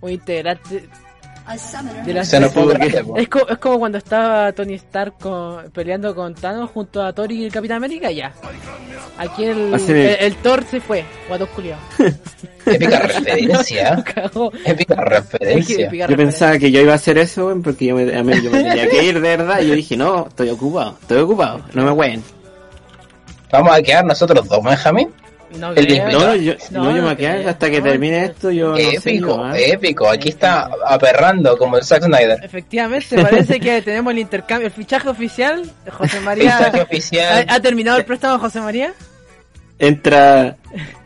un 0.00 0.10
integrante 0.10 0.88
de 2.04 2.12
la 2.14 2.24
Se 2.24 2.36
es, 2.36 3.28
co- 3.28 3.48
es 3.48 3.58
como 3.58 3.78
cuando 3.78 3.98
estaba 3.98 4.52
Tony 4.52 4.74
Stark 4.74 5.14
con- 5.18 5.70
peleando 5.70 6.14
con 6.14 6.34
Thanos 6.34 6.70
junto 6.70 7.02
a 7.02 7.12
Thor 7.12 7.32
y 7.32 7.44
el 7.44 7.52
Capitán 7.52 7.78
América, 7.78 8.10
ya. 8.10 8.32
Aquí 9.16 9.44
el, 9.44 9.72
Así 9.74 9.92
el, 9.92 10.34
Thor 10.36 10.62
se 10.70 10.80
fue, 10.80 11.04
guato 11.26 11.46
culiao. 11.48 11.78
Épica 12.66 12.98
referencia. 13.00 14.04
Épica 14.64 14.94
referencia. 14.96 15.90
Yo 15.90 16.16
pensaba 16.16 16.58
que 16.58 16.70
yo 16.70 16.80
iba 16.82 16.92
a 16.92 16.96
hacer 16.96 17.16
eso, 17.16 17.46
weón, 17.46 17.62
porque 17.62 17.86
yo 17.86 17.96
me, 17.96 18.14
a 18.14 18.22
mí 18.22 18.34
yo 18.42 18.50
me 18.50 18.62
tenía 18.62 18.88
que 18.88 19.04
ir 19.04 19.14
de 19.14 19.36
verdad. 19.36 19.60
Y 19.60 19.68
yo 19.68 19.74
dije, 19.74 19.96
no, 19.96 20.26
estoy 20.28 20.50
ocupado, 20.50 20.98
estoy 21.00 21.18
ocupado, 21.22 21.62
no 21.72 21.84
me 21.84 21.90
ween. 21.92 22.22
Vamos 23.50 23.72
a 23.74 23.80
quedar 23.82 24.04
nosotros 24.04 24.46
dos, 24.46 24.62
Benjamín. 24.62 25.08
No, 25.56 25.70
el 25.70 25.86
creo. 25.86 25.96
invitado. 25.96 26.26
No, 26.28 26.34
yo, 26.36 26.52
No, 26.70 26.96
yo 26.96 27.02
me 27.02 27.26
hasta 27.48 27.70
que 27.70 27.80
termine 27.80 28.24
esto. 28.24 28.50
Yo 28.50 28.70
no 28.70 28.76
sé, 28.76 28.96
épico, 28.96 29.26
yo, 29.28 29.44
¿ah? 29.44 29.58
épico. 29.58 30.08
Aquí 30.08 30.28
está 30.28 30.70
aperrando 30.86 31.56
como 31.56 31.76
el 31.76 31.84
Zack 31.84 32.04
Snyder. 32.04 32.38
Efectivamente, 32.42 33.22
parece 33.22 33.58
que 33.60 33.82
tenemos 33.82 34.12
el 34.12 34.18
intercambio, 34.18 34.66
el 34.66 34.72
fichaje 34.72 35.08
oficial. 35.08 35.62
José 35.90 36.20
María. 36.20 36.52
Fichaje 36.58 36.80
¿Ha, 36.80 36.82
oficial. 36.82 37.46
ha 37.48 37.60
terminado 37.60 37.98
el 37.98 38.04
préstamo 38.04 38.38
José 38.38 38.60
María? 38.60 38.92
Entra 39.78 40.56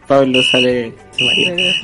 Pablo, 0.07 0.43
sale 0.43 0.93
María. 1.21 1.75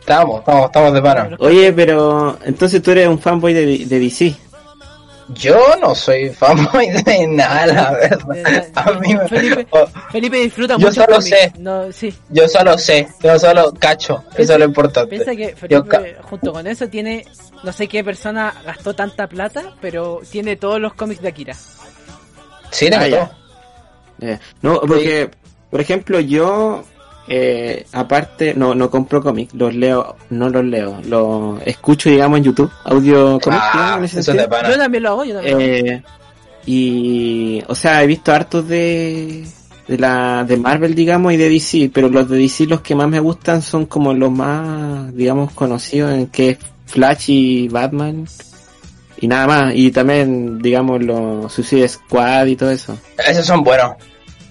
Estamos, 0.00 0.40
estamos, 0.40 0.66
estamos 0.66 0.92
de 0.92 1.02
pana. 1.02 1.30
Oye, 1.38 1.72
pero 1.72 2.38
entonces 2.44 2.82
tú 2.82 2.90
eres 2.90 3.06
un 3.08 3.18
fanboy 3.18 3.54
de, 3.54 3.86
de 3.86 3.98
DC. 3.98 4.34
Yo 5.34 5.76
no 5.80 5.94
soy 5.94 6.30
fanboy 6.30 6.88
de 7.04 7.26
nada, 7.26 7.66
la 7.66 7.90
verdad. 7.92 8.68
A 8.74 8.92
mí 8.92 9.14
me- 9.14 9.28
Felipe, 9.28 9.66
Felipe 10.10 10.36
disfruta 10.38 10.74
Yo 10.74 10.88
mucho 10.88 10.92
solo 11.04 11.16
cómics. 11.16 11.28
sé. 11.28 11.52
No, 11.58 11.92
sí. 11.92 12.14
yo 12.30 12.48
solo 12.48 12.76
sé, 12.78 13.06
yo 13.22 13.38
solo 13.38 13.72
cacho, 13.78 14.24
eso 14.36 14.52
es 14.54 14.58
lo 14.58 14.64
importante. 14.64 15.10
Piensa 15.10 15.36
que 15.36 15.54
Yo 15.68 15.84
Felipe, 15.84 16.16
junto 16.22 16.52
con 16.52 16.66
eso, 16.66 16.88
tiene. 16.88 17.24
No 17.62 17.72
sé 17.72 17.86
qué 17.88 18.02
persona 18.02 18.54
gastó 18.64 18.94
tanta 18.94 19.28
plata, 19.28 19.74
pero 19.80 20.20
tiene 20.30 20.56
todos 20.56 20.80
los 20.80 20.94
cómics 20.94 21.20
de 21.20 21.28
Akira. 21.28 21.54
Sí, 22.70 22.88
Ah, 22.94 23.06
ya. 23.06 23.30
Eh, 24.22 24.38
no, 24.62 24.80
porque, 24.80 25.30
por 25.70 25.80
ejemplo, 25.80 26.20
yo, 26.20 26.84
eh, 27.28 27.86
aparte, 27.92 28.54
no, 28.54 28.74
no 28.74 28.90
compro 28.90 29.22
cómics, 29.22 29.54
los 29.54 29.74
leo, 29.74 30.16
no 30.30 30.48
los 30.48 30.64
leo, 30.64 31.00
los 31.04 31.62
escucho, 31.64 32.10
digamos, 32.10 32.38
en 32.38 32.44
YouTube, 32.44 32.70
audio 32.84 33.38
cómics, 33.40 33.62
Ah, 33.72 34.00
también 34.78 35.02
lo 35.02 35.10
hago, 35.10 35.24
yo 35.24 35.34
también 35.34 35.52
lo 35.52 35.58
hago. 35.58 35.60
Eh, 35.62 36.02
y, 36.66 37.62
o 37.68 37.74
sea, 37.74 38.02
he 38.02 38.06
visto 38.06 38.32
hartos 38.32 38.66
de, 38.68 39.46
de 39.86 39.98
la, 39.98 40.44
de 40.44 40.56
Marvel, 40.56 40.94
digamos, 40.94 41.32
y 41.32 41.36
de 41.36 41.48
DC, 41.48 41.90
pero 41.94 42.08
los 42.08 42.28
de 42.28 42.38
DC 42.38 42.66
los 42.66 42.80
que 42.80 42.94
más 42.94 43.08
me 43.08 43.20
gustan 43.20 43.62
son 43.62 43.86
como 43.86 44.12
los 44.12 44.30
más, 44.30 45.14
digamos, 45.14 45.52
conocidos, 45.52 46.12
en 46.12 46.26
que 46.28 46.50
es 46.50 46.58
Flash 46.86 47.30
y 47.30 47.68
Batman, 47.68 48.26
y 49.20 49.28
nada 49.28 49.46
más, 49.46 49.74
y 49.74 49.90
también, 49.90 50.58
digamos, 50.58 51.02
los 51.02 51.52
Suicide 51.52 51.88
Squad 51.88 52.46
y 52.46 52.56
todo 52.56 52.70
eso. 52.70 52.98
Esos 53.18 53.46
son 53.46 53.62
buenos. 53.62 53.92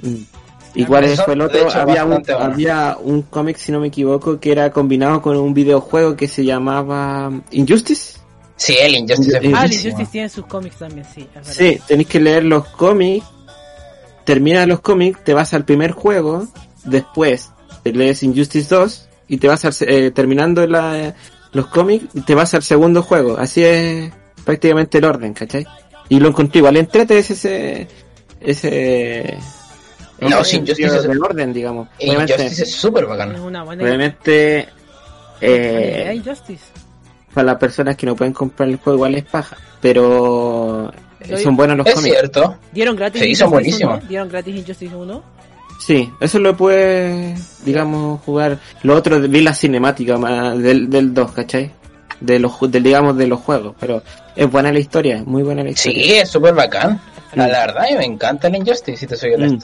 Mm. 0.02 0.39
¿Y 0.76 0.86
cuál 0.86 1.06
Eso, 1.06 1.24
fue 1.24 1.34
el 1.34 1.40
de 1.40 1.46
otro? 1.46 1.68
hecho, 1.68 1.80
Había 1.80 2.06
un, 2.06 2.22
bueno. 2.24 2.40
había 2.40 2.98
un 3.02 3.22
cómic, 3.24 3.58
si 3.58 3.72
no 3.72 3.80
me 3.80 3.88
equivoco, 3.88 4.40
que 4.40 4.52
era 4.52 4.72
combinado 4.72 5.22
con 5.22 5.36
un 5.38 5.54
videojuego 5.54 6.16
que 6.16 6.28
se 6.28 6.46
llamaba 6.46 7.32
Injustice. 7.52 8.20
Sí, 8.56 8.76
el 8.80 8.96
Injustice 8.96 9.38
Ah, 9.54 9.66
el. 9.66 9.74
Injustice 9.74 10.06
tiene 10.12 10.30
sus 10.30 10.46
cómics 10.46 10.78
también, 10.78 11.06
sí. 11.14 11.28
Sí, 11.42 11.80
tenéis 11.88 12.08
que 12.08 12.20
leer 12.20 12.44
los 12.44 12.68
cómics, 12.68 13.26
terminas 14.26 14.68
los 14.68 14.82
cómics, 14.82 15.24
te 15.24 15.34
vas 15.34 15.54
al 15.54 15.66
primer 15.66 15.92
juego, 15.92 16.48
después 16.86 17.50
te 17.84 17.92
lees 17.94 18.22
Injustice 18.24 18.74
2 18.76 19.10
y 19.28 19.38
te 19.38 19.48
vas 19.48 19.66
al, 19.66 19.74
eh, 19.88 20.12
terminando 20.12 20.66
la, 20.68 21.16
los 21.54 21.68
cómics 21.68 22.06
y 22.14 22.22
te 22.22 22.36
vas 22.36 22.54
al 22.54 22.64
segundo 22.64 23.02
juego. 23.02 23.38
Así 23.38 23.64
es 23.64 24.12
prácticamente 24.46 24.98
el 25.00 25.06
orden, 25.06 25.34
¿cachai? 25.34 25.66
Y 26.10 26.20
lo 26.20 26.28
encontré 26.30 26.60
igual 26.60 26.78
entrete 26.78 27.18
ese, 27.18 27.88
ese, 28.42 29.38
No, 30.22 30.44
sí, 30.44 30.58
Injustice 30.58 30.98
es- 30.98 31.04
del 31.08 31.22
orden, 31.24 31.54
digamos. 31.54 31.88
Obviamente, 32.00 32.34
Injustice 32.34 32.64
es 32.64 32.72
súper 32.72 33.04
Es 33.04 33.10
bacán. 33.10 33.36
obviamente 33.36 34.68
eh, 35.42 36.22
para 37.34 37.46
las 37.46 37.58
personas 37.58 37.96
que 37.96 38.06
no 38.06 38.16
pueden 38.16 38.34
comprar 38.34 38.68
el 38.70 38.78
juego 38.78 38.98
igual 38.98 39.16
es 39.16 39.24
paja, 39.26 39.58
pero 39.82 40.92
son 41.42 41.56
buenos 41.56 41.78
los 41.78 41.88
Es 41.88 41.94
cómics. 41.96 42.16
cierto. 42.16 42.58
Dieron 42.72 42.96
gratis 42.96 43.22
Sí, 43.22 43.36
son 43.36 43.52
buenísimos. 43.52 44.00
1. 44.00 44.08
Dieron 44.10 44.30
gratis 44.30 44.56
Injustice 44.56 44.96
1. 44.96 45.24
Sí, 45.80 46.12
eso 46.20 46.40
lo 46.40 46.58
puede, 46.58 47.36
digamos, 47.64 48.20
jugar. 48.22 48.60
Lo 48.84 48.96
otro, 48.96 49.20
vi 49.22 49.42
la 49.42 49.54
cinemática 49.54 50.18
más 50.18 50.58
del, 50.62 50.90
del 50.90 51.14
2, 51.14 51.32
¿cachai? 51.32 51.72
De 52.20 52.38
los, 52.38 52.52
ju- 52.52 52.68
del, 52.70 52.84
digamos, 52.84 53.16
de 53.16 53.28
los 53.28 53.40
juegos, 53.40 53.76
pero 53.80 54.04
es 54.36 54.52
buena 54.52 54.74
la 54.74 54.80
historia, 54.80 55.18
es 55.18 55.26
muy 55.26 55.42
buena 55.44 55.64
la 55.64 55.70
historia. 55.70 56.04
Sí, 56.04 56.12
es 56.16 56.30
súper 56.30 56.54
bacán. 56.54 57.00
La, 57.34 57.48
la 57.48 57.60
verdad, 57.68 57.86
a 57.86 57.90
mí 57.92 57.96
me 57.98 58.04
encanta 58.06 58.50
el 58.50 58.56
Injustice, 58.58 58.98
si 58.98 59.08
te 59.08 59.16
soy 59.16 59.38
Mm. 59.38 59.60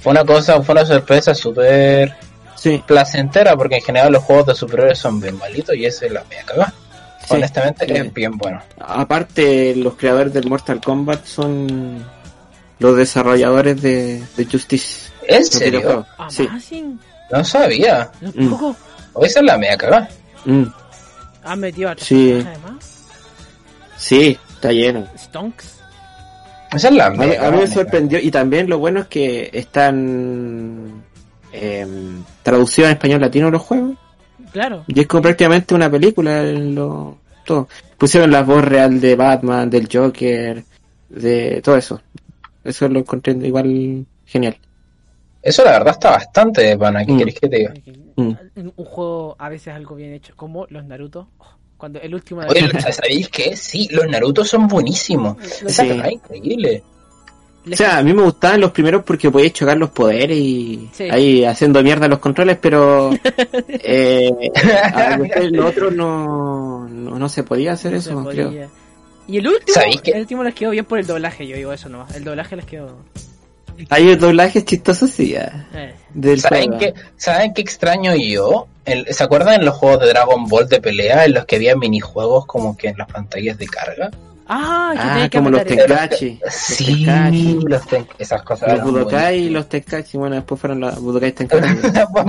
Fue 0.00 0.12
una 0.12 0.24
cosa, 0.24 0.62
fue 0.62 0.74
una 0.74 0.84
sorpresa 0.86 1.34
súper 1.34 2.14
Sí, 2.54 2.82
placentera, 2.86 3.54
porque 3.56 3.76
en 3.76 3.82
general 3.82 4.12
los 4.12 4.22
juegos 4.24 4.46
de 4.46 4.54
superhéroes 4.54 4.98
son 4.98 5.20
bien 5.20 5.36
malitos 5.38 5.74
y 5.76 5.84
ese 5.84 6.06
es 6.06 6.12
la 6.12 6.24
media 6.24 6.42
cagada. 6.44 6.72
sí. 7.26 7.34
Honestamente, 7.34 7.86
Sí. 7.86 7.92
es 7.92 8.14
bien 8.14 8.36
bueno. 8.38 8.62
Aparte, 8.80 9.74
los 9.76 9.94
creadores 9.96 10.32
del 10.32 10.48
Mortal 10.48 10.80
Kombat 10.80 11.24
son 11.26 12.04
los 12.78 12.96
desarrolladores 12.96 13.80
de, 13.82 14.22
de 14.36 14.44
Justice. 14.46 15.10
¿En 15.28 15.44
serio? 15.44 15.80
videojuegos. 15.80 16.06
Sí. 16.28 16.46
Amazing. 16.48 17.00
No 17.30 17.44
sabía. 17.44 18.10
Un 18.22 18.48
Mm. 19.14 19.24
esa 19.24 19.40
es 19.40 19.44
la 19.46 19.58
media 19.58 19.76
cagada. 19.76 20.08
Mm, 20.44 20.64
Han 21.44 21.60
metido 21.60 21.90
a 21.90 21.94
Sí. 21.98 22.32
además. 22.46 23.04
sí, 23.96 24.38
está 24.54 24.72
lleno. 24.72 25.06
Stonks. 25.18 25.75
Esa 26.76 26.88
es 26.88 26.94
la 26.94 27.06
A 27.06 27.10
mí, 27.10 27.18
media 27.18 27.46
a 27.46 27.50
mí 27.50 27.58
me 27.58 27.66
sorprendió 27.66 28.18
y 28.20 28.30
también 28.30 28.68
lo 28.68 28.78
bueno 28.78 29.00
es 29.00 29.06
que 29.06 29.50
están 29.52 31.02
em, 31.52 32.22
traducidos 32.42 32.88
en 32.90 32.96
español 32.96 33.20
latino 33.20 33.50
los 33.50 33.62
juegos 33.62 33.96
Claro. 34.52 34.84
y 34.86 35.00
es 35.00 35.06
como 35.06 35.22
prácticamente 35.22 35.74
una 35.74 35.90
película 35.90 36.42
en 36.42 36.74
lo, 36.74 37.18
todo. 37.44 37.68
Pusieron 37.98 38.30
la 38.30 38.42
voz 38.42 38.64
real 38.64 39.00
de 39.00 39.16
Batman, 39.16 39.68
del 39.70 39.88
Joker, 39.92 40.62
de 41.08 41.60
todo 41.62 41.76
eso. 41.76 42.00
Eso 42.64 42.88
lo 42.88 42.98
encontré 42.98 43.32
igual 43.32 44.04
genial. 44.24 44.56
Eso 45.42 45.62
la 45.64 45.72
verdad 45.72 45.92
está 45.94 46.10
bastante 46.12 46.62
de 46.62 46.76
pana. 46.76 47.04
¿Qué 47.04 47.12
Mm. 47.12 47.18
querés 47.18 47.34
que 47.40 47.48
te 47.48 47.56
diga? 47.56 47.74
Mm. 48.16 48.32
Un 48.76 48.84
juego 48.84 49.36
a 49.38 49.48
veces 49.48 49.74
algo 49.74 49.94
bien 49.94 50.12
hecho, 50.12 50.32
como 50.36 50.66
los 50.70 50.84
Naruto. 50.84 51.28
Oh, 51.38 51.46
Cuando 51.76 52.00
el 52.00 52.14
último 52.14 52.40
Oye, 52.48 52.70
¿sabéis 52.92 53.28
qué? 53.28 53.54
Sí, 53.56 53.88
los 53.92 54.06
Naruto 54.08 54.44
son 54.44 54.66
buenísimos. 54.66 55.36
Esa 55.64 55.84
es 55.84 56.12
increíble. 56.12 56.82
O 57.70 57.74
sea, 57.76 57.98
a 57.98 58.02
mí 58.02 58.14
me 58.14 58.22
gustaban 58.22 58.60
los 58.60 58.70
primeros 58.70 59.02
porque 59.02 59.28
podías 59.30 59.52
chocar 59.52 59.76
los 59.76 59.90
poderes 59.90 60.38
y 60.38 60.88
Sí. 60.92 61.08
ahí 61.10 61.44
haciendo 61.44 61.82
mierda 61.82 62.06
los 62.06 62.20
controles, 62.20 62.58
pero 62.62 63.10
eh, 63.68 64.30
a- 64.94 65.18
los 65.18 65.64
otros 65.70 65.92
no, 65.92 66.86
no, 66.88 67.18
no 67.18 67.28
se 67.28 67.42
podía 67.42 67.72
hacer 67.72 67.92
no 67.92 67.98
eso, 67.98 68.24
creo. 68.24 68.52
Y 69.28 69.38
el 69.38 69.48
último, 69.48 69.80
el 70.04 70.20
último 70.20 70.44
les 70.44 70.54
quedó 70.54 70.70
bien 70.70 70.84
por 70.84 71.00
el 71.00 71.06
doblaje, 71.08 71.44
yo 71.48 71.56
digo 71.56 71.72
eso 71.72 71.88
nomás. 71.88 72.14
El 72.14 72.22
doblaje 72.22 72.54
les 72.54 72.64
quedó. 72.66 72.96
Hay 73.90 74.14
doblajes 74.16 74.64
chistosos, 74.64 75.10
sí, 75.10 75.30
ya, 75.32 75.68
eh, 75.74 75.94
del 76.14 76.40
¿Saben 76.40 76.78
qué, 76.78 76.94
¿Saben 77.16 77.52
qué 77.54 77.62
extraño 77.62 78.14
yo? 78.16 78.66
El- 78.84 79.06
¿Se 79.12 79.24
acuerdan 79.24 79.54
en 79.60 79.64
los 79.66 79.74
juegos 79.74 80.00
de 80.00 80.08
Dragon 80.08 80.46
Ball 80.46 80.68
de 80.68 80.80
pelea 80.80 81.24
en 81.24 81.34
los 81.34 81.44
que 81.44 81.56
había 81.56 81.76
minijuegos 81.76 82.46
como 82.46 82.76
que 82.76 82.88
en 82.88 82.98
las 82.98 83.08
pantallas 83.08 83.58
de 83.58 83.66
carga? 83.66 84.10
Ah, 84.48 84.92
que 84.94 85.00
Ah, 85.02 85.28
que 85.28 85.38
como 85.38 85.50
los 85.50 85.62
el- 85.62 85.66
Tenkachi. 85.66 86.38
Los 86.44 86.54
Sí, 86.54 87.04
Tenkachi. 87.04 87.58
los 87.66 87.86
ten- 87.88 88.06
esas 88.16 88.42
cosas. 88.44 88.74
Los 88.78 88.82
Budokai 88.84 89.38
y 89.46 89.50
los 89.50 89.68
Tenkachi, 89.68 90.16
bueno, 90.18 90.36
después 90.36 90.60
fueron 90.60 90.78
los 90.78 91.00
Budokai 91.00 91.32
Tenkachi. 91.32 91.68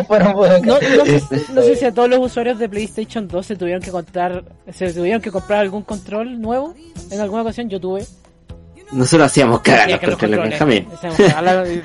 Fueron 0.07 0.33
Budokai. 0.33 0.61
No, 0.63 0.79
no, 0.79 1.05
sé, 1.05 1.21
no 1.53 1.61
sé 1.61 1.75
si 1.75 1.85
a 1.85 1.93
todos 1.93 2.09
los 2.09 2.19
usuarios 2.19 2.57
de 2.57 2.67
PlayStation 2.69 3.27
2 3.27 3.45
se 3.45 3.55
tuvieron 3.55 3.83
que 3.83 3.91
comprar, 3.91 4.43
se 4.73 4.91
tuvieron 4.93 5.21
que 5.21 5.29
comprar 5.29 5.59
algún 5.59 5.83
control 5.83 6.41
nuevo. 6.41 6.73
En 7.11 7.19
alguna 7.21 7.43
ocasión 7.43 7.69
yo 7.69 7.79
tuve. 7.79 8.03
Nosotros 8.91 9.25
hacíamos 9.27 9.59
cagar 9.61 9.85
Sí, 9.85 9.91
los 9.91 9.99
controles. 10.17 10.39
Benjamín. 10.49 10.87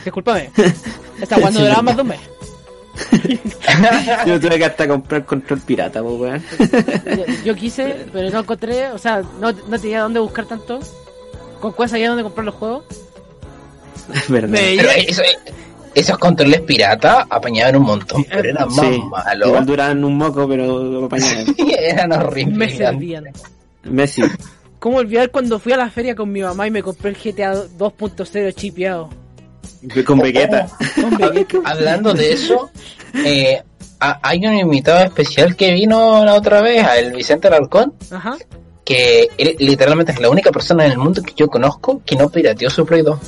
Discúlpame. 0.04 0.50
Esta 1.20 1.36
cuando 1.40 1.58
Sí, 1.60 1.64
duraba 1.64 1.82
más 1.82 1.96
de 1.96 2.02
un 2.02 2.08
mes. 2.08 2.20
Yo 4.26 4.38
tuve 4.40 4.58
que 4.58 4.64
hasta 4.66 4.86
comprar 4.86 5.24
control 5.24 5.60
pirata, 5.60 6.02
pues, 6.02 6.20
weón. 6.20 6.42
Yo, 7.16 7.24
yo 7.44 7.54
quise, 7.54 8.06
pero 8.12 8.30
no 8.30 8.40
encontré, 8.40 8.88
o 8.90 8.98
sea, 8.98 9.22
no, 9.40 9.50
no 9.52 9.78
tenía 9.80 10.02
dónde 10.02 10.20
buscar 10.20 10.44
tanto. 10.46 10.78
¿Con 11.60 11.72
cuál 11.72 11.88
sabía 11.88 12.08
dónde 12.08 12.22
comprar 12.22 12.44
los 12.44 12.54
juegos? 12.54 12.84
Verdad. 14.28 14.48
Me- 14.48 14.74
Pero 14.76 14.90
eso- 14.90 15.22
esos 15.94 16.18
controles 16.18 16.60
pirata 16.62 17.26
apañaban 17.28 17.76
un 17.76 17.82
montón, 17.82 18.24
pero 18.24 18.48
eran 18.48 18.68
más 18.68 18.86
Sí, 18.86 19.02
malos. 19.10 19.48
igual 19.48 19.66
duraban 19.66 20.04
un 20.04 20.16
moco, 20.16 20.48
pero 20.48 20.82
lo 20.82 21.04
apañaban. 21.06 21.46
eran 21.58 22.08
Me 22.10 22.16
horribles. 22.16 22.76
servían. 22.76 23.24
Messi. 23.84 24.22
¿Cómo 24.82 24.96
olvidar 24.96 25.30
cuando 25.30 25.60
fui 25.60 25.72
a 25.72 25.76
la 25.76 25.88
feria 25.90 26.16
con 26.16 26.32
mi 26.32 26.42
mamá 26.42 26.66
y 26.66 26.72
me 26.72 26.82
compré 26.82 27.10
el 27.10 27.16
GTA 27.16 27.54
2.0 27.78 28.52
chipeado? 28.52 29.08
Con 30.04 30.18
Vegeta. 30.18 30.66
Con 31.00 31.16
Vegeta. 31.18 31.58
Hablando 31.64 32.12
de 32.14 32.32
eso, 32.32 32.68
eh, 33.24 33.62
ha- 34.00 34.18
hay 34.24 34.44
un 34.44 34.54
invitado 34.54 35.04
especial 35.04 35.54
que 35.54 35.72
vino 35.72 36.24
la 36.24 36.34
otra 36.34 36.60
vez, 36.62 36.84
el 36.98 37.12
Vicente 37.12 37.46
Alarcón, 37.46 37.94
Ajá. 38.10 38.36
que 38.84 39.28
él 39.38 39.54
literalmente 39.60 40.10
es 40.10 40.20
la 40.20 40.28
única 40.30 40.50
persona 40.50 40.84
en 40.84 40.90
el 40.90 40.98
mundo 40.98 41.22
que 41.22 41.34
yo 41.36 41.46
conozco 41.46 42.02
que 42.04 42.16
no 42.16 42.28
pirateó 42.28 42.68
su 42.68 42.84
Play 42.84 43.02
2. 43.02 43.20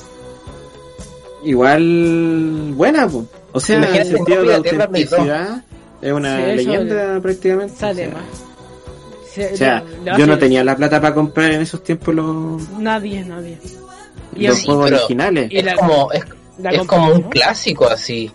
Igual 1.45 2.73
buena, 2.75 3.07
po. 3.07 3.27
o 3.53 3.61
sea, 3.61 3.77
en 3.77 3.85
el 3.85 3.89
Imagínate, 3.91 4.17
sentido 4.17 4.43
no 4.43 4.51
de 4.51 4.57
piratear 4.61 4.77
la 4.77 4.89
Play 4.89 5.05
dos. 5.05 5.13
autenticidad, 5.21 5.65
es 6.03 6.13
una 6.13 6.37
Sí, 6.37 6.57
leyenda 6.57 7.21
prácticamente. 7.21 7.75
Sale 7.77 8.09
o 8.09 8.11
sea, 8.11 8.15
más. 8.19 8.25
Se- 9.35 9.53
O 9.53 9.57
sea, 9.57 9.83
yo 10.19 10.27
no 10.27 10.39
tenía 10.39 10.63
la 10.65 10.77
plata 10.77 11.01
para 11.01 11.15
comprar 11.15 11.53
en 11.53 11.63
esos 11.63 11.83
tiempos 11.83 12.15
los, 12.15 12.69
Nadie, 12.79 13.25
nadie. 13.25 13.59
Y 14.37 14.47
los 14.47 14.63
juegos 14.65 14.91
originales. 15.01 15.51
La- 15.63 15.73
es 15.73 15.79
como 15.79 16.13
es, 16.13 16.25
es 16.73 16.87
como 16.87 17.13
un 17.13 17.23
clásico 17.23 17.87
así. 17.89 18.31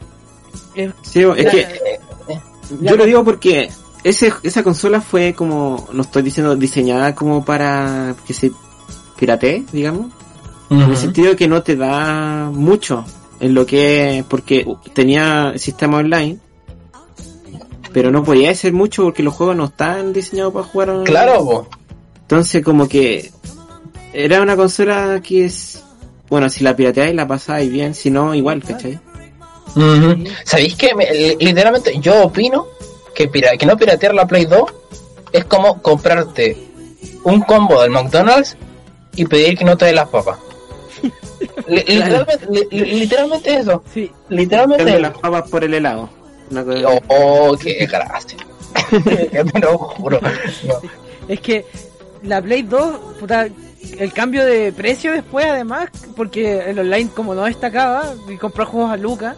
es- 0.75 0.91
Sí, 1.03 1.21
es 1.21 1.45
la- 1.45 1.51
que 1.51 1.59
Eh, 1.61 1.99
eh, 2.29 2.39
yo 2.81 2.95
lo 2.95 3.05
digo 3.05 3.23
porque 3.23 3.69
ese, 4.03 4.31
esa 4.43 4.63
consola 4.63 5.01
fue 5.01 5.33
como, 5.33 5.87
no 5.93 6.01
estoy 6.03 6.21
diciendo 6.21 6.55
diseñada 6.55 7.15
como 7.15 7.43
para 7.45 8.15
que 8.27 8.33
se 8.33 8.51
piratee, 9.17 9.63
digamos. 9.71 10.07
En 10.69 10.81
el 10.81 10.97
sentido 10.97 11.35
que 11.35 11.47
no 11.47 11.63
te 11.63 11.75
da 11.75 12.49
mucho 12.53 13.03
en 13.39 13.53
lo 13.55 13.65
que 13.65 14.23
porque 14.29 14.67
tenía 14.93 15.53
sistema 15.57 15.97
online 15.97 16.37
pero 17.93 18.11
no 18.11 18.23
podía 18.23 18.51
hacer 18.51 18.73
mucho 18.73 19.03
porque 19.03 19.23
los 19.23 19.33
juegos 19.33 19.55
no 19.55 19.65
están 19.65 20.13
diseñados 20.13 20.53
para 20.53 20.65
jugar 20.65 20.89
online. 20.89 21.05
Claro, 21.05 21.45
po. 21.45 21.67
entonces 22.21 22.63
como 22.63 22.87
que 22.87 23.31
era 24.13 24.41
una 24.41 24.55
consola 24.55 25.21
que 25.23 25.45
es, 25.45 25.83
bueno, 26.29 26.49
si 26.49 26.63
la 26.63 26.75
pirateáis 26.75 27.15
la 27.15 27.27
pasáis 27.27 27.71
bien, 27.71 27.93
si 27.93 28.09
no, 28.11 28.33
igual, 28.35 28.63
¿cachai? 28.63 28.99
Ujú. 29.75 30.23
¿Sabéis 30.45 30.75
que 30.75 30.95
me- 30.95 31.11
li- 31.11 31.37
literalmente 31.39 31.99
yo 31.99 32.23
opino 32.23 32.67
que, 33.13 33.27
pira- 33.27 33.55
que 33.57 33.65
no 33.65 33.77
piratear 33.77 34.13
la 34.15 34.25
Play 34.27 34.45
2 34.45 34.63
es 35.31 35.45
como 35.45 35.81
comprarte 35.81 36.57
un 37.23 37.41
combo 37.41 37.81
del 37.81 37.91
McDonald's 37.91 38.57
y 39.15 39.25
pedir 39.25 39.57
que 39.57 39.65
no 39.65 39.77
te 39.77 39.85
dé 39.85 39.93
las 39.93 40.09
papas? 40.09 40.37
Li- 41.67 41.83
literalmente, 41.87 42.47
li- 42.51 42.67
li- 42.71 42.99
literalmente 42.99 43.55
eso. 43.55 43.83
Sí, 43.93 44.11
Literalmente 44.29 44.99
las 44.99 45.17
papas 45.17 45.49
por 45.49 45.63
el 45.63 45.73
helado. 45.75 46.09
Una 46.51 46.63
cosa- 46.63 46.87
Oh, 46.87 46.99
oh, 47.51 47.57
qué 47.57 47.85
gracia. 47.85 48.37
Te 49.03 49.59
lo 49.59 49.77
juro. 49.77 50.19
No. 50.21 50.73
es 51.27 51.39
que 51.41 51.65
la 52.23 52.41
Play 52.41 52.63
2, 52.63 52.99
puta, 53.19 53.47
el 53.97 54.13
cambio 54.13 54.45
de 54.45 54.71
precio 54.73 55.11
después, 55.11 55.45
además, 55.45 55.89
porque 56.15 56.69
el 56.69 56.79
online, 56.79 57.09
como 57.15 57.33
no 57.35 57.43
destacaba, 57.45 58.13
y 58.29 58.35
comprar 58.37 58.67
juegos 58.67 58.91
a 58.91 58.97
Lucas. 58.97 59.35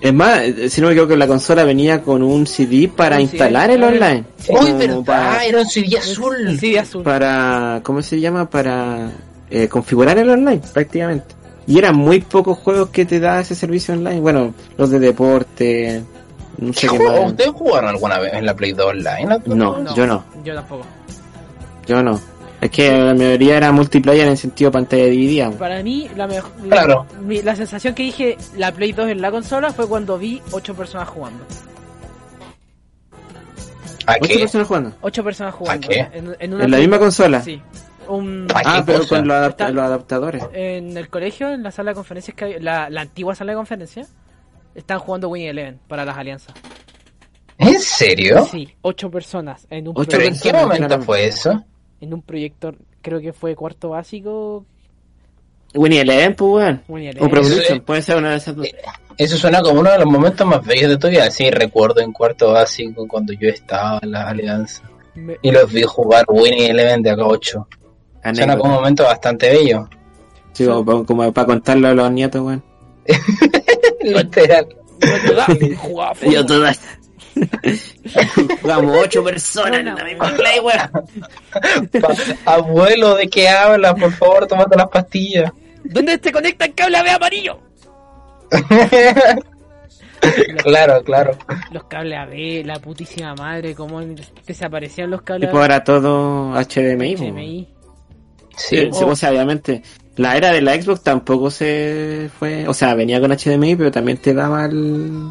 Es 0.00 0.14
más, 0.14 0.42
eh, 0.42 0.70
si 0.70 0.80
no 0.80 0.86
me 0.86 0.92
equivoco, 0.92 1.16
la 1.16 1.26
consola 1.26 1.64
venía 1.64 2.02
con 2.02 2.22
un 2.22 2.46
CD 2.46 2.88
para 2.88 3.16
Un 3.16 3.22
instalar 3.22 3.64
CD, 3.70 3.74
el 3.74 3.82
online. 3.84 4.24
Uy, 4.48 4.72
verdad, 4.72 5.00
para, 5.04 5.44
era 5.44 5.58
un 5.60 5.66
CD 5.66 5.98
azul. 5.98 6.56
Sí, 6.60 6.76
azul. 6.76 7.02
para, 7.02 7.80
¿cómo 7.82 8.00
se 8.02 8.20
llama? 8.20 8.48
Para 8.48 9.10
eh, 9.50 9.66
configurar 9.68 10.16
el 10.18 10.30
online, 10.30 10.60
prácticamente. 10.72 11.34
Y 11.66 11.78
eran 11.78 11.96
muy 11.96 12.20
pocos 12.20 12.56
juegos 12.58 12.90
que 12.90 13.04
te 13.06 13.18
da 13.20 13.40
ese 13.40 13.54
servicio 13.56 13.92
online. 13.94 14.20
Bueno, 14.20 14.54
los 14.76 14.88
de 14.90 15.00
deporte, 15.00 16.02
no 16.58 16.72
sé 16.72 16.88
qué 16.88 16.96
¿Juego- 16.98 17.22
más. 17.22 17.30
¿Ustedes 17.32 17.50
jugaron 17.52 17.90
alguna 17.90 18.18
vez 18.18 18.34
en 18.34 18.46
la 18.46 18.54
Play 18.54 18.72
2 18.72 18.86
online? 18.86 19.26
No, 19.46 19.94
yo 19.94 20.06
no, 20.06 20.24
Yo 20.44 20.54
tampoco. 20.54 20.84
yo 21.86 22.02
no. 22.02 22.20
Es 22.60 22.70
que 22.72 22.90
la 22.90 23.14
mayoría 23.14 23.56
era 23.58 23.70
multiplayer 23.70 24.26
en 24.26 24.36
sentido 24.36 24.72
pantalla 24.72 25.04
dividida. 25.04 25.48
Para 25.52 25.80
mí, 25.82 26.10
la 26.16 26.26
mejor. 26.26 26.50
Claro. 26.68 27.06
mi- 27.22 27.40
la 27.42 27.54
sensación 27.54 27.94
que 27.94 28.02
dije 28.02 28.36
la 28.56 28.72
Play 28.72 28.90
2 28.92 29.08
en 29.10 29.20
la 29.20 29.30
consola 29.30 29.72
fue 29.72 29.86
cuando 29.86 30.18
vi 30.18 30.42
8 30.50 30.74
personas 30.74 31.08
jugando. 31.08 31.44
¿A 34.06 34.12
¿Ocho 34.20 34.32
qué? 34.34 34.38
personas 34.40 34.66
jugando? 34.66 34.92
8 35.02 35.22
personas 35.24 35.54
jugando. 35.54 35.88
qué? 35.88 36.00
En, 36.12 36.34
en 36.40 36.54
una 36.54 36.64
¿En 36.64 36.70
la 36.70 36.78
misma 36.78 36.98
consola? 36.98 37.42
Sí. 37.42 37.60
Un, 38.08 38.46
¿A 38.54 38.60
Ah, 38.64 38.82
pero 38.86 39.00
cosa? 39.00 39.16
con 39.16 39.28
los, 39.28 39.36
adapta- 39.36 39.64
Está- 39.64 39.70
los 39.70 39.84
adaptadores. 39.84 40.42
en 40.54 40.96
el 40.96 41.08
colegio, 41.10 41.50
en 41.50 41.62
la 41.62 41.70
sala 41.70 41.90
de 41.90 41.94
conferencias 41.94 42.34
que 42.34 42.44
había, 42.44 42.58
la, 42.58 42.88
la 42.88 43.02
antigua 43.02 43.34
sala 43.34 43.52
de 43.52 43.56
conferencias, 43.56 44.10
están 44.78 44.98
jugando 44.98 45.28
Winnie 45.28 45.50
Eleven 45.50 45.78
para 45.88 46.04
las 46.04 46.16
alianzas. 46.16 46.54
¿En 47.58 47.78
serio? 47.80 48.44
Sí, 48.50 48.68
8 48.82 49.10
personas 49.10 49.66
en 49.70 49.88
un, 49.88 49.94
Ocho 49.96 50.10
¿Pero 50.10 50.22
proye- 50.22 50.28
en 50.28 50.34
qué 50.40 50.50
personas, 50.50 50.80
momento 50.80 51.02
fue 51.02 51.26
eso? 51.26 51.64
en 52.00 52.14
un 52.14 52.22
proyector, 52.22 52.76
creo 53.02 53.20
que 53.20 53.32
fue 53.32 53.56
cuarto 53.56 53.90
básico. 53.90 54.64
Winnie 55.74 56.00
Eleven, 56.00 56.34
pues, 56.36 56.50
weón. 56.64 56.82
Winnie 56.88 57.08
O 57.08 57.10
Eleven. 57.12 57.30
Pro 57.30 57.40
Eso 57.40 57.50
Evolution, 57.50 57.76
es- 57.78 57.82
puede 57.82 58.02
ser 58.02 58.16
una 58.16 58.30
de 58.30 58.36
esas 58.36 58.56
dos. 58.56 58.66
Eso 59.18 59.36
suena 59.36 59.60
como 59.60 59.80
uno 59.80 59.90
de 59.90 59.98
los 59.98 60.06
momentos 60.06 60.46
más 60.46 60.64
bellos 60.64 60.88
de 60.90 60.96
tu 60.96 61.08
vida. 61.08 61.28
Sí, 61.32 61.50
recuerdo 61.50 62.00
en 62.00 62.12
cuarto 62.12 62.52
básico 62.52 63.06
cuando 63.08 63.32
yo 63.32 63.48
estaba 63.48 63.98
en 64.00 64.12
la 64.12 64.28
alianza 64.28 64.84
Me- 65.16 65.36
y 65.42 65.50
los 65.50 65.70
vi 65.72 65.82
jugar 65.82 66.24
Winnie 66.28 66.70
Eleven 66.70 67.02
de 67.02 67.10
acá 67.10 67.26
8. 67.26 67.66
Suena 68.22 68.30
Anécdota. 68.30 68.58
como 68.58 68.70
un 68.74 68.76
momento 68.80 69.02
bastante 69.04 69.50
bello. 69.50 69.88
Sí, 70.52 70.64
como, 70.66 71.32
para 71.32 71.46
contarlo 71.46 71.88
a 71.88 71.94
los 71.94 72.10
nietos, 72.12 72.40
weón. 72.40 72.62
Literal. 74.02 74.66
Yo 76.30 76.46
todas. 76.46 76.80
Jugamos 78.60 78.96
ocho 78.96 79.22
personas 79.22 79.80
en 79.80 79.86
la 79.86 80.04
misma 80.04 80.34
play, 80.34 80.60
weón. 80.60 80.90
Abuelo, 82.44 83.14
¿de 83.14 83.28
qué 83.28 83.48
hablas? 83.48 83.94
Por 83.94 84.12
favor, 84.12 84.46
tomate 84.46 84.76
las 84.76 84.88
pastillas. 84.88 85.52
¿Dónde 85.84 86.18
se 86.22 86.32
conecta 86.32 86.64
el 86.64 86.74
cable 86.74 86.98
AB 86.98 87.08
amarillo? 87.08 87.58
claro, 90.62 91.02
claro. 91.04 91.36
Los 91.70 91.84
cables 91.84 92.18
AB, 92.18 92.66
la 92.66 92.80
putísima 92.80 93.34
madre, 93.34 93.74
cómo 93.74 94.00
desaparecían 94.46 95.10
los 95.10 95.22
cables 95.22 95.48
Tipo 95.48 95.60
ahora 95.60 95.84
todo 95.84 96.52
HDMI. 96.54 97.16
HDMI. 97.16 97.68
Sí. 98.56 98.88
Sí, 98.92 99.04
o 99.04 99.14
sea, 99.14 99.30
obviamente. 99.30 99.82
La 100.18 100.36
era 100.36 100.52
de 100.52 100.60
la 100.60 100.80
Xbox 100.80 101.02
tampoco 101.02 101.50
se 101.50 102.28
fue. 102.38 102.68
O 102.68 102.74
sea, 102.74 102.94
venía 102.94 103.20
con 103.20 103.30
HDMI, 103.32 103.76
pero 103.76 103.90
también 103.90 104.18
te 104.18 104.34
daba 104.34 104.66
el. 104.66 105.30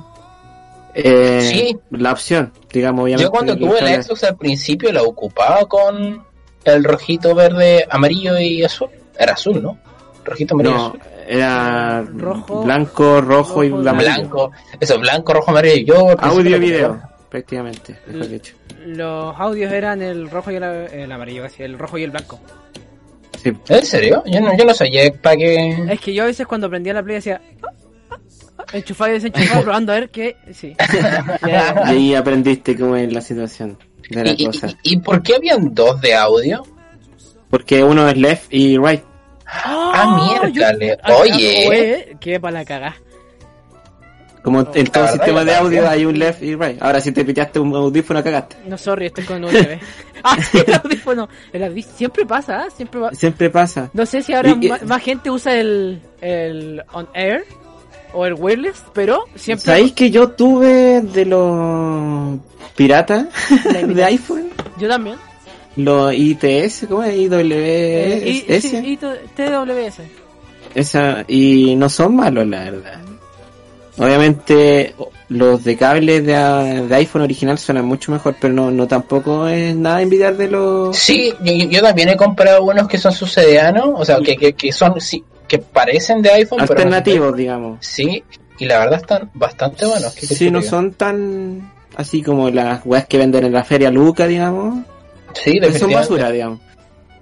eh, 0.95 1.41
Sí. 1.51 1.77
La 1.91 2.11
opción, 2.13 2.51
digamos, 2.71 3.03
obviamente. 3.03 3.23
Yo 3.23 3.31
cuando 3.31 3.55
tuve 3.55 3.81
la. 3.81 4.01
Xbox 4.01 4.23
al 4.23 4.37
principio 4.37 4.91
la 4.91 5.03
ocupaba 5.03 5.65
con 5.67 6.23
el 6.63 6.83
rojito, 6.83 7.35
verde, 7.35 7.85
amarillo 7.89 8.37
y 8.39 8.63
azul. 8.63 8.89
Era 9.17 9.33
azul, 9.33 9.61
¿no? 9.61 9.77
Rojito, 10.23 10.55
amarillo, 10.55 10.75
No, 10.77 10.85
azul. 10.87 10.99
era 11.27 12.01
Rojo, 12.03 12.63
blanco, 12.63 13.21
rojo, 13.21 13.63
y 13.63 13.67
amarillo. 13.71 14.01
Blanco. 14.01 14.51
Eso, 14.79 14.99
blanco, 14.99 15.33
rojo, 15.33 15.51
amarillo. 15.51 15.85
Yo 15.95 16.15
Audio 16.19 16.49
y 16.49 16.49
lo 16.53 16.59
video, 16.59 17.01
prácticamente, 17.29 17.99
mejor 18.07 18.27
dicho. 18.29 18.53
Los 18.85 19.35
audios 19.37 19.71
eran 19.73 20.01
el 20.01 20.29
rojo 20.29 20.51
y 20.51 20.55
el, 20.55 20.63
el 20.63 21.11
amarillo, 21.11 21.43
casi, 21.43 21.63
el 21.63 21.77
rojo 21.77 21.97
y 21.97 22.03
el 22.03 22.11
blanco. 22.11 22.39
Sí. 23.63 23.73
¿En 23.73 23.85
serio? 23.85 24.23
Yo 24.25 24.41
no, 24.41 24.57
yo 24.57 24.65
no 24.65 24.73
sabía 24.73 25.11
para 25.13 25.37
qué... 25.37 25.85
Es 25.91 25.99
que 25.99 26.13
yo 26.13 26.23
a 26.23 26.25
veces 26.27 26.45
cuando 26.47 26.69
prendía 26.69 26.93
la 26.93 27.03
play 27.03 27.15
decía 27.15 27.41
"Ah, 27.61 27.67
ah, 28.11 28.17
ah", 28.59 28.63
enchufaba 28.73 29.09
y 29.09 29.13
desenchufaba 29.13 29.61
probando 29.63 29.91
a 29.93 29.95
ver 29.95 30.09
qué. 30.09 30.35
Sí. 30.53 30.75
Y 31.47 31.49
ahí 31.51 32.15
aprendiste 32.15 32.75
cómo 32.77 32.95
es 32.95 33.11
la 33.11 33.21
situación 33.21 33.77
de 34.09 34.23
la 34.23 34.31
¿Y, 34.31 34.35
y- 34.39 34.45
cosa. 34.45 34.67
y- 34.83 34.93
y 34.93 34.97
por 34.97 35.21
qué 35.23 35.35
habían 35.35 35.73
dos 35.73 35.99
de 36.01 36.13
audio? 36.15 36.63
Porque 37.49 37.83
uno 37.83 38.07
es 38.09 38.17
left 38.17 38.53
y 38.53 38.77
right. 38.77 39.01
Ah, 39.45 40.41
yo- 40.51 40.63
Oye. 41.21 41.65
Oye, 41.69 42.17
qué 42.19 42.39
para 42.39 42.51
la 42.59 42.65
cagá. 42.65 42.95
Como 44.47 44.59
Oh. 44.59 44.71
en 44.75 44.87
todo 44.87 45.03
verdad, 45.03 45.13
sistema 45.17 45.43
de 45.43 45.55
audio 45.55 45.89
hay 45.89 46.05
un 46.05 46.17
left 46.17 46.41
y 46.41 46.55
right. 46.55 46.81
Ahora 46.81 47.01
si 47.01 47.11
te 47.11 47.25
piteaste 47.25 47.59
un 47.59 47.75
audífono 47.75 48.23
cagaste. 48.23 48.55
No, 48.65 48.77
sorry, 48.77 49.07
estoy 49.07 49.25
con 49.25 49.43
USB. 49.43 49.77
ah, 50.23 50.37
sí, 50.41 50.59
el 50.65 50.73
audífono. 50.73 51.27
El 51.51 51.63
audífono 51.65 51.97
siempre 51.97 52.25
pasa, 52.25 52.61
¿ah? 52.61 52.67
Siempre 52.73 53.01
va. 53.01 53.13
Siempre 53.13 53.49
pasa. 53.49 53.89
No 53.91 54.05
sé 54.05 54.23
si 54.23 54.31
ahora 54.33 54.51
Y- 54.57 54.65
y- 54.67 54.69
ma- 54.69 54.79
más, 54.85 55.01
gente 55.03 55.29
usa 55.29 55.53
el, 55.59 56.01
el 56.21 56.81
on 56.93 57.09
air 57.13 57.43
o 58.13 58.25
el 58.25 58.35
wireless, 58.35 58.81
pero 58.93 59.25
siempre. 59.35 59.65
¿Sabéis 59.65 59.91
que 59.91 60.09
yo 60.11 60.29
tuve 60.29 61.01
de 61.01 61.25
los 61.25 62.39
piratas 62.77 63.25
de 63.85 64.03
iPhone? 64.05 64.47
Yo 64.79 64.87
también. 64.87 65.17
Los 65.75 66.13
ITS, 66.13 66.85
¿cómo 66.87 67.03
es? 67.03 67.13
Eh, 67.15 68.45
IWS. 68.47 68.61
sí, 68.63 68.77
y 68.77 68.95
tu- 68.95 69.11
TWS. 69.35 69.99
Esa, 70.73 71.25
y 71.27 71.75
no 71.75 71.89
son 71.89 72.15
malos, 72.15 72.47
la 72.47 72.63
verdad. 72.63 73.01
Obviamente, 73.97 74.93
los 75.29 75.63
de 75.63 75.75
cable 75.77 76.21
de, 76.21 76.33
de 76.87 76.95
iPhone 76.95 77.23
original 77.23 77.57
suenan 77.57 77.85
mucho 77.85 78.11
mejor, 78.11 78.35
pero 78.39 78.53
no, 78.53 78.71
no 78.71 78.87
tampoco 78.87 79.47
es 79.47 79.75
nada 79.75 80.01
envidiar 80.01 80.37
de 80.37 80.47
los. 80.49 80.95
Sí, 80.97 81.33
yo, 81.69 81.81
también 81.81 82.09
he 82.09 82.15
comprado 82.17 82.63
unos 82.63 82.87
que 82.87 82.97
son 82.97 83.11
sucedianos, 83.11 83.89
o 83.95 84.05
sea, 84.05 84.19
que, 84.19 84.37
que, 84.37 84.53
que 84.53 84.71
son, 84.71 84.99
sí, 85.01 85.23
que 85.47 85.57
parecen 85.59 86.21
de 86.21 86.29
iPhone, 86.31 86.59
pero 86.59 86.61
no 86.61 86.67
son 86.67 86.77
alternativos, 86.77 87.25
iPhone. 87.27 87.37
digamos. 87.37 87.77
Sí, 87.81 88.23
y 88.59 88.65
la 88.65 88.79
verdad 88.79 88.99
están 89.01 89.31
bastante 89.33 89.85
buenos. 89.85 90.13
¿Qué 90.13 90.25
Sí, 90.27 90.51
no 90.51 90.61
te 90.61 90.67
son 90.67 90.91
tan 90.93 91.71
así 91.95 92.21
como 92.21 92.49
las 92.51 92.81
weas 92.85 93.07
que 93.07 93.17
venden 93.17 93.45
en 93.45 93.53
la 93.53 93.63
feria 93.63 93.89
Luca, 93.89 94.27
digamos. 94.27 94.75
diga? 94.75 94.85
Sí, 95.33 95.51
Son 95.53 95.61
definitivamente. 95.61 95.95
basura, 95.95 96.31
digamos. 96.31 96.59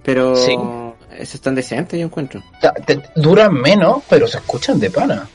Pero 0.03 0.35
Sí. 0.35 0.55
esos 1.17 1.35
están 1.35 1.55
decentes, 1.55 1.99
yo 1.99 2.05
encuentro. 2.05 2.43
Duran 3.15 3.53
menos, 3.53 4.03
pero 4.09 4.27
se 4.27 4.37
escuchan 4.37 4.79
de 4.79 4.91
pana. 4.91 5.27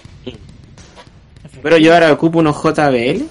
Pero 1.63 1.77
yo 1.79 1.95
ahora 1.95 2.13
ocupo 2.13 2.39
unos 2.39 2.57
JBL. 2.57 3.25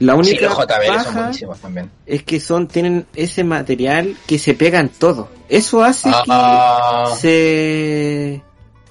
La 0.00 0.16
única 0.16 0.38
Sí, 0.38 0.44
los 0.44 0.56
JBL 0.58 1.04
son 1.04 1.14
buenísimos 1.14 1.58
también. 1.60 1.90
es 2.04 2.22
que 2.24 2.40
son 2.40 2.66
tienen 2.66 3.06
ese 3.14 3.44
material 3.44 4.16
que 4.26 4.38
se 4.38 4.54
pegan 4.54 4.88
todo. 4.88 5.28
Eso 5.48 5.84
hace 5.84 6.10
Ah, 6.28 7.04
que 7.12 7.16
se 7.20 8.42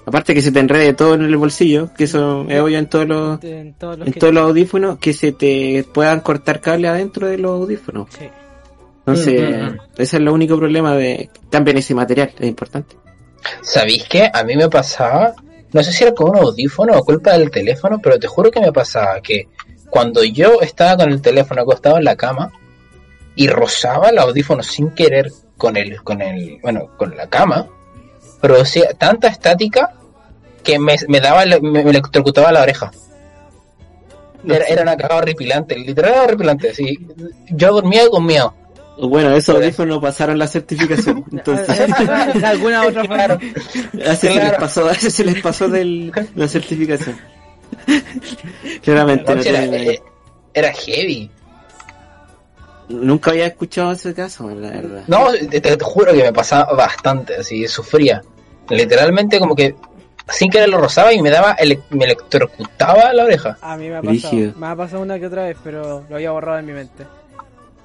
aparte 0.06 0.34
que 0.34 0.40
se 0.42 0.50
te 0.52 0.60
enrede 0.60 0.92
todo 0.94 1.14
en 1.14 1.22
el 1.22 1.36
bolsillo, 1.36 1.90
que 1.96 2.04
eso 2.04 2.46
es 2.48 2.60
obvio 2.60 2.78
en 2.78 2.88
todos 2.88 3.06
los 3.06 3.42
En 3.44 3.74
todos 3.74 3.98
los 3.98 4.06
en 4.06 4.12
que- 4.14 4.20
todos 4.20 4.32
los 4.34 4.44
audífonos, 4.44 4.98
que 4.98 5.12
se 5.12 5.32
te 5.32 5.84
puedan 5.92 6.20
cortar 6.20 6.60
cable 6.60 6.88
adentro 6.88 7.26
de 7.28 7.38
los 7.38 7.52
audífonos. 7.52 8.08
Sí. 8.18 8.28
Entonces, 9.06 9.40
Mm, 9.42 9.62
mm, 9.62 9.72
mm. 9.72 9.78
ese 9.94 10.02
es 10.02 10.14
el 10.14 10.28
único 10.28 10.56
problema 10.56 10.94
de 10.94 11.28
también 11.50 11.76
ese 11.76 11.94
material, 11.94 12.32
es 12.38 12.48
importante. 12.48 12.96
¿Sabéis 13.62 14.04
qué? 14.08 14.30
A 14.32 14.42
mí 14.42 14.56
me 14.56 14.68
pasaba, 14.70 15.34
no 15.74 15.82
sé 15.82 15.92
si 15.92 16.04
era 16.04 16.14
con 16.14 16.30
un 16.30 16.36
audífono 16.36 16.96
o 16.96 17.04
culpa 17.04 17.36
del 17.36 17.50
teléfono, 17.50 17.98
pero 18.00 18.18
te 18.18 18.28
juro 18.28 18.48
que 18.50 18.60
me 18.60 18.72
pasaba 18.72 19.20
que 19.20 19.48
cuando 19.90 20.22
yo 20.22 20.60
estaba 20.60 20.96
con 20.98 21.12
el 21.12 21.20
teléfono 21.20 21.62
acostado 21.62 21.98
en 21.98 22.04
la 22.04 22.14
cama 22.14 22.52
y 23.34 23.48
rozaba 23.48 24.10
el 24.10 24.18
audífono 24.18 24.62
sin 24.62 24.92
querer 24.92 25.32
con 25.56 25.76
el, 25.76 26.00
con 26.02 26.22
el, 26.22 26.60
bueno, 26.62 26.90
con 26.96 27.16
la 27.16 27.26
cama, 27.26 27.68
producía 28.40 28.94
tanta 28.96 29.26
estática 29.26 29.94
que 30.62 30.78
me, 30.78 30.94
me 31.08 31.20
daba, 31.20 31.44
me, 31.44 31.58
me 31.60 31.90
electrocutaba 31.90 32.52
la 32.52 32.62
oreja. 32.62 32.92
Era, 34.46 34.66
era 34.66 34.82
una 34.82 34.96
cagada 34.96 35.22
horripilante, 35.22 35.76
literal 35.76 36.12
era 36.12 36.22
horripilante, 36.22 36.72
sí. 36.72 37.04
Yo 37.48 37.72
dormía 37.72 38.08
con 38.08 38.24
miedo. 38.24 38.54
Bueno, 38.96 39.32
esos 39.34 39.56
audífonos 39.56 39.96
no 39.96 40.00
pasaron 40.00 40.38
la 40.38 40.46
certificación. 40.46 41.24
Entonces, 41.32 41.66
de 42.34 42.46
alguna 42.46 42.86
otra 42.86 43.04
forma. 43.06 43.38
así 44.06 44.28
se 44.28 44.34
les 44.34 44.52
pasó, 44.52 44.88
así 44.88 45.10
se 45.10 45.24
les 45.24 45.42
pasó 45.42 45.68
del, 45.68 46.12
la 46.36 46.46
certificación. 46.48 47.16
Claramente 48.82 49.34
No, 49.34 49.42
era, 49.42 49.64
eh, 49.64 50.02
era 50.52 50.72
heavy. 50.72 51.30
nunca 52.88 53.30
había 53.32 53.46
escuchado 53.46 53.92
ese 53.92 54.14
caso, 54.14 54.48
la 54.54 54.70
verdad. 54.70 55.02
No, 55.06 55.26
te, 55.32 55.76
juro 55.82 56.12
que 56.12 56.22
me 56.22 56.32
pasaba 56.32 56.72
bastante, 56.74 57.36
así, 57.36 57.66
sufría. 57.66 58.22
Literalmente 58.68 59.38
como 59.38 59.54
que 59.56 59.74
sin 60.28 60.50
querer 60.50 60.68
lo 60.70 60.78
rozaba 60.78 61.12
y 61.12 61.20
me 61.20 61.30
daba, 61.30 61.52
ele- 61.58 61.80
me 61.90 62.04
electrocutaba 62.04 63.12
la 63.12 63.24
oreja. 63.24 63.58
A 63.60 63.76
mí 63.76 63.88
me 63.88 63.96
ha 63.96 64.02
pasado. 64.02 64.52
Me 64.56 64.66
ha 64.68 64.76
pasado 64.76 65.02
una 65.02 65.18
que 65.18 65.26
otra 65.26 65.44
vez, 65.44 65.56
pero 65.64 66.04
lo 66.08 66.14
había 66.16 66.30
borrado 66.30 66.58
en 66.60 66.66
mi 66.66 66.72
mente. 66.72 67.04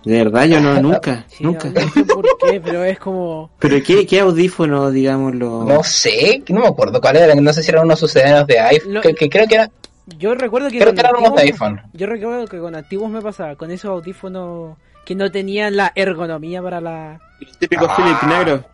De 0.05 0.23
verdad, 0.23 0.45
yo 0.45 0.59
no, 0.61 0.81
nunca, 0.81 1.25
Sí, 1.27 1.43
nunca. 1.43 1.69
No, 1.69 1.81
no 1.81 1.89
sé 1.89 2.05
por 2.05 2.25
qué, 2.41 2.61
pero 2.63 2.83
es 2.85 2.99
como. 2.99 3.51
Pero 3.59 3.77
¿qué, 3.85 4.05
qué 4.07 4.19
audífono, 4.21 4.91
digámoslo? 4.91 5.63
No 5.65 5.83
sé, 5.83 6.43
no 6.49 6.61
me 6.61 6.67
acuerdo 6.67 7.01
cuál 7.01 7.17
era, 7.17 7.35
no 7.35 7.51
sé 7.53 7.63
si 7.63 7.71
eran 7.71 7.85
unos 7.85 7.99
sucedáneos 7.99 8.47
de 8.47 8.59
iPhone, 8.59 8.93
Lo- 8.95 9.01
que, 9.01 9.13
que 9.13 9.29
creo 9.29 9.47
que 9.47 9.55
era, 9.55 9.69
Yo 10.17 10.33
recuerdo 10.35 10.69
que. 10.69 10.77
creo 10.79 10.87
con 10.89 10.95
que 10.95 11.01
eran 11.01 11.15
unos 11.17 11.35
de 11.35 11.41
antiguos- 11.41 11.61
iPhone. 11.61 11.81
Yo 11.93 12.07
recuerdo 12.07 12.47
que 12.47 12.59
con 12.59 12.75
antiguos 12.75 13.09
me 13.11 13.21
pasaba, 13.21 13.55
con 13.55 13.71
esos 13.71 13.89
audífonos 13.91 14.77
que 15.05 15.15
no 15.15 15.29
tenían 15.31 15.75
la 15.75 15.91
ergonomía 15.95 16.61
para 16.61 16.79
la. 16.79 17.19
Los 17.41 17.57
típicos 17.59 17.87
Ah. 17.89 17.95
Philip 17.95 18.23
negro. 18.23 18.65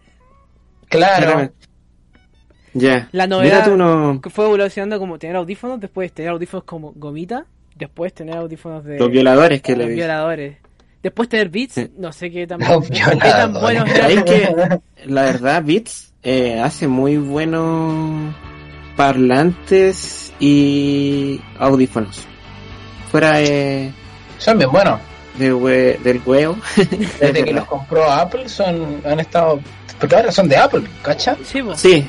Claro. 0.90 1.50
Ya. 2.74 3.08
La 3.14 3.26
Mira 3.26 3.28
novedad 3.28 3.66
tú 3.66 3.78
no... 3.78 4.20
que 4.22 4.30
fue 4.30 4.46
evolucionando 4.46 5.00
como 5.00 5.18
tener 5.18 5.36
audífonos, 5.38 5.80
después 5.80 6.12
tener 6.12 6.32
audífonos 6.32 6.66
como 6.66 6.92
gomita, 6.94 7.46
después 7.76 8.14
tener 8.14 8.36
audífonos 8.38 8.84
de. 8.84 9.00
Los 9.00 9.10
violadores 9.10 9.62
que 9.62 9.72
los 9.72 9.80
le 9.80 9.84
dicen. 9.86 9.96
violadores. 9.98 10.58
Después 11.06 11.30
tener 11.30 11.50
beats, 11.50 11.80
no 12.00 12.12
sé 12.12 12.32
qué 12.32 12.48
tan, 12.48 12.60
Los 12.68 12.90
qué 12.90 13.00
tan 13.30 13.56
eran. 14.10 14.26
que, 14.26 14.56
la 15.06 15.22
verdad, 15.22 15.62
Beats 15.64 16.12
eh, 16.24 16.60
hace 16.60 16.88
muy 16.88 17.18
buenos 17.18 18.34
parlantes 18.96 20.34
y 20.40 21.40
audífonos. 21.60 22.26
Fuera 23.12 23.34
de, 23.38 23.94
son 24.40 24.58
bien 24.58 24.72
buenos. 24.72 25.00
de 25.38 25.54
hue- 25.54 26.00
del 26.00 26.22
huevo. 26.26 26.58
Desde 27.20 27.44
que 27.46 27.54
los 27.54 27.66
compró 27.66 28.04
Apple 28.12 28.50
son, 28.50 29.00
han 29.06 29.20
estado, 29.20 29.60
porque 30.00 30.16
ahora 30.16 30.32
son 30.32 30.50
de 30.50 30.58
Apple, 30.58 30.86
¿cacha? 31.04 31.38
Sí, 31.44 31.62
po. 31.62 31.76
Sí, 31.76 32.04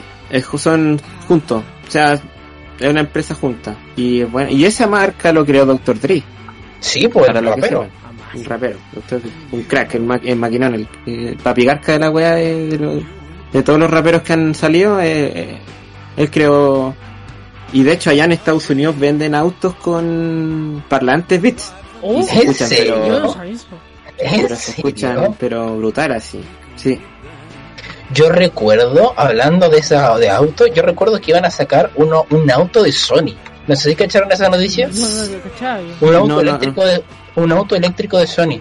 son 0.57 0.99
juntos. 1.29 1.63
O 1.87 1.91
sea, 1.91 2.15
es 2.15 2.89
una 2.91 3.01
empresa 3.01 3.35
junta. 3.35 3.77
Y 3.95 4.23
bueno, 4.23 4.51
y 4.51 4.65
esa 4.65 4.87
marca 4.87 5.33
lo 5.33 5.45
creó 5.45 5.67
Dr. 5.67 6.01
Dre, 6.01 6.23
Sí, 6.81 7.09
pues 7.09 7.27
para 7.27 7.41
el 7.41 7.45
lo 7.45 7.55
que 7.57 7.61
rapero. 7.61 7.81
Un 8.35 8.45
rapero, 8.45 8.77
un 9.53 9.63
crack, 9.63 9.95
el, 9.95 10.03
ma 10.03 10.21
el 10.23 10.37
maquinón, 10.37 10.75
el, 10.75 10.89
el 11.07 11.37
papigarca 11.37 11.93
de 11.93 11.99
la 11.99 12.11
wea 12.11 12.35
de, 12.35 12.67
de, 12.69 12.79
los- 12.79 13.03
de 13.53 13.63
todos 13.63 13.79
los 13.79 13.91
raperos 13.91 14.23
que 14.23 14.33
han 14.33 14.55
salido. 14.55 15.01
eh, 15.01 15.33
eh, 15.35 15.59
él 16.17 16.31
creó. 16.31 16.95
Y 17.73 17.83
de 17.83 17.93
hecho, 17.93 18.11
allá 18.11 18.25
en 18.25 18.33
Estados 18.33 18.69
Unidos 18.71 18.99
venden 18.99 19.35
autos 19.35 19.75
con 19.77 20.83
parlantes 20.89 21.41
Beats. 21.41 21.73
Oh, 22.03 22.21
Y 22.21 22.23
se 22.25 22.33
¿En 22.33 22.39
escuchan, 22.41 22.69
serio? 22.69 22.95
pero, 23.03 23.21
no 23.21 23.33
sabía 23.33 23.53
eso. 23.55 23.67
¿En 24.19 24.43
pero 24.43 24.57
se 24.57 24.71
escuchan, 24.73 25.37
pero 25.39 25.77
brutal 25.77 26.13
así. 26.13 26.41
Sí. 26.77 27.01
Yo 28.15 28.29
recuerdo, 28.29 29.13
hablando 29.17 29.69
de 29.69 29.79
esa 29.79 30.17
de 30.17 30.31
auto, 30.31 30.67
yo 30.69 30.83
recuerdo 30.83 31.21
que 31.21 31.33
iban 31.33 31.45
a 31.45 31.51
sacar 31.51 31.91
uno 31.97 32.25
un 32.31 32.49
auto 32.51 32.83
de 32.83 32.93
Sony. 32.93 33.35
No 33.67 33.75
sé 33.75 33.91
si 33.91 33.97
cacharon 33.97 34.31
esa 34.31 34.49
noticia. 34.49 34.87
No, 34.89 34.95
no, 35.09 35.25
no, 35.27 35.43
¿cachai? 35.43 35.85
Un 36.01 36.15
auto 36.15 36.29
No, 36.29 36.35
no, 36.37 36.41
eléctrico 36.41 36.85
de 36.85 37.03
un 37.37 37.53
auto 37.53 37.77
eléctrico 37.77 38.19
de 38.19 38.27
Sony. 38.27 38.61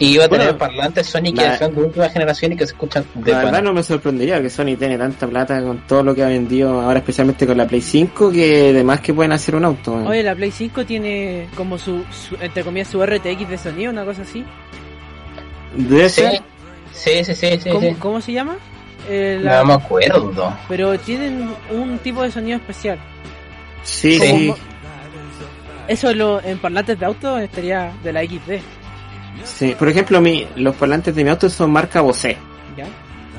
Y 0.00 0.10
iba 0.14 0.26
a 0.26 0.28
tener 0.28 0.46
Bueno, 0.54 0.58
parlantes 0.58 1.08
Sony 1.08 1.32
que 1.34 1.42
la- 1.42 1.58
son 1.58 1.74
de 1.74 1.80
última 1.82 2.08
generación 2.08 2.52
y 2.52 2.56
que 2.56 2.64
se 2.66 2.72
escuchan 2.72 3.04
de 3.16 3.32
La 3.32 3.38
verdad 3.42 3.62
no 3.64 3.72
me 3.72 3.82
sorprendería 3.82 4.40
que 4.40 4.48
Sony 4.48 4.76
tiene 4.78 4.96
tanta 4.96 5.26
plata 5.26 5.60
con 5.60 5.78
todo 5.88 6.04
lo 6.04 6.14
que 6.14 6.22
ha 6.22 6.28
vendido 6.28 6.80
ahora 6.80 7.00
especialmente 7.00 7.44
con 7.48 7.56
la 7.56 7.66
Play 7.66 7.80
5 7.80 8.30
que 8.30 8.70
además 8.70 9.00
que 9.00 9.12
pueden 9.12 9.32
hacer 9.32 9.56
un 9.56 9.64
auto. 9.64 9.96
man. 9.96 10.06
Oye, 10.06 10.22
la 10.22 10.36
Play 10.36 10.52
5 10.52 10.86
tiene 10.86 11.48
como 11.56 11.78
su, 11.78 12.04
su- 12.12 12.36
entre 12.40 12.62
comillas, 12.62 12.86
su 12.88 13.02
RTX 13.04 13.48
de 13.48 13.58
sonido, 13.58 13.90
una 13.90 14.04
cosa 14.04 14.22
así. 14.22 14.44
Debe 15.76 16.08
Sí, 16.08 16.20
ser. 16.22 16.42
sí, 16.92 17.24
sí, 17.24 17.34
sí, 17.34 17.58
sí. 17.60 17.70
¿Cómo, 17.70 17.88
sí. 17.88 17.96
cómo 17.98 18.20
se 18.20 18.32
llama? 18.32 18.56
Eh, 19.08 19.40
la- 19.42 19.58
No 19.60 19.64
me 19.66 19.72
acuerdo. 19.74 20.56
Pero 20.68 20.96
tienen 21.00 21.50
un 21.72 21.98
tipo 21.98 22.22
de 22.22 22.30
sonido 22.30 22.56
especial. 22.58 22.98
Sí, 23.82 24.18
Sí. 24.20 24.54
Eso 25.88 26.12
lo, 26.14 26.42
en 26.42 26.58
parlantes 26.58 26.98
de 27.00 27.06
auto 27.06 27.38
estaría 27.38 27.92
de 28.04 28.12
la 28.12 28.22
XD. 28.22 28.60
sí. 29.44 29.74
Por 29.78 29.88
ejemplo, 29.88 30.20
mi, 30.20 30.46
los 30.56 30.74
parlantes 30.76 31.14
de 31.14 31.24
mi 31.24 31.30
auto 31.30 31.48
son 31.50 31.70
marca 31.72 32.00
Bose. 32.02 32.36
¿Ya? 32.76 32.86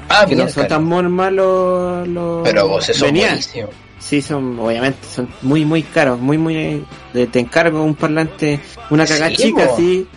Ah, 0.10 0.26
Que 0.28 0.36
no 0.36 0.50
son 0.50 0.68
tan 0.68 0.89
normal 0.89 1.36
los... 1.36 2.41
pero 2.43 2.68
vos 2.68 2.86
son 2.86 3.00
buenísimos. 3.12 3.70
Sí, 4.00 4.22
son, 4.22 4.58
obviamente, 4.60 5.00
son 5.08 5.28
muy, 5.41 5.66
muy 5.66 5.84
caros, 5.84 6.20
muy, 6.20 6.38
muy... 6.38 6.84
de- 7.14 7.28
te 7.28 7.39
encargo 7.39 7.84
un 7.84 7.93
parlante, 7.95 8.60
una 8.89 9.06
caga 9.06 9.28
Sí, 9.30 9.36
chica 9.36 9.66
así, 9.66 10.08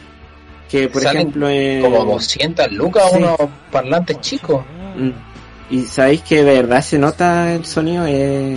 que 0.70 0.89
por 0.89 1.03
Salen 1.03 1.22
ejemplo... 1.22 1.49
eh, 1.51 1.80
Como 1.83 2.05
200 2.05 2.72
lucas 2.72 3.11
sí. 3.11 3.16
unos 3.18 3.37
parlantes 3.70 4.20
chicos. 4.20 4.64
Mm. 4.97 5.11
Y 5.74 5.83
sabéis 5.83 6.22
que 6.22 6.45
de 6.45 6.55
verdad 6.62 6.80
se 6.80 6.97
nota 6.99 7.53
el 7.55 7.64
sonido 7.66 8.05
eh, 8.07 8.57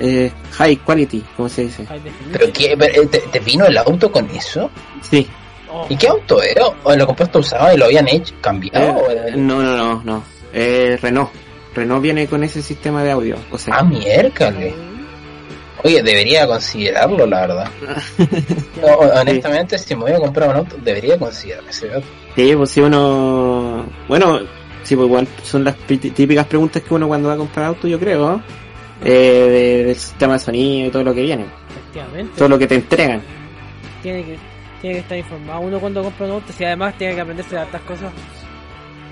eh, 0.00 0.30
high 0.52 0.76
quality, 0.76 1.24
como 1.36 1.48
se 1.48 1.62
dice. 1.64 1.86
¿Pero 2.32 2.52
qué? 2.52 2.74
Pero, 2.78 3.02
eh, 3.02 3.06
¿Te, 3.06 3.18
te 3.18 3.38
vino 3.40 3.66
el 3.66 3.76
auto 3.78 4.10
con 4.12 4.28
eso? 4.30 4.70
Sí. 5.02 5.26
Oh, 5.70 5.86
¿Y 5.88 5.96
qué 5.96 6.08
auto 6.08 6.42
era? 6.42 6.66
¿O 6.84 6.94
lo 6.96 7.06
compuesto 7.06 7.40
usado 7.40 7.74
y 7.74 7.76
lo 7.76 7.84
habían 7.86 8.08
hecho, 8.08 8.34
cambiado? 8.40 8.96
¿O 9.00 9.10
era 9.10 9.28
Eh, 9.28 9.32
no, 9.36 9.62
no, 9.62 9.76
no, 9.76 10.02
no. 10.04 10.24
Eh, 10.52 10.98
Renault. 11.00 11.30
Renault 11.74 12.02
viene 12.02 12.26
con 12.26 12.42
ese 12.42 12.62
sistema 12.62 13.04
de 13.04 13.10
audio. 13.10 13.36
O 13.50 13.58
sea, 13.58 13.74
Ah, 13.76 13.82
miércoles. 13.82 14.74
Oye, 15.84 16.02
debería 16.02 16.46
considerarlo, 16.46 17.24
la 17.26 17.40
verdad. 17.42 17.68
No, 18.80 18.86
honestamente, 19.20 19.76
si 19.78 19.94
me 19.94 20.02
voy 20.02 20.12
a 20.12 20.18
comprar 20.18 20.48
un 20.50 20.56
auto, 20.56 20.76
debería 20.82 21.18
considerar 21.18 21.64
ese 21.68 21.92
auto. 21.92 22.06
sí, 22.34 22.54
pues 22.56 22.70
si 22.70 22.80
uno. 22.80 23.84
Bueno, 24.08 24.38
sí, 24.82 24.96
pues 24.96 25.06
igual 25.06 25.28
son 25.42 25.64
las 25.64 25.74
pi- 25.76 25.98
típicas 25.98 26.46
preguntas 26.46 26.82
que 26.82 26.94
uno 26.94 27.06
cuando 27.08 27.28
va 27.28 27.34
a 27.34 27.38
comprar 27.38 27.66
auto, 27.66 27.86
yo 27.86 27.98
creo. 27.98 28.40
Eh, 29.04 29.10
de- 29.80 29.84
del 29.84 29.94
sistema 29.96 30.32
de 30.34 30.38
sonido 30.40 30.88
y 30.88 30.90
todo 30.90 31.04
lo 31.04 31.14
que 31.14 31.22
viene. 31.22 31.44
Efectivamente. 31.70 32.32
Todo 32.36 32.48
lo 32.48 32.58
que 32.58 32.66
te 32.66 32.74
entregan. 32.76 33.22
Tiene 34.02 34.24
que, 34.24 34.38
tiene 34.80 34.94
que 34.96 35.00
estar 35.00 35.18
informado 35.18 35.60
uno 35.60 35.78
cuando 35.80 36.02
compra 36.02 36.26
un 36.26 36.32
auto. 36.32 36.52
Si 36.52 36.64
además 36.64 36.94
tiene 36.98 37.14
que 37.14 37.20
aprenderse 37.20 37.56
de 37.56 37.62
estas 37.62 37.80
cosas. 37.82 38.10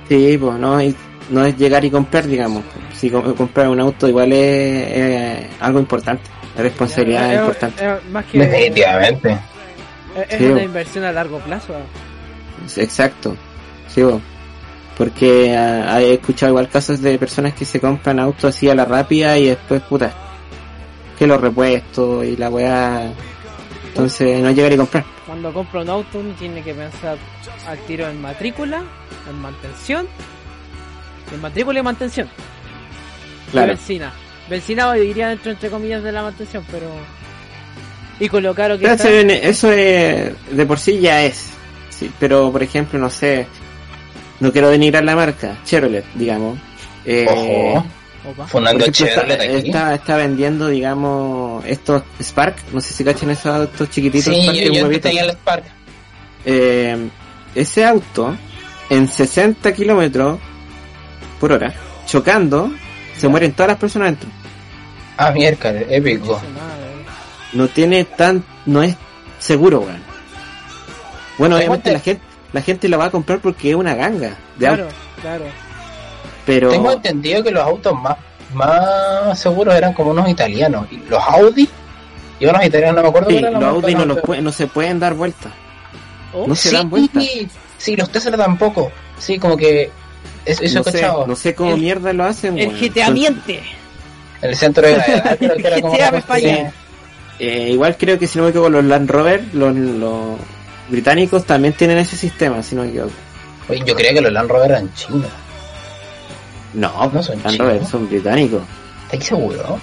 Sí, 0.09 0.39
pues 0.39 0.59
no, 0.59 0.80
y 0.82 0.95
no 1.30 1.45
es 1.45 1.57
llegar 1.57 1.84
y 1.84 1.91
comprar, 1.91 2.26
digamos. 2.26 2.62
Si 2.95 3.11
com- 3.11 3.34
comprar 3.34 3.68
un 3.68 3.80
auto 3.80 4.09
igual 4.09 4.32
es, 4.32 4.39
eh, 4.39 5.51
algo 5.61 5.78
importante. 5.80 6.22
La 6.57 6.62
responsabilidad 6.62 7.26
Es- 7.26 7.32
es 7.34 7.41
importante. 7.41 7.84
es 7.87 8.05
más 8.11 8.24
que. 8.26 8.39
Definitivamente. 8.39 9.39
Es, 10.16 10.32
es 10.32 10.39
Sí, 10.39 10.45
una 10.47 10.55
bo. 10.55 10.61
inversión 10.61 11.05
a 11.05 11.12
largo 11.12 11.39
plazo. 11.41 11.74
Exacto. 12.76 13.37
Sí, 13.89 14.03
bo. 14.03 14.20
Porque 14.97 15.55
ah, 15.57 16.01
he 16.01 16.14
escuchado 16.14 16.51
igual 16.53 16.68
casos 16.68 17.03
de 17.03 17.18
personas 17.18 17.53
que 17.55 17.64
se 17.64 17.80
compran 17.80 18.18
autos 18.18 18.57
así 18.57 18.68
a 18.68 18.74
la 18.74 18.84
rápida 18.86 19.36
y 19.38 19.47
después, 19.49 19.82
puta, 19.82 20.12
que 21.18 21.26
los 21.26 21.40
repuestos 21.40 22.24
y 22.24 22.36
la 22.36 22.49
weá. 22.49 23.12
Entonces 23.88 24.40
no 24.42 24.51
llegar 24.51 24.72
y 24.72 24.76
comprar. 24.76 25.05
Cuando 25.26 25.53
compra 25.53 25.82
un 25.82 25.90
auto 25.90 26.18
uno 26.20 26.34
tiene 26.38 26.62
que 26.62 26.72
pensar 26.74 27.18
al 27.66 27.78
tiro 27.80 28.09
en 28.09 28.20
matrícula, 28.20 28.82
en 29.28 29.38
mantención, 29.40 30.07
en 31.32 31.40
matrícula 31.40 31.80
y 31.80 31.82
mantención. 31.82 32.28
Y 33.49 33.51
Claro. 33.53 33.68
benzina. 33.68 34.12
Benzina 34.49 34.97
iría 34.99 35.28
dentro 35.28 35.51
entre 35.53 35.70
comillas 35.70 36.03
de 36.03 36.12
la 36.12 36.22
mantención, 36.22 36.64
pero 36.70 36.86
y 38.20 38.28
con 38.28 38.42
lo 38.42 38.55
caro 38.55 38.76
que 38.78 38.82
Pero 38.82 38.94
está. 38.94 39.09
Eso 39.49 39.70
es- 39.72 40.32
de 40.57 40.66
por 40.66 40.78
sí 40.78 41.01
ya 41.01 41.22
es. 41.24 41.51
Sí, 41.90 42.11
pero 42.18 42.51
por 42.53 42.62
ejemplo, 42.62 42.99
no 42.99 43.11
sé, 43.11 43.47
no 44.41 44.53
quiero 44.53 44.70
denigrar 44.70 45.05
la 45.05 45.16
marca, 45.16 45.59
Chevrolet, 45.64 46.05
digamos. 46.14 46.59
Eh, 47.05 47.26
Ojo, 47.28 48.47
fundando 48.49 48.84
está, 48.84 49.05
está, 49.45 49.95
está 49.95 50.16
vendiendo, 50.16 50.68
digamos, 50.68 51.64
estos 51.64 52.03
Spark, 52.20 52.57
no 52.72 52.80
sé 52.80 52.93
si 52.95 53.05
cachan 53.05 53.30
esos 53.30 53.47
autos 53.47 53.89
chiquititos. 53.91 54.34
Sí, 54.34 54.43
Spark, 54.43 54.57
yo, 54.59 54.91
yo 54.91 55.01
tenía 55.01 55.24
el 55.24 55.30
Spark. 55.32 55.64
Eh, 56.45 57.09
ese 57.55 57.84
auto, 57.84 58.37
en 58.91 59.09
60 59.09 59.72
kilómetros 59.72 60.39
por 61.41 61.53
hora, 61.53 61.72
chocando, 62.07 62.70
se 63.16 63.28
mueren 63.28 63.53
todas 63.53 63.68
las 63.68 63.78
personas 63.78 64.09
dentro. 64.11 64.28
Ah, 65.16 65.30
miércoles, 65.30 65.87
épico. 65.89 66.41
No 67.53 67.68
tiene 67.68 68.05
tan, 68.05 68.45
no 68.66 68.82
es 68.82 68.95
seguro, 69.39 69.80
weón. 69.80 70.03
Bueno, 71.39 71.57
obviamente 71.57 71.91
ente- 71.91 71.93
la 71.93 72.01
gente, 72.01 72.22
la 72.57 72.63
gente 72.63 72.89
lo 72.89 72.97
va 72.99 73.05
a 73.05 73.11
comprar 73.11 73.39
porque 73.41 73.71
es 73.71 73.77
una 73.77 73.95
ganga 73.95 74.31
de 74.57 74.67
Claro, 74.67 74.85
auto, 74.85 74.95
claro. 75.21 75.45
pero 76.47 76.71
Tengo 76.71 76.91
entendido 76.93 77.43
que 77.45 77.51
los 77.51 77.63
autos 77.63 77.95
más, 78.01 78.17
más 78.55 79.39
seguros 79.39 79.75
eran 79.75 79.93
como 79.93 80.11
unos 80.13 80.27
italianos. 80.29 80.87
Y 80.91 80.97
los 81.09 81.23
Audi, 81.23 81.69
y 82.41 82.47
unos 82.47 82.65
italianos, 82.65 82.97
no 82.97 83.03
me 83.03 83.09
acuerdo 83.09 83.29
sí, 83.31 83.39
los 83.41 83.53
la 83.61 83.69
Audi 83.69 83.95
no, 83.95 84.05
los 84.07 84.21
puede- 84.21 84.41
no 84.41 84.53
se 84.53 84.67
pueden 84.67 84.99
dar 84.99 85.13
vueltas. 85.15 85.53
Oh, 86.33 86.47
No 86.47 86.55
se 86.55 86.71
sí, 86.71 86.77
dan 86.77 86.89
vueltas. 86.91 87.23
Sí, 87.23 87.49
Sí, 87.79 87.95
los 87.95 88.11
Tesla 88.11 88.37
tampoco. 88.39 88.91
Sí, 89.19 89.39
como 89.39 89.55
que. 89.55 89.91
es- 90.47 90.61
Eso 90.63 90.77
no, 90.77 90.81
he 90.81 90.85
sé, 90.85 90.93
cachado. 90.93 91.27
no 91.27 91.37
sé 91.37 91.55
cómo 91.55 91.73
El- 91.75 91.81
mierda 91.81 92.13
lo 92.15 92.25
hacen. 92.25 92.57
El 92.59 92.69
weón. 92.69 92.81
GTA 92.81 93.11
miente. 93.11 93.61
El 94.41 94.57
centro 94.57 94.87
de 94.87 94.95
gravedad, 94.97 95.37
creo 95.39 95.57
que 95.57 95.67
era 95.67 95.81
como 95.83 95.93
GTA 95.95 96.09
una 96.09 96.23
me 96.41 96.73
Eh, 97.39 97.69
igual 97.73 97.97
creo 97.99 98.19
que 98.19 98.27
si 98.27 98.39
no 98.39 98.45
me 98.45 98.51
equivoco, 98.51 98.71
los 98.71 98.85
Land 98.85 99.11
Rover, 99.11 99.45
los, 99.53 99.75
los 99.77 100.39
británicos 100.89 101.45
también 101.45 101.74
tienen 101.74 101.99
ese 101.99 102.16
sistema, 102.16 102.62
si 102.62 102.74
no 102.74 102.82
me 102.82 102.89
equivoco. 102.89 103.12
Oye, 103.68 103.82
yo 103.84 103.95
creía 103.95 104.14
que 104.14 104.20
los 104.20 104.32
Land 104.32 104.51
Rover 104.51 104.70
eran 104.70 104.95
chinos. 104.95 105.28
No, 106.74 107.11
No 107.12 107.22
son 107.22 107.37
Land 107.43 107.51
chinos. 107.51 107.59
Rover 107.68 107.87
son 107.87 108.09
británicos. 108.09 108.62
¿Estás 109.11 109.28
seguro? 109.28 109.78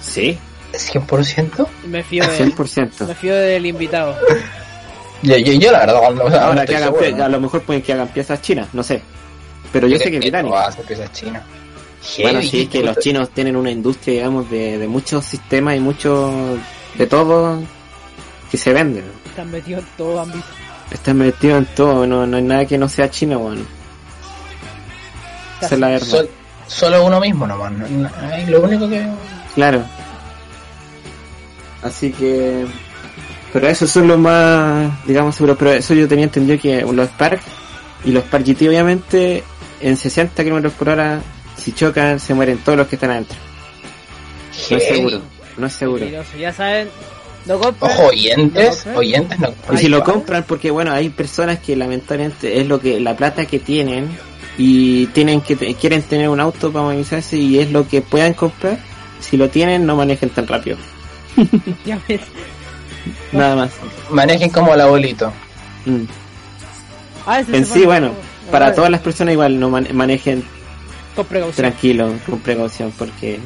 Sí, 0.00 0.38
¿100%? 0.72 1.66
Me 1.86 2.02
fío 2.02 2.24
de, 2.26 2.38
100%. 2.46 3.06
me 3.06 3.14
fío 3.14 3.34
del 3.34 3.66
invitado. 3.66 4.16
Yo, 5.22 5.34
yo, 5.38 5.54
yo 5.54 5.72
la 5.72 5.78
verdad, 5.80 6.10
no, 6.10 6.24
o 6.24 6.30
sea, 6.30 6.46
Ahora 6.48 6.66
que 6.66 6.76
hagan 6.76 6.88
seguro, 6.90 7.06
pie- 7.06 7.16
¿no? 7.16 7.24
a 7.24 7.28
lo 7.30 7.40
mejor 7.40 7.62
pueden 7.62 7.80
que 7.82 7.90
hagan 7.94 8.08
piezas 8.08 8.42
chinas, 8.42 8.68
no 8.74 8.82
sé. 8.82 9.00
Pero 9.72 9.88
yo, 9.88 9.96
sé 9.96 10.10
que 10.10 10.16
es 10.16 10.20
británico. 10.20 10.54
piezas 10.86 11.10
chinas. 11.12 11.42
Bueno, 12.20 12.42
sí, 12.42 12.62
es 12.62 12.68
que 12.68 12.82
los 12.82 12.98
chinos 12.98 13.30
tienen 13.30 13.56
una 13.56 13.70
industria, 13.70 14.16
digamos, 14.16 14.50
de, 14.50 14.76
de 14.76 14.86
muchos 14.86 15.24
sistemas 15.24 15.74
y 15.74 15.80
muchos 15.80 16.30
de 16.98 17.06
todo 17.06 17.62
que 18.50 18.58
se 18.58 18.74
venden. 18.74 19.04
Están 19.36 19.50
metidos 19.50 19.82
en 19.82 19.88
todo 19.98 20.20
ámbito. 20.20 20.46
Están 20.90 21.18
metidos 21.18 21.58
en 21.58 21.66
todo, 21.74 22.06
no, 22.06 22.26
no 22.26 22.36
hay 22.38 22.42
nada 22.42 22.64
que 22.64 22.78
no 22.78 22.88
sea 22.88 23.10
chino, 23.10 23.38
bueno. 23.38 23.60
Esa 25.60 25.74
es 25.74 25.78
la 25.80 25.88
verdad. 25.88 26.06
Sol- 26.06 26.30
solo 26.66 27.04
uno 27.04 27.20
mismo 27.20 27.46
nomás. 27.46 27.70
no- 27.72 27.86
lo 28.48 28.60
único 28.62 28.88
que. 28.88 29.06
Claro. 29.54 29.82
Así 31.82 32.10
que... 32.12 32.66
Pero 33.52 33.68
esos 33.68 33.90
son 33.90 34.08
los 34.08 34.18
más, 34.18 34.90
digamos, 35.06 35.34
seguros. 35.34 35.56
Pero 35.58 35.72
eso 35.72 35.92
yo 35.94 36.08
tenía 36.08 36.24
entendido 36.24 36.58
que 36.58 36.80
los 36.82 37.08
Spark 37.08 37.40
y 38.04 38.12
los 38.12 38.24
Spark 38.24 38.44
GT, 38.44 38.68
obviamente, 38.68 39.44
en 39.80 39.96
60 39.98 40.44
km 40.44 40.70
por 40.72 40.88
hora, 40.90 41.20
si 41.56 41.72
chocan, 41.72 42.18
se 42.20 42.32
mueren 42.34 42.58
todos 42.58 42.78
los 42.78 42.86
que 42.88 42.96
están 42.96 43.10
adentro. 43.10 43.36
No 44.70 44.76
es 44.78 44.88
seguro. 44.88 45.20
No 45.58 45.66
es 45.66 45.72
seguro. 45.74 46.06
Ya 46.38 46.52
saben, 46.52 46.88
no 47.46 47.58
compren. 47.58 47.90
Ojo, 47.92 48.06
oyentes, 48.08 48.86
No, 48.86 48.98
oyentes 48.98 49.38
no. 49.38 49.48
Y 49.72 49.76
si 49.78 49.88
lo 49.88 49.98
Ay, 49.98 50.02
compran, 50.02 50.44
porque 50.44 50.70
bueno, 50.70 50.92
hay 50.92 51.08
personas 51.10 51.58
que 51.60 51.76
lamentablemente 51.76 52.60
es 52.60 52.66
lo 52.66 52.80
que 52.80 53.00
la 53.00 53.16
plata 53.16 53.46
que 53.46 53.58
tienen 53.58 54.08
y 54.58 55.06
tienen 55.08 55.40
que 55.40 55.56
te- 55.56 55.74
quieren 55.74 56.02
tener 56.02 56.28
un 56.28 56.40
auto 56.40 56.72
para 56.72 56.84
movilizarse 56.86 57.36
y 57.36 57.58
es 57.58 57.70
lo 57.72 57.86
que 57.88 58.02
puedan 58.02 58.34
comprar. 58.34 58.78
Si 59.20 59.36
lo 59.36 59.48
tienen, 59.48 59.86
no 59.86 59.96
manejen 59.96 60.30
tan 60.30 60.46
rápido. 60.46 60.76
Ya 61.86 61.98
ves. 62.08 62.20
Nada 63.32 63.54
más. 63.56 63.72
Manejen 64.10 64.50
como 64.50 64.74
el 64.74 64.80
abuelito. 64.80 65.32
Mm. 65.84 66.02
Ah, 67.26 67.40
En 67.52 67.66
sí, 67.66 67.84
bueno, 67.84 68.12
para 68.50 68.68
Ah, 68.68 68.74
todas 68.74 68.90
las 68.90 69.00
personas 69.00 69.32
igual 69.32 69.58
no 69.58 69.68
man- 69.70 69.88
manejen 69.92 70.44
Con 71.14 71.26
precaución. 71.26 71.56
tranquilo, 71.56 72.12
con 72.28 72.38
precaución, 72.40 72.92
porque 72.96 73.38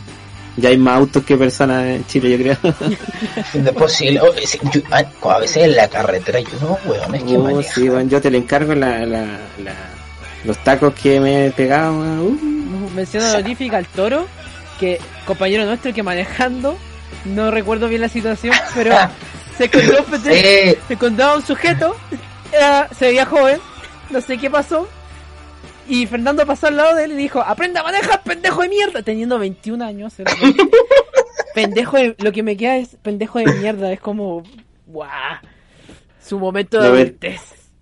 ya 0.60 0.68
hay 0.70 0.76
más 0.78 0.96
autos 0.96 1.24
que 1.24 1.36
personas 1.36 1.84
en 1.86 2.06
Chile, 2.06 2.30
yo 2.30 2.56
creo. 2.56 2.74
Después 3.54 3.92
sí, 3.92 4.16
oh, 4.18 4.32
sí, 4.44 4.58
yo- 4.72 4.80
ah, 4.90 5.02
a 5.30 5.38
veces 5.38 5.64
en 5.64 5.76
la 5.76 5.88
carretera 5.88 6.40
yo 6.40 6.48
no, 6.60 6.78
weón, 6.84 7.14
es 7.14 7.22
que 7.24 7.36
Oh, 7.36 7.62
sí, 7.62 7.88
bueno, 7.88 8.08
yo 8.10 8.20
te 8.20 8.30
le 8.30 8.38
encargo 8.38 8.74
la, 8.74 8.98
la, 9.06 9.24
la- 9.64 9.90
los 10.44 10.56
tacos 10.64 10.94
que 10.94 11.20
me 11.20 11.46
he 11.46 11.50
pegado. 11.50 11.92
uh. 11.94 12.38
Menciona 12.94 13.32
notifica 13.32 13.76
al 13.76 13.86
toro 13.86 14.26
que 14.78 14.98
compañero 15.26 15.64
nuestro 15.66 15.92
que 15.92 16.02
manejando, 16.02 16.76
no 17.26 17.50
recuerdo 17.50 17.88
bien 17.88 18.00
la 18.00 18.08
situación, 18.08 18.54
pero 18.74 18.96
se 19.58 19.64
encontró, 19.66 20.04
Sí, 20.22 20.30
se 20.88 20.94
encontraba 20.94 21.36
un 21.36 21.44
sujeto, 21.46 21.94
era- 22.52 22.88
se 22.98 23.06
veía 23.06 23.26
joven, 23.26 23.60
no 24.10 24.20
sé 24.20 24.38
qué 24.38 24.48
pasó, 24.50 24.88
y 25.90 26.06
Fernando 26.06 26.46
pasó 26.46 26.68
al 26.68 26.76
lado 26.76 26.94
de 26.94 27.04
él 27.04 27.12
y 27.12 27.16
dijo, 27.16 27.40
aprenda 27.40 27.80
a 27.80 27.84
manejar, 27.84 28.22
pendejo 28.22 28.62
de 28.62 28.68
mierda, 28.68 29.02
teniendo 29.02 29.38
21 29.38 29.84
años. 29.84 30.18
era 30.20 30.32
pendejo 31.54 31.96
de, 31.96 32.14
lo 32.18 32.30
que 32.32 32.42
me 32.44 32.56
queda 32.56 32.76
es 32.76 32.96
pendejo 33.02 33.40
de 33.40 33.46
mierda, 33.46 33.92
es 33.92 34.00
como, 34.00 34.44
guau, 34.86 35.10
su 36.20 36.38
momento 36.38 36.80
de 36.80 36.86
adultez. 36.86 37.40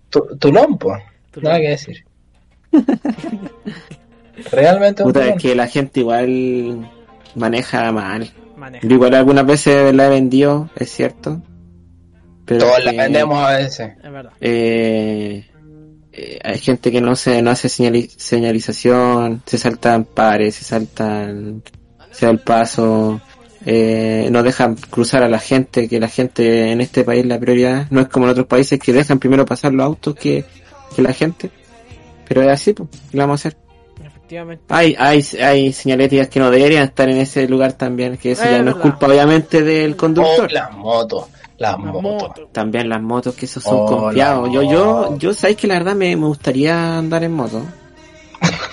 tu, 0.09 0.21
tu 0.39 0.51
lompo. 0.51 0.97
Nada 1.41 1.59
que 1.59 1.69
decir. 1.69 2.03
Realmente 4.51 5.03
un 5.03 5.09
Puta, 5.11 5.27
es 5.27 5.41
que 5.41 5.55
la 5.55 5.67
gente 5.67 5.99
igual 5.99 6.89
maneja 7.35 7.91
mal. 7.91 8.31
Maneja. 8.57 8.87
Yo 8.87 8.95
igual 8.95 9.13
algunas 9.13 9.45
veces 9.45 9.93
la 9.93 10.07
he 10.07 10.09
vendido, 10.09 10.69
es 10.75 10.91
cierto. 10.91 11.41
Pero 12.45 12.61
Todos 12.61 12.83
la 12.85 12.91
vendemos 12.91 13.37
a 13.37 13.57
veces. 13.57 13.91
Es 14.03 14.11
verdad. 14.11 14.31
eh, 14.41 15.45
eh, 16.19 16.39
hay 16.43 16.59
gente 16.59 16.91
que 16.91 17.01
no 17.01 17.15
se 17.15 17.41
no 17.41 17.51
hace 17.51 17.67
señali- 17.69 18.09
señalización, 18.09 19.41
se 19.45 19.57
saltan 19.57 20.05
pares, 20.05 20.55
se 20.55 20.63
saltan, 20.65 21.63
se 22.11 22.25
da 22.25 22.31
el 22.31 22.39
paso, 22.39 23.21
eh, 23.65 24.27
no 24.31 24.43
dejan 24.43 24.75
cruzar 24.75 25.23
a 25.23 25.29
la 25.29 25.39
gente, 25.39 25.87
que 25.87 25.99
la 25.99 26.07
gente 26.07 26.71
en 26.71 26.81
este 26.81 27.03
país 27.03 27.25
la 27.25 27.39
prioridad 27.39 27.87
no 27.89 28.01
es 28.01 28.07
como 28.07 28.25
en 28.25 28.31
otros 28.31 28.47
países 28.47 28.79
que 28.79 28.93
dejan 28.93 29.19
primero 29.19 29.45
pasar 29.45 29.73
los 29.73 29.85
autos 29.85 30.15
que, 30.15 30.45
que 30.95 31.01
la 31.01 31.13
gente. 31.13 31.49
Pero 32.27 32.41
es 32.43 32.49
así, 32.49 32.73
pues, 32.73 32.89
¿qué 33.11 33.17
le 33.17 33.23
vamos 33.23 33.45
a 33.45 33.49
hacer? 33.49 33.59
Efectivamente. 34.05 34.63
Hay, 34.69 34.95
hay, 34.99 35.25
hay 35.41 35.73
señaléticas 35.73 36.27
que 36.27 36.39
no 36.39 36.51
deberían 36.51 36.83
estar 36.83 37.09
en 37.09 37.17
ese 37.17 37.47
lugar 37.47 37.73
también, 37.73 38.17
que 38.17 38.31
eso 38.33 38.43
Es 38.43 38.51
ya 38.51 38.61
no 38.61 38.71
es 38.71 38.77
culpa 38.77 39.07
obviamente 39.07 39.63
del 39.63 39.93
Oh, 39.93 39.97
conductor. 39.97 40.49
Las 41.59 41.77
motos. 41.77 42.39
Las. 42.39 42.51
También 42.53 42.89
las 42.89 43.01
motos 43.01 43.35
que 43.35 43.45
esos 43.45 43.63
son 43.63 43.77
Oh, 43.79 43.85
confiados. 43.85 44.49
Yo, 44.51 44.63
yo, 44.63 45.17
yo 45.17 45.33
sabéis 45.33 45.57
que 45.57 45.67
la 45.67 45.75
verdad 45.75 45.95
me, 45.95 46.15
me 46.15 46.25
gustaría 46.27 46.97
andar 46.97 47.23
en 47.23 47.33
moto. 47.33 47.61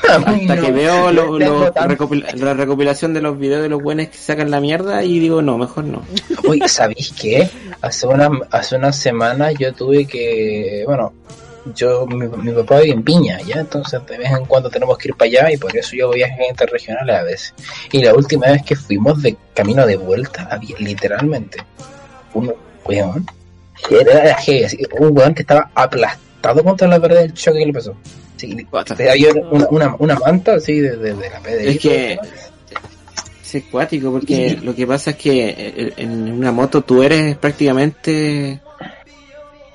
A 0.08 0.14
Hasta 0.16 0.54
no. 0.54 0.62
que 0.62 0.70
veo 0.70 1.10
lo- 1.10 1.36
lo- 1.38 1.72
la 1.74 2.54
recopilación 2.54 3.12
de 3.12 3.20
los 3.20 3.36
videos 3.38 3.62
de 3.62 3.68
los 3.68 3.82
buenos 3.82 4.06
que 4.08 4.16
sacan 4.16 4.50
la 4.52 4.60
mierda 4.60 5.02
y 5.02 5.18
digo, 5.18 5.42
no, 5.42 5.58
mejor 5.58 5.84
no. 5.84 6.02
Oye, 6.48 6.68
¿sabéis 6.68 7.12
qué? 7.20 7.50
Hace 7.82 8.06
una, 8.06 8.30
hace 8.52 8.76
una 8.76 8.92
semana 8.92 9.50
yo 9.50 9.72
tuve 9.74 10.06
que, 10.06 10.84
bueno, 10.86 11.12
yo, 11.74 12.06
mi, 12.06 12.28
mi 12.28 12.52
papá 12.52 12.78
vive 12.78 12.94
en 12.94 13.02
Piña, 13.02 13.40
¿ya? 13.40 13.56
Entonces 13.56 14.00
de 14.06 14.16
vez 14.18 14.30
en 14.30 14.44
cuando 14.44 14.70
tenemos 14.70 14.96
que 14.96 15.08
ir 15.08 15.16
para 15.16 15.28
allá 15.28 15.52
y 15.52 15.56
por 15.56 15.76
eso 15.76 15.96
yo 15.96 16.04
hago 16.04 16.14
viajes 16.14 16.48
interregionales 16.50 17.16
a 17.16 17.22
veces. 17.24 17.54
Y 17.90 18.04
la 18.04 18.14
última 18.14 18.46
vez 18.46 18.62
que 18.62 18.76
fuimos 18.76 19.20
de 19.20 19.36
camino 19.52 19.84
de 19.84 19.96
vuelta, 19.96 20.46
había 20.48 20.76
literalmente 20.78 21.58
un 22.34 22.54
weón, 22.88 23.26
era 23.90 24.36
un 24.98 25.16
weón 25.16 25.34
que 25.34 25.42
estaba 25.42 25.70
aplastado 25.74 26.64
contra 26.64 26.88
la 26.88 27.00
pared 27.00 27.18
del 27.18 27.34
choque 27.34 27.58
que 27.58 27.66
le 27.66 27.72
pasó. 27.72 27.94
Sí, 28.36 28.66
había 29.10 29.32
una, 29.50 29.66
una, 29.70 29.96
una 29.98 30.14
manta 30.16 30.54
así 30.54 30.80
de, 30.80 30.96
de, 30.96 31.14
de 31.14 31.30
la 31.30 31.40
PDI. 31.40 31.68
Es 31.68 31.78
que 31.78 32.18
es 33.54 33.54
acuático 33.54 34.12
porque 34.12 34.58
lo 34.62 34.74
que 34.74 34.86
pasa 34.86 35.10
es 35.10 35.16
que 35.16 35.48
eh, 35.48 35.92
en 35.96 36.32
una 36.32 36.52
moto 36.52 36.82
tú 36.82 37.02
eres 37.02 37.36
prácticamente 37.36 38.60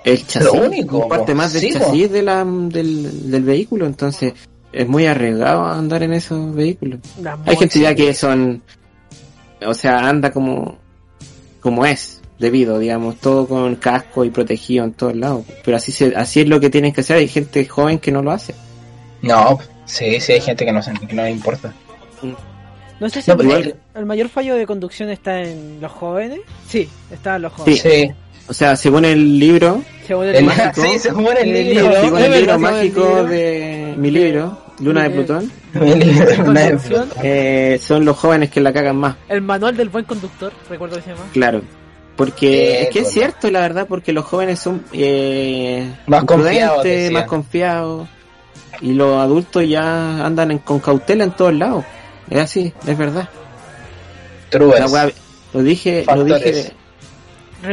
el 0.04 0.28
chasis, 0.28 0.54
Lo 0.54 0.66
único, 0.66 1.08
parte 1.08 1.36
más 1.36 1.54
del 1.54 1.62
Sí, 1.62 1.74
chasis 1.74 2.12
de 2.12 2.22
la, 2.22 2.44
del, 2.44 3.30
del 3.30 3.44
vehículo, 3.44 3.86
entonces 3.86 4.34
es 4.72 4.88
muy 4.88 5.06
arriesgado 5.06 5.66
andar 5.66 6.04
en 6.04 6.14
esos 6.14 6.54
vehículos. 6.56 7.00
Hay 7.46 7.56
gente 7.56 7.80
ya 7.80 7.94
que 7.94 8.14
son, 8.14 8.64
o 9.66 9.74
sea, 9.74 10.08
anda 10.10 10.32
como, 10.32 10.78
como 11.60 11.86
es, 11.86 12.21
debido, 12.42 12.78
digamos, 12.80 13.16
todo 13.18 13.48
con 13.48 13.76
casco 13.76 14.26
y 14.26 14.30
protegido 14.32 14.84
en 14.84 14.92
todos 14.94 15.16
lados. 15.16 15.46
Pero 15.64 15.78
así 15.78 15.92
se, 15.94 16.14
así 16.16 16.42
es 16.42 16.50
lo 16.50 16.60
que 16.60 16.70
tienen 16.70 16.92
que 16.92 17.00
hacer. 17.02 17.18
Hay 17.18 17.28
gente 17.30 17.66
joven 17.66 18.00
que 18.00 18.12
no 18.12 18.22
lo 18.22 18.32
hace. 18.32 18.54
No, 19.22 19.60
sí, 19.86 20.20
sí, 20.20 20.34
hay 20.34 20.42
gente 20.42 20.66
que 20.66 20.72
no, 20.74 20.82
que 21.08 21.16
no 21.16 21.24
le 21.24 21.32
importa. 21.32 21.74
No 23.00 23.10
sé 23.10 23.22
si 23.22 23.32
No, 23.32 23.56
el, 23.56 23.76
el 23.96 24.06
mayor 24.06 24.30
fallo 24.30 24.56
de 24.56 24.66
conducción 24.68 25.10
está 25.10 25.42
en 25.42 25.80
los 25.82 25.92
jóvenes. 25.92 26.40
Sí, 26.68 26.90
está 27.12 27.38
en 27.38 27.44
los 27.44 27.54
jóvenes. 27.54 27.82
Sí. 27.82 28.12
O 28.48 28.54
sea, 28.54 28.76
según 28.76 29.06
el 29.06 29.40
libro, 29.40 29.82
Según 30.06 30.26
el 30.28 30.36
El, 30.36 30.46
mágico. 30.46 30.82
sí, 30.82 31.00
se 31.00 31.12
muere 31.14 31.42
el 31.44 31.56
El 31.56 31.66
libro. 31.70 31.84
libro. 31.90 32.02
según 32.02 32.18
el 32.22 32.30
verdad, 32.32 32.38
libro 32.40 32.54
según 32.54 32.66
el 32.66 32.74
mágico 32.74 33.00
libro. 33.08 33.24
de 33.28 33.94
mi 33.98 34.12
libro, 34.12 34.58
Luna 34.80 35.04
de 35.04 35.10
Plutón, 35.12 35.52
eh, 37.24 37.80
son 37.82 38.04
los 38.06 38.18
jóvenes 38.18 38.50
que 38.50 38.60
la 38.62 38.74
cagan 38.74 38.98
más, 38.98 39.16
el 39.30 39.42
manual 39.42 39.78
del 39.78 39.90
buen 39.90 40.06
conductor, 40.06 40.52
recuerdo 40.70 40.98
que 40.98 41.04
se 41.04 41.10
llama. 41.12 41.26
claro. 41.34 41.62
Porque 42.26 42.82
Eh, 42.82 42.84
es 42.84 42.90
que 42.92 43.00
es 43.00 43.12
cierto, 43.12 43.50
la 43.50 43.62
verdad, 43.62 43.88
porque 43.88 44.14
los 44.14 44.26
jóvenes 44.26 44.60
son 44.60 44.84
eh, 44.94 45.92
Más 46.06 46.24
confiados, 46.24 46.86
más 47.12 47.24
confiados, 47.26 48.08
y 48.80 48.94
los 48.94 49.18
adultos 49.20 49.68
ya 49.68 50.24
andan 50.26 50.52
en- 50.52 50.60
con 50.60 50.80
cautela 50.80 51.24
en 51.24 51.32
todos 51.32 51.54
lados. 51.56 51.84
Es 52.30 52.38
así, 52.40 52.74
es 52.86 52.98
verdad. 52.98 53.28
True 54.50 54.78
La 54.80 54.86
wea- 54.88 55.12
lo 55.54 55.64
dije, 55.64 56.06
lo 56.16 56.24
dije, 56.24 56.74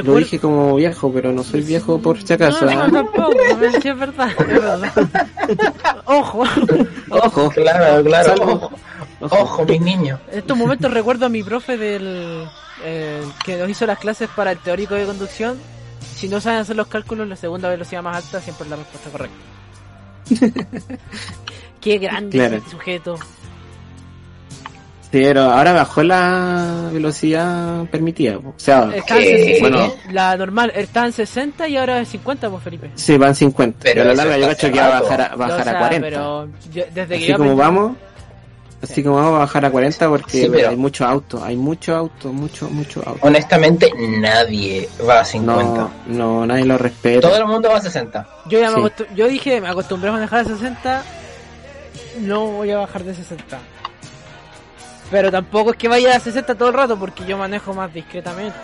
lo 0.02 0.14
dije 0.16 0.38
como 0.38 0.76
viejo, 0.76 1.12
pero 1.12 1.30
no 1.32 1.44
soy 1.44 1.60
viejo 1.62 1.98
por 2.00 2.22
si 2.22 2.32
acaso. 2.32 2.64
No, 2.64 2.86
no, 2.88 2.92
tampoco, 2.92 3.32
es 3.32 3.98
verdad, 3.98 4.28
es 4.30 4.46
verdad. 4.46 4.80
Ojo, 6.06 6.44
Ojo, 7.10 7.50
Claro, 7.50 8.02
claro. 8.02 8.28
Salvo- 8.34 8.70
Ojo, 9.20 9.36
ojo, 9.42 9.64
mis 9.64 9.80
niños. 9.80 10.20
en 10.32 10.38
estos 10.38 10.56
momentos 10.56 10.90
recuerdo 10.92 11.26
a 11.26 11.28
mi 11.28 11.42
profe 11.42 11.76
del 11.76 12.46
eh, 12.84 13.22
que 13.44 13.56
nos 13.56 13.68
hizo 13.70 13.86
las 13.86 13.98
clases 13.98 14.28
para 14.34 14.52
el 14.52 14.58
teórico 14.58 14.94
de 14.94 15.04
conducción. 15.06 15.58
Si 16.14 16.28
no 16.28 16.40
saben 16.40 16.60
hacer 16.60 16.76
los 16.76 16.86
cálculos, 16.88 17.26
la 17.28 17.36
segunda 17.36 17.68
velocidad 17.68 18.02
más 18.02 18.16
alta 18.24 18.40
siempre 18.40 18.64
es 18.64 18.70
la 18.70 18.76
respuesta 18.76 19.10
correcta. 19.10 19.36
Qué 21.80 21.98
grande 21.98 22.36
Claro. 22.38 22.62
sujeto. 22.70 23.16
Sí, 25.10 25.20
pero 25.22 25.42
ahora 25.44 25.72
bajó 25.72 26.02
la 26.02 26.90
velocidad 26.92 27.86
permitida. 27.86 28.36
O 28.36 28.52
sea, 28.58 28.90
Está 28.94 29.16
en 29.16 29.22
¿Qué? 29.22 29.38
60, 29.54 29.60
Bueno. 29.68 29.94
La 30.10 30.36
normal 30.36 30.70
está 30.74 31.06
en 31.06 31.12
60 31.12 31.66
y 31.68 31.78
ahora 31.78 32.00
es 32.00 32.08
50, 32.10 32.50
pues 32.50 32.62
Felipe. 32.62 32.90
sí, 32.94 33.16
van 33.16 33.34
50. 33.34 33.78
Pero 33.84 33.94
Pero 33.94 34.10
a 34.10 34.14
la 34.14 34.24
larga 34.24 34.36
yo 34.38 34.46
cacho 34.48 34.70
que 34.70 34.78
va 34.80 34.98
a 34.98 35.00
bajar 35.00 35.20
a, 35.22 35.34
bajar 35.34 35.60
O 35.60 35.64
sea, 35.64 35.72
a 35.72 35.78
40. 35.78 36.06
Pero 36.06 36.48
yo- 36.74 36.84
desde 36.94 37.08
que 37.08 37.14
Así 37.14 37.26
yo 37.26 37.36
como 37.38 37.52
aprendí- 37.52 37.56
vamos, 37.58 37.96
así 38.82 39.02
como 39.02 39.16
vamos 39.16 39.34
a 39.36 39.38
bajar 39.40 39.64
a 39.64 39.70
40 39.70 40.08
porque 40.08 40.30
Sí, 40.42 40.48
pero- 40.50 40.68
hay 40.70 40.76
muchos 40.76 41.06
autos, 41.06 41.42
hay 41.42 41.56
muchos 41.56 41.96
autos, 41.96 42.32
mucho, 42.32 42.68
mucho 42.70 43.00
autos. 43.04 43.22
Honestamente, 43.22 43.92
nadie 44.20 44.88
va 45.08 45.20
a 45.20 45.24
50. 45.24 45.62
No, 45.72 45.90
no, 46.06 46.46
nadie 46.46 46.64
lo 46.64 46.78
respeta. 46.78 47.28
Todo 47.28 47.36
el 47.38 47.46
mundo 47.46 47.68
va 47.70 47.78
a 47.78 47.80
60. 47.80 48.26
Yo 48.46 48.60
ya 48.60 48.70
me 48.70 48.76
Sí. 48.76 48.80
acostu- 48.82 49.14
yo 49.14 49.26
dije, 49.28 49.60
me 49.60 49.68
acostumbré 49.68 50.10
a 50.10 50.12
manejar 50.12 50.40
a 50.40 50.44
60, 50.44 51.02
no 52.20 52.46
voy 52.46 52.70
a 52.70 52.78
bajar 52.78 53.04
de 53.04 53.14
60. 53.14 53.58
Pero 55.10 55.30
tampoco 55.30 55.70
es 55.70 55.76
que 55.76 55.88
vaya 55.88 56.16
a 56.16 56.20
60 56.20 56.54
todo 56.54 56.68
el 56.68 56.74
rato 56.74 56.98
porque 56.98 57.24
yo 57.24 57.38
manejo 57.38 57.72
más 57.72 57.92
discretamente. 57.92 58.54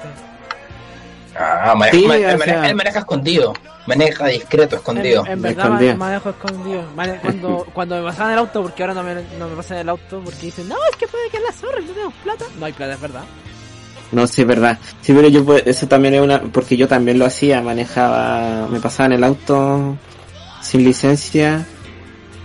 Ah, 1.37 1.75
maneja, 1.77 1.97
Sí, 1.99 2.07
ma- 2.07 2.15
o 2.15 2.17
él, 2.17 2.23
sea- 2.25 2.37
maneja, 2.39 2.69
él 2.71 2.75
maneja 2.77 2.99
escondido. 3.01 3.53
Maneja 3.87 4.27
discreto, 4.29 4.77
escondido. 4.77 5.25
En, 5.27 5.33
en 5.33 5.43
verdad 5.43 5.65
Escondido. 5.67 5.97
manejo 5.97 6.33
cuando, 6.41 7.67
cuando 7.75 7.97
me 7.97 8.03
pasaban 8.05 8.33
el 8.33 8.39
auto, 8.39 8.63
porque 8.63 8.83
ahora 8.83 8.95
no 8.95 9.03
me, 9.03 9.15
no 9.39 9.49
me 9.49 9.57
pasan 9.57 9.79
el 9.79 9.89
auto, 9.89 10.21
porque 10.25 10.41
dicen, 10.47 10.69
no, 10.69 10.77
es 10.91 10.97
que 10.97 11.07
puede 11.07 11.29
que 11.31 11.39
la 11.41 11.53
zorra 11.53 11.81
y 11.81 11.85
no 11.85 11.93
tenemos 11.93 12.15
plata. 12.23 12.45
No 12.59 12.65
hay 12.67 12.73
plata, 12.73 12.95
es 12.95 13.01
verdad. 13.01 13.25
No, 14.13 14.27
sí, 14.27 14.43
es 14.43 14.47
verdad. 14.49 14.79
Sí, 15.03 15.13
pero 15.13 15.29
yo, 15.29 15.45
pues, 15.45 15.65
eso 15.67 15.87
también 15.89 16.15
es 16.15 16.21
una, 16.21 16.41
porque 16.41 16.77
yo 16.77 16.87
también 16.89 17.19
lo 17.19 17.27
hacía, 17.27 17.61
manejaba, 17.63 18.69
me 18.69 18.79
pasaba 18.81 19.07
en 19.07 19.13
el 19.15 19.25
auto 19.25 19.97
sin 20.63 20.85
licencia 20.85 21.67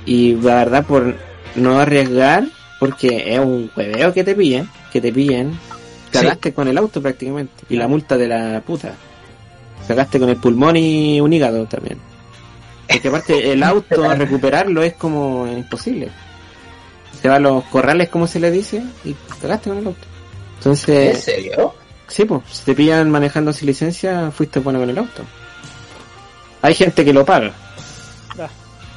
y 0.05 0.35
la 0.35 0.55
verdad 0.55 0.85
por 0.85 1.15
no 1.55 1.79
arriesgar, 1.79 2.45
porque 2.79 3.33
es 3.35 3.39
un 3.39 3.71
hueveo 3.75 4.13
que 4.13 4.23
te 4.23 4.35
pillen, 4.35 4.67
que 4.91 4.99
te 4.99 5.11
pillen, 5.13 5.57
cagaste 6.11 6.53
con 6.53 6.67
el 6.67 6.77
auto 6.77 7.01
prácticamente 7.01 7.63
y 7.69 7.75
la 7.75 7.87
multa 7.87 8.17
de 8.17 8.27
la 8.27 8.61
puta. 8.61 8.93
Cagaste 9.87 10.19
con 10.19 10.29
el 10.29 10.37
pulmón 10.37 10.75
y 10.77 11.19
un 11.19 11.31
hígado 11.33 11.65
también. 11.65 11.97
Porque 12.87 13.07
aparte 13.07 13.51
el 13.53 13.63
auto, 13.63 14.13
recuperarlo 14.15 14.83
es 14.83 14.93
como 14.93 15.47
imposible. 15.47 16.09
Te 17.21 17.27
va 17.29 17.35
a 17.35 17.39
los 17.39 17.63
corrales, 17.65 18.09
como 18.09 18.27
se 18.27 18.39
le 18.39 18.49
dice, 18.51 18.81
y 19.03 19.15
cagaste 19.41 19.69
con 19.69 19.79
el 19.79 19.87
auto. 19.87 20.07
Entonces, 20.57 21.15
¿En 21.15 21.21
serio? 21.21 21.73
Sí, 22.07 22.25
pues, 22.25 22.41
si 22.51 22.63
te 22.63 22.73
pillan 22.75 23.09
manejando 23.11 23.53
sin 23.53 23.67
licencia, 23.67 24.31
fuiste 24.31 24.59
bueno 24.59 24.79
con 24.79 24.89
el 24.89 24.97
auto. 24.97 25.23
Hay 26.61 26.73
gente 26.73 27.05
que 27.05 27.13
lo 27.13 27.25
paga. 27.25 27.53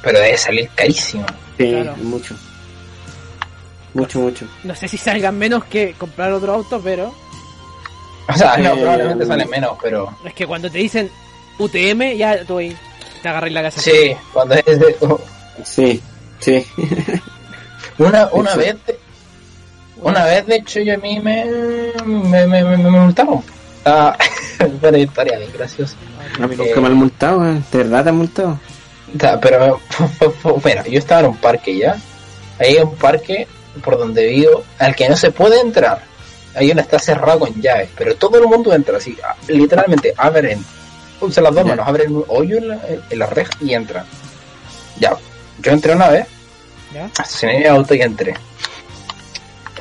Pero 0.01 0.19
debe 0.19 0.37
salir 0.37 0.69
carísimo. 0.75 1.25
Sí, 1.57 1.69
Claro. 1.69 1.95
mucho. 1.97 2.35
Mucho, 3.93 4.19
mucho. 4.19 4.45
No 4.63 4.75
sé 4.75 4.87
si 4.87 4.97
salgan 4.97 5.37
menos 5.37 5.65
que 5.65 5.93
comprar 5.93 6.31
otro 6.33 6.53
auto, 6.53 6.81
pero 6.83 7.13
O 8.27 8.33
sea, 8.37 8.57
no, 8.57 8.73
Eh, 8.73 8.77
probablemente 8.81 9.25
sale 9.25 9.45
menos, 9.45 9.77
pero... 9.81 10.15
es 10.25 10.33
que 10.33 10.47
cuando 10.47 10.69
te 10.69 10.77
dicen 10.79 11.09
UTM, 11.59 12.15
ya 12.17 12.43
tú 12.45 12.57
ahí 12.57 12.75
te 13.21 13.29
agarras 13.29 13.51
la 13.51 13.61
casa. 13.63 13.81
Sí, 13.81 14.15
cuando 14.31 14.55
es 14.55 14.65
de... 14.79 14.95
Sí, 15.63 16.01
sí. 16.39 16.65
Una, 17.99 18.27
una 18.31 18.55
vez... 18.55 18.75
de- 18.87 18.99
Una 20.01 20.25
vez, 20.25 20.45
de 20.47 20.55
hecho, 20.55 20.79
yo 20.79 20.95
a 20.95 20.97
mí 20.97 21.19
me... 21.19 21.45
Me, 22.05 22.47
me, 22.47 22.63
me, 22.63 22.77
me 22.77 22.89
multaron. 22.89 23.43
Ah, 23.85 24.17
buena 24.81 24.97
historia, 24.97 25.37
bien 25.37 25.51
graciosa. 25.53 25.95
A 26.41 26.47
mí 26.47 26.55
nunca 26.55 26.81
me 26.81 26.87
han 26.87 26.93
multado, 26.95 27.47
eh. 27.47 27.61
¿De 27.71 27.77
verdad 27.79 28.03
te 28.03 28.09
han 28.09 28.17
multado? 28.17 28.59
Pero, 29.41 29.79
mira, 30.65 30.83
yo 30.87 30.97
estaba 30.97 31.21
en 31.21 31.27
un 31.27 31.37
parque 31.37 31.77
ya. 31.77 31.95
Ahí 32.59 32.77
hay 32.77 32.83
un 32.83 32.95
parque 32.95 33.47
por 33.83 33.97
donde 33.97 34.27
vivo 34.27 34.63
al 34.79 34.95
que 34.95 35.07
no 35.09 35.15
se 35.15 35.31
puede 35.31 35.59
entrar. 35.59 36.01
Ahí 36.55 36.69
uno 36.71 36.81
está 36.81 36.99
cerrado 36.99 37.39
con 37.39 37.61
llaves, 37.61 37.89
pero 37.97 38.15
todo 38.15 38.37
el 38.37 38.45
mundo 38.45 38.73
entra 38.73 38.97
así. 38.97 39.17
ah, 39.23 39.35
Literalmente, 39.47 40.13
abren, 40.15 40.63
usan 41.19 41.43
las 41.45 41.55
dos 41.55 41.65
manos, 41.65 41.87
abren 41.87 42.15
un 42.15 42.25
hoyo 42.27 42.57
en 42.57 42.67
la, 42.67 42.79
en 43.09 43.19
la 43.19 43.25
reja 43.25 43.51
y 43.61 43.73
entran. 43.73 44.05
Ya, 44.99 45.15
yo 45.59 45.71
entré 45.71 45.93
una 45.95 46.09
vez, 46.09 46.27
estacioné 47.07 47.59
mi 47.59 47.65
auto 47.65 47.95
y 47.95 48.01
entré. 48.01 48.35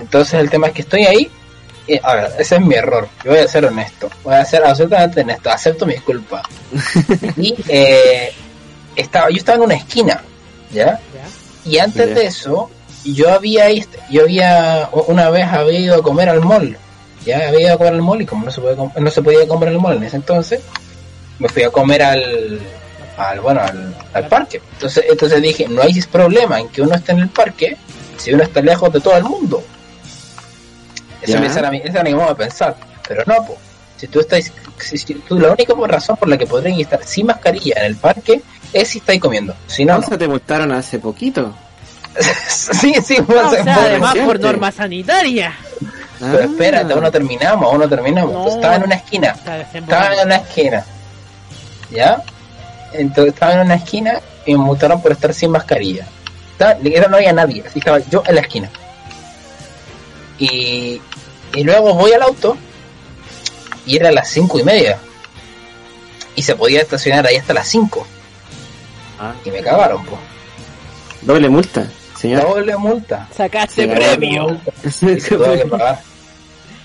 Entonces 0.01 0.35
el 0.41 0.51
tema 0.51 0.69
es 0.69 0.73
que 0.73 0.83
estoy 0.83 1.05
ahí. 1.05 1.31
Y, 1.87 1.99
a 2.03 2.15
ver, 2.15 2.33
ese 2.39 2.55
es 2.57 2.61
mi 2.61 2.75
error. 2.75 3.09
Yo 3.25 3.33
voy 3.33 3.41
a 3.41 3.49
ser 3.49 3.65
honesto. 3.67 4.09
Voy 4.23 4.35
a 4.35 4.45
ser 4.45 4.65
absolutamente 4.65 5.21
honesto. 5.21 5.51
Acepto 5.51 5.85
mis 5.85 6.01
culpas. 6.01 6.43
y 7.37 7.55
eh, 7.69 8.33
estaba, 8.97 9.29
yo 9.31 9.37
estaba 9.37 9.57
en 9.57 9.65
una 9.65 9.75
esquina, 9.75 10.23
¿ya? 10.73 11.01
¿Ya? 11.13 11.29
Y 11.71 11.79
antes 11.79 12.09
Ya. 12.09 12.15
de 12.15 12.25
eso, 12.27 12.71
yo 13.05 13.33
había 13.33 13.69
yo 14.11 14.23
había 14.23 14.89
una 15.09 15.31
vez 15.31 15.47
había 15.47 15.79
ido 15.81 15.95
a 15.97 16.03
comer 16.03 16.29
al 16.29 16.41
mall. 16.41 16.77
Ya 17.25 17.49
había 17.49 17.61
ido 17.61 17.75
a 17.75 17.79
comer 17.79 17.93
al 17.95 18.03
mall 18.03 18.23
y 18.23 18.27
como 18.27 18.45
no 18.45 18.51
se 18.51 18.61
puede 18.61 18.77
com- 18.77 18.91
no 18.97 19.11
se 19.11 19.23
podía 19.23 19.47
comer 19.47 19.69
al 19.71 19.79
mall 19.81 19.97
en 19.97 20.03
ese 20.05 20.17
entonces, 20.17 20.61
me 21.39 21.49
fui 21.49 21.63
a 21.63 21.71
comer 21.71 22.03
al 22.03 22.61
al 23.17 23.41
bueno 23.41 23.61
al, 23.61 23.95
al 24.15 24.27
parque. 24.29 24.61
Entonces 24.75 25.05
entonces 25.09 25.41
dije, 25.43 25.69
no 25.69 25.83
hay 25.83 26.01
problema 26.03 26.61
en 26.61 26.69
que 26.69 26.83
uno 26.83 26.95
esté 26.95 27.13
en 27.13 27.21
el 27.21 27.29
parque 27.29 27.77
si 28.17 28.33
uno 28.33 28.43
está 28.43 28.61
lejos 28.61 28.93
de 28.93 29.01
todo 29.01 29.17
el 29.17 29.25
mundo. 29.25 29.63
Eso 31.21 31.39
me- 31.41 31.47
era 31.47 31.69
esa 31.77 32.01
era 32.01 32.03
mi 32.03 32.15
modo 32.15 32.29
de 32.31 32.35
pensar, 32.35 32.77
pero 33.07 33.23
no. 33.27 33.35
Si 33.97 34.09
tú 34.09 34.19
estás, 34.21 34.51
si, 34.81 34.99
si 34.99 35.15
tú, 35.15 35.39
la 35.39 35.51
única 35.53 35.75
razón 35.87 36.17
por 36.17 36.29
la 36.29 36.37
que 36.37 36.47
podrían 36.47 36.79
estar 36.81 37.05
sin 37.05 37.27
mascarilla 37.27 37.75
en 37.79 37.85
el 37.87 37.97
parque 37.97 38.43
es 38.73 38.89
si 38.89 38.99
estáis 38.99 39.21
comiendo. 39.21 39.55
Si 39.69 39.85
no, 39.85 40.01
te 40.01 40.27
multaron 40.27 40.73
hace 40.73 40.99
poquito. 40.99 41.55
sí, 42.49 42.95
sí, 43.05 43.17
pues, 43.27 43.43
o 43.45 43.51
sea, 43.65 43.75
además 43.75 44.17
por 44.25 44.39
norma 44.41 44.71
sanitaria. 44.73 45.55
Pero 46.19 46.39
Ah. 46.39 46.45
espérate, 46.45 46.93
aún 46.93 47.03
no 47.03 47.11
terminamos, 47.11 47.65
aún 47.65 47.81
no 47.81 47.89
terminamos. 47.89 48.33
No. 48.33 48.49
Estaba 48.49 48.77
en 48.77 48.85
una 48.85 48.95
esquina, 48.97 49.35
estaba 49.75 50.15
en 50.15 50.27
una 50.27 50.37
esquina. 50.37 50.85
¿Ya? 51.91 52.23
Entonces 52.93 53.35
estaba 53.35 53.55
en 53.55 53.61
una 53.61 53.75
esquina 53.75 54.21
y 54.47 54.53
me 54.53 54.59
multaron 54.59 55.01
por 55.03 55.13
estar 55.13 55.35
sin 55.35 55.51
mascarilla. 55.51 56.07
Estaba, 56.53 56.75
no 57.09 57.17
había 57.17 57.33
nadie, 57.33 57.65
así 57.67 57.79
estaba 57.81 57.99
yo 57.99 58.23
en 58.27 58.35
la 58.37 58.41
esquina. 58.43 58.71
Y, 60.39 61.01
y 61.55 61.65
luego 61.65 61.95
voy 61.95 62.13
al 62.13 62.23
auto 62.23 62.57
y 63.87 63.97
era 63.97 64.11
las 64.13 64.29
cinco 64.29 64.59
y 64.59 64.65
media. 64.65 64.99
Y 66.35 66.43
se 66.43 66.55
podía 66.57 66.81
estacionar 66.81 67.27
ahí 67.27 67.37
hasta 67.37 67.53
las 67.53 67.67
5. 67.69 68.07
Ah, 69.21 69.35
Y 69.45 69.51
me 69.51 69.61
cagaron, 69.61 70.03
pues. 70.07 70.19
doble 71.21 71.49
multa, 71.51 71.87
señor. 72.23 72.43
Doble 72.43 72.77
multa. 72.77 73.29
Sacaste 73.37 73.87
premio. 73.89 74.59
Y 74.85 74.91
se 74.91 75.37
tuvo 75.37 75.53
que 75.55 75.67
pagar. 75.67 76.01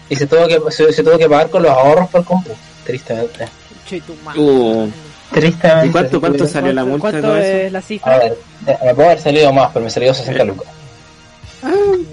Y 0.10 0.16
se 0.16 0.28
tuvo 0.28 0.48
que, 0.48 0.60
se, 0.72 0.92
se 0.94 1.04
tuvo 1.04 1.18
que 1.18 1.30
pagar 1.30 1.50
con 1.50 1.64
los 1.64 1.72
ahorros 1.72 2.10
por 2.10 2.24
compu. 2.26 2.52
Tristemente. 2.86 3.46
Che, 3.88 4.02
tu 4.02 4.16
madre. 4.24 4.40
Uh, 4.42 4.90
Tristemente. 5.34 5.88
¿Y 5.88 5.92
cuánto, 5.92 6.20
cuánto 6.20 6.48
salió 6.48 6.72
la 6.74 6.86
multa 6.86 7.10
¿Cuánto 7.12 7.36
es 7.38 7.72
la 7.72 7.80
A 7.80 7.82
cifra? 7.82 8.18
ver, 8.18 8.38
eh, 8.68 8.78
me 8.86 8.96
puede 8.96 9.08
haber 9.10 9.22
salido 9.22 9.52
más, 9.54 9.70
pero 9.74 9.84
me 9.86 9.92
salió 9.92 10.14
60 10.14 10.44
lucas. 10.46 10.68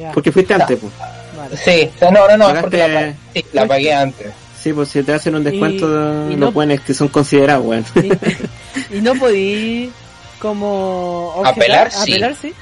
Ya, 0.01 0.11
Porque 0.13 0.33
fuiste 0.33 0.55
antes, 0.55 0.79
pues. 0.81 0.93
vale. 1.37 1.57
Sí, 1.57 1.91
o 1.95 1.99
sea, 1.99 2.11
no, 2.11 2.27
no, 2.27 2.37
no, 2.37 2.49
es 2.49 2.55
Pagaste- 2.55 2.61
porque 2.63 2.89
la, 2.89 3.15
sí, 3.35 3.45
la 3.53 3.67
pagué 3.67 3.93
antes. 3.95 4.27
Sí, 4.61 4.73
pues 4.73 4.89
si 4.89 5.03
te 5.03 5.13
hacen 5.13 5.35
un 5.35 5.45
descuento, 5.45 5.87
Y- 6.29 6.33
y 6.33 6.37
los 6.37 6.39
no- 6.39 6.53
buenos 6.53 6.81
que 6.81 6.95
son 6.95 7.09
considerados, 7.09 7.65
weón. 7.67 7.85
Y, 7.97 8.97
y 8.97 9.01
no 9.01 9.15
podí 9.15 9.93
como 10.41 11.35
objetar- 11.37 11.53
Apelar, 11.53 11.93
sí. 11.93 12.13
apelar, 12.13 12.35
sí. 12.41 12.53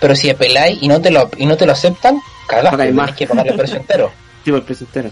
Pero 0.00 0.14
si 0.14 0.30
apeláis 0.30 0.78
y 0.82 0.88
no 0.88 1.00
te 1.00 1.10
lo, 1.10 1.30
y 1.36 1.46
no 1.46 1.56
te 1.56 1.66
lo 1.66 1.72
aceptan, 1.72 2.20
cagaste, 2.46 2.76
tenés 2.76 2.94
más. 2.94 3.12
que 3.14 3.26
pagar 3.26 3.46
el 3.48 3.56
precio 3.56 3.76
entero. 3.76 4.10
Sí, 4.44 4.50
por 4.52 4.60
el 4.60 4.64
precio 4.66 4.86
entero. 4.86 5.10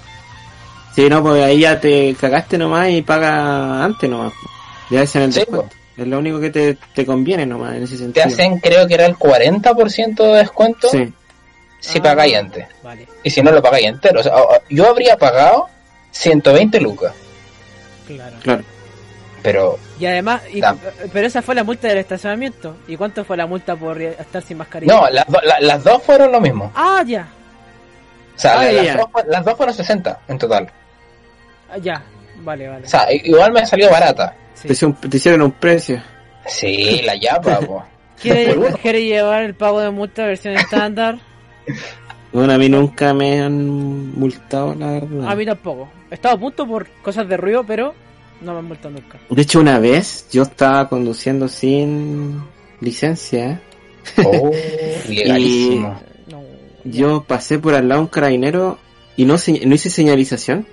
Sí, 0.95 1.09
no, 1.09 1.21
pues 1.23 1.43
ahí 1.43 1.59
ya 1.61 1.81
te 1.81 2.15
cagaste 2.15 2.57
nomás 2.57 2.89
y 2.91 3.03
paga 3.03 3.83
antes 3.85 4.09
nomás. 4.09 4.33
Ya 4.91 5.03
hacen 5.03 5.23
el 5.23 5.33
Sí, 5.33 5.41
descuento. 5.41 5.75
Es 5.97 6.07
lo 6.07 6.19
único 6.19 6.39
que 6.39 6.51
te, 6.51 6.75
te 6.95 7.05
conviene 7.05 7.45
nomás 7.47 7.75
en 7.77 7.83
ese 7.83 7.95
Te 7.95 7.99
sentido. 8.03 8.27
hacen, 8.27 8.59
creo 8.61 8.87
que 8.87 8.95
era 8.95 9.07
el 9.07 9.17
40% 9.17 10.15
de 10.17 10.39
descuento 10.39 10.89
Sí, 10.89 11.13
si 11.81 11.99
Ah, 11.99 12.03
pagáis 12.03 12.37
antes. 12.37 12.67
Vale, 12.83 13.09
Y 13.25 13.31
si 13.31 13.43
no 13.43 13.51
lo 13.51 13.61
pagáis 13.63 13.87
entero. 13.87 14.21
O 14.21 14.23
sea, 14.23 14.33
yo 14.71 14.89
habría 14.89 15.17
pagado 15.17 15.67
120 16.13 16.81
lucas, 16.81 17.13
claro. 18.07 18.37
claro. 18.43 18.65
Pero 19.45 19.79
Y 20.01 20.07
además, 20.07 20.43
y- 20.53 20.61
pero 21.13 21.27
esa 21.29 21.43
fue 21.43 21.55
la 21.55 21.63
multa 21.63 21.87
del 21.87 21.99
estacionamiento. 21.99 22.77
¿Y 22.89 22.97
cuánto 22.97 23.25
fue 23.25 23.37
la 23.37 23.47
multa 23.47 23.77
por 23.77 24.01
estar 24.03 24.43
sin 24.43 24.57
mascarilla? 24.59 24.93
no, 24.93 25.09
las, 25.11 25.27
do- 25.29 25.41
la- 25.45 25.61
las 25.61 25.85
dos 25.85 26.03
fueron 26.03 26.33
lo 26.33 26.41
mismo. 26.41 26.73
Ah, 26.75 27.05
ya, 27.07 27.29
O 28.35 28.39
sea, 28.39 28.59
Ah, 28.59 28.65
la- 28.65 28.73
las, 28.73 28.85
ya. 28.87 28.97
dos, 28.97 29.07
fue- 29.13 29.23
las 29.29 29.45
dos 29.45 29.57
fueron 29.57 29.75
60 29.75 30.21
en 30.27 30.39
total. 30.39 30.69
Ah, 31.71 31.79
ya. 31.79 32.03
Vale, 32.39 32.67
vale. 32.69 32.85
O 32.85 32.89
sea, 32.89 33.13
i- 33.13 33.21
igual 33.27 33.53
me 33.53 33.65
salió 33.65 33.89
barata. 33.91 34.35
Sí. 34.55 34.67
Te, 34.67 34.73
hicieron, 34.73 34.95
te 34.97 35.17
hicieron 35.17 35.43
un 35.43 35.53
precio. 35.53 36.03
Sí, 36.47 37.01
la 37.05 37.15
yapa, 37.15 37.59
po. 37.61 37.85
¿Quiere, 38.21 38.57
quiere 38.83 39.05
llevar 39.05 39.43
el 39.45 39.55
pago 39.55 39.81
de 39.81 39.91
multa 39.91 40.25
versión 40.27 40.55
estándar? 40.57 41.19
Bueno, 42.33 42.53
a 42.55 42.59
mí 42.59 42.69
nunca 42.69 43.15
me 43.15 43.41
han 43.41 44.19
multado, 44.19 44.75
la 44.75 44.93
verdad. 44.93 45.29
A 45.31 45.35
mí 45.37 45.47
tampoco. 45.47 45.89
He 46.11 46.15
estado 46.15 46.35
a 46.35 46.39
punto 46.39 46.67
por 46.67 46.89
cosas 47.03 47.29
de 47.29 47.37
ruido, 47.37 47.63
pero 47.65 47.95
no 48.45 48.53
me 48.53 48.59
han 48.61 48.65
multado 48.67 48.91
nunca. 48.91 49.19
De 49.29 49.43
hecho, 49.43 49.61
una 49.61 49.79
vez 49.79 50.27
yo 50.31 50.43
estaba 50.43 50.89
conduciendo 50.89 51.49
sin 51.49 52.43
licencia, 52.81 53.61
Oh. 54.25 54.51
No. 56.27 56.43
yo 56.85 57.25
pasé 57.27 57.59
por 57.59 57.75
al 57.75 57.89
lado 57.89 58.01
de 58.01 58.05
un 58.05 58.11
carabinero 58.11 58.79
y 59.17 59.25
no, 59.25 59.35
no 59.37 59.75
hice 59.75 59.91
señalización. 59.91 60.67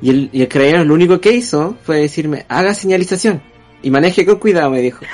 Y 0.00 0.10
el, 0.10 0.30
y 0.32 0.42
el 0.42 0.48
carabinero 0.48 0.84
lo 0.84 0.94
único 0.94 1.20
que 1.20 1.32
hizo 1.32 1.76
fue 1.82 1.98
decirme, 1.98 2.44
haga 2.48 2.74
señalización. 2.74 3.42
Y 3.82 3.90
maneje 3.90 4.24
con 4.26 4.36
cuidado, 4.36 4.70
me 4.70 4.80
dijo. 4.80 5.04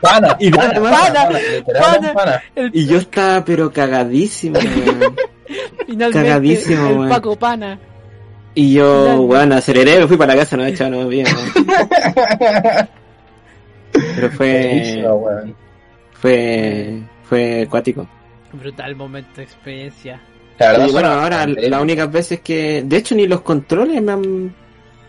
Pana, 0.00 0.36
Y 0.38 0.50
pana, 0.50 0.80
pana, 0.82 2.14
pana, 2.14 2.42
Y 2.72 2.86
yo 2.86 2.98
estaba 2.98 3.44
pero 3.44 3.72
cagadísimo, 3.72 4.58
weón. 4.58 5.16
finalmente, 5.86 6.12
cagadísimo, 6.12 7.04
el. 7.04 7.08
Paco 7.10 7.36
Pana. 7.36 7.78
Y 8.54 8.74
yo, 8.74 9.22
weón, 9.22 9.52
aceleré, 9.52 9.98
me 10.00 10.06
fui 10.06 10.16
para 10.16 10.34
la 10.34 10.40
casa, 10.40 10.56
no 10.56 10.64
echaba 10.64 10.90
no 10.90 11.08
bien. 11.08 11.26
Pero 13.92 14.30
fue, 14.30 15.04
fue, 16.20 17.00
fue 17.24 17.62
acuático. 17.62 18.06
Brutal 18.52 18.94
momento 18.96 19.30
de 19.36 19.42
experiencia. 19.42 20.20
Y 20.86 20.92
bueno, 20.92 21.08
ahora 21.08 21.46
las 21.46 21.82
únicas 21.82 22.10
veces 22.12 22.40
que, 22.40 22.82
de 22.86 22.96
hecho 22.96 23.14
ni 23.16 23.26
los 23.26 23.40
controles 23.40 24.00
me 24.00 24.12
han, 24.12 24.54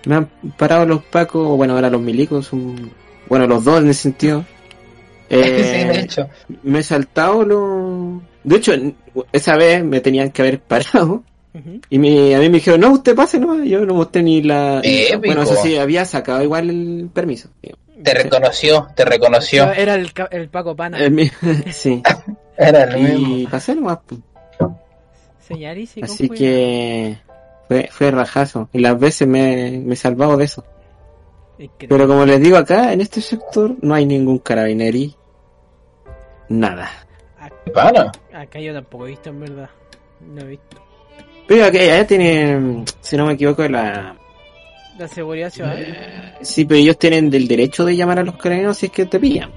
me 0.05 0.15
han 0.15 0.25
parado 0.57 0.85
los 0.87 1.03
pacos, 1.03 1.55
bueno, 1.55 1.75
ahora 1.75 1.89
los 1.91 2.01
milicos, 2.01 2.47
son- 2.47 2.91
bueno, 3.29 3.45
los 3.45 3.63
dos 3.63 3.81
en 3.81 3.89
ese 3.89 4.01
sentido. 4.03 4.39
sí, 5.29 5.35
Eh, 5.37 5.89
de 5.93 5.99
hecho. 5.99 6.29
me 6.63 6.79
he 6.79 6.83
saltado 6.83 7.43
los... 7.43 8.21
De 8.43 8.55
hecho, 8.57 8.73
esa 9.31 9.55
vez 9.55 9.83
me 9.83 9.99
tenían 9.99 10.31
que 10.31 10.41
haber 10.41 10.59
parado 10.59 11.23
Y 11.89 11.99
me- 11.99 12.35
a 12.35 12.39
mí 12.39 12.49
me 12.49 12.55
dijeron, 12.57 12.81
no, 12.81 12.91
usted 12.91 13.15
pase, 13.15 13.39
no, 13.39 13.63
yo 13.63 13.85
no 13.85 13.93
mostré 13.93 14.23
ni 14.23 14.41
la... 14.41 14.79
Épico. 14.83 15.21
Bueno, 15.25 15.43
eso 15.43 15.55
sí, 15.55 15.77
había 15.77 16.03
sacado 16.05 16.43
igual 16.43 16.69
el 16.69 17.09
permiso. 17.13 17.49
Te 18.03 18.13
reconoció, 18.13 18.87
te 18.95 19.05
reconoció. 19.05 19.71
Era 19.71 19.95
el, 19.95 20.11
el 20.31 20.49
Paco 20.49 20.75
Pana. 20.75 20.97
El 20.99 21.31
sí, 21.71 22.03
Era 22.57 22.83
el 22.83 23.01
mismo. 23.01 23.37
y 23.37 23.47
pasé 23.47 23.73
nomás. 23.75 23.99
pues. 24.05 24.19
Y 25.49 25.65
Así 26.01 26.27
que 26.29 27.17
fue, 27.67 27.87
fue 27.91 28.11
rajazo. 28.11 28.69
Y 28.73 28.79
las 28.79 28.99
veces 28.99 29.27
me, 29.27 29.79
me 29.83 29.93
he 29.93 29.97
salvado 29.97 30.35
de 30.37 30.45
eso. 30.45 30.63
Increíble. 31.57 31.87
Pero 31.87 32.07
como 32.07 32.25
les 32.25 32.41
digo 32.41 32.57
acá, 32.57 32.91
en 32.91 32.99
este 33.01 33.21
sector 33.21 33.75
no 33.81 33.93
hay 33.93 34.05
ningún 34.05 34.39
carabineri. 34.39 35.15
Nada. 36.49 36.89
Pana. 37.73 38.11
Acá 38.33 38.59
yo 38.59 38.73
tampoco 38.73 39.05
he 39.07 39.11
visto, 39.11 39.29
en 39.29 39.39
verdad. 39.39 39.69
No 40.21 40.41
he 40.41 40.45
visto. 40.45 40.77
Pero 41.47 41.65
aquí, 41.65 41.77
allá 41.77 42.07
tienen, 42.07 42.85
si 43.01 43.15
no 43.17 43.25
me 43.25 43.33
equivoco, 43.33 43.67
la... 43.67 44.15
La 44.97 45.07
seguridad 45.07 45.49
ciudadana. 45.49 46.35
Sí, 46.41 46.63
pero 46.65 46.79
ellos 46.79 46.97
tienen 46.97 47.29
del 47.29 47.47
derecho 47.47 47.83
de 47.85 47.95
llamar 47.95 48.19
a 48.19 48.23
los 48.23 48.37
carabineros 48.37 48.77
si 48.77 48.85
es 48.87 48.91
que 48.91 49.05
te 49.05 49.19
pillan. 49.19 49.49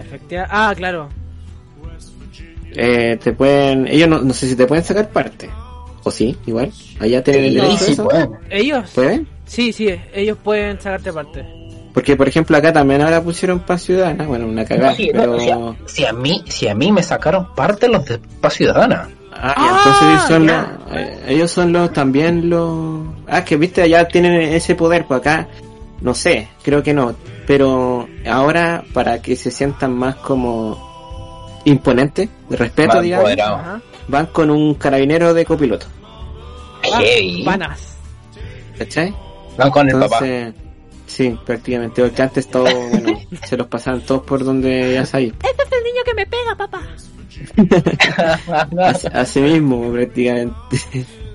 Efectiva. 0.00 0.46
Ah, 0.50 0.74
claro. 0.76 1.08
Eh, 2.74 3.16
te 3.22 3.32
pueden... 3.32 3.86
Ellos 3.86 4.08
no, 4.08 4.20
no 4.20 4.34
sé 4.34 4.48
si 4.48 4.56
te 4.56 4.66
pueden 4.66 4.84
sacar 4.84 5.08
parte. 5.10 5.48
O 6.02 6.10
sí, 6.10 6.36
igual. 6.46 6.70
Allá 7.00 7.22
tienen 7.22 7.44
el 7.44 7.50
Sí, 7.52 7.56
derecho 7.60 7.74
a 7.84 7.86
sí, 7.86 7.94
pueden. 7.96 8.30
¿Ellos? 8.50 8.90
¿Pueden? 8.94 9.28
Sí, 9.46 9.72
sí, 9.72 9.88
ellos 10.12 10.38
pueden 10.42 10.80
sacarte 10.80 11.12
parte. 11.12 11.44
Porque, 11.94 12.14
por 12.16 12.28
ejemplo, 12.28 12.56
acá 12.56 12.72
también 12.72 13.00
ahora 13.02 13.22
pusieron 13.22 13.60
paz 13.60 13.82
ciudadana. 13.82 14.26
Bueno, 14.26 14.46
una 14.46 14.64
cagada, 14.64 14.90
No, 14.90 14.96
sí, 14.96 15.10
no, 15.14 15.20
pero... 15.20 15.40
si, 15.40 15.50
a, 15.50 15.76
si 15.86 16.04
a 16.04 16.12
mí, 16.12 16.44
si 16.48 16.68
a 16.68 16.74
mí 16.74 16.92
me 16.92 17.02
sacaron 17.02 17.54
parte 17.54 17.88
los 17.88 18.04
de 18.04 18.18
Paz 18.40 18.54
Ciudadana. 18.54 19.08
Ah, 19.40 19.54
Ah, 19.56 19.76
entonces 19.78 20.08
ellos 20.08 20.22
son, 20.28 20.46
ya. 20.46 20.78
los, 20.88 20.96
eh, 20.96 21.24
ellos 21.28 21.50
son 21.50 21.72
los 21.72 21.92
también 21.92 22.48
los... 22.50 23.06
Ah, 23.28 23.44
que 23.44 23.56
viste, 23.56 23.82
allá 23.82 24.06
tienen 24.08 24.40
ese 24.40 24.74
poder, 24.74 25.04
pues 25.06 25.20
acá, 25.20 25.48
no 26.00 26.14
sé, 26.14 26.48
creo 26.62 26.82
que 26.82 26.92
no. 26.94 27.14
Pero 27.46 28.08
ahora, 28.28 28.82
para 28.92 29.20
que 29.22 29.36
se 29.36 29.50
sientan 29.50 29.94
más 29.96 30.16
como 30.16 31.56
imponentes, 31.64 32.28
de 32.48 32.56
respeto, 32.56 32.94
Más 32.94 33.02
digamos, 33.02 33.30
van 34.08 34.26
con 34.26 34.50
un 34.50 34.74
carabinero 34.74 35.34
de 35.34 35.44
copiloto, 35.44 35.86
Ah, 36.92 36.98
Heavy. 37.00 37.42
Panas. 37.44 37.96
¿cachai? 38.78 39.14
Van 39.56 39.70
con 39.70 39.88
el 39.88 39.98
papá. 39.98 40.18
Entonces, 40.24 40.54
sí, 41.06 41.38
prácticamente, 41.44 42.02
porque 42.02 42.22
antes 42.22 42.48
todo, 42.48 42.64
bueno, 42.64 43.18
se 43.44 43.56
los 43.56 43.66
pasaban 43.68 44.00
todos 44.02 44.22
por 44.22 44.44
donde 44.44 44.94
ya 44.94 45.06
sabéis. 45.06 45.32
Este 45.42 45.62
es 45.62 45.72
el 45.72 45.82
niño 45.84 46.02
que 46.04 46.14
me 46.14 46.26
pega, 46.26 46.54
papá. 46.56 46.82
Así, 48.78 49.08
así 49.12 49.40
mismo, 49.40 49.90
prácticamente. 49.92 50.54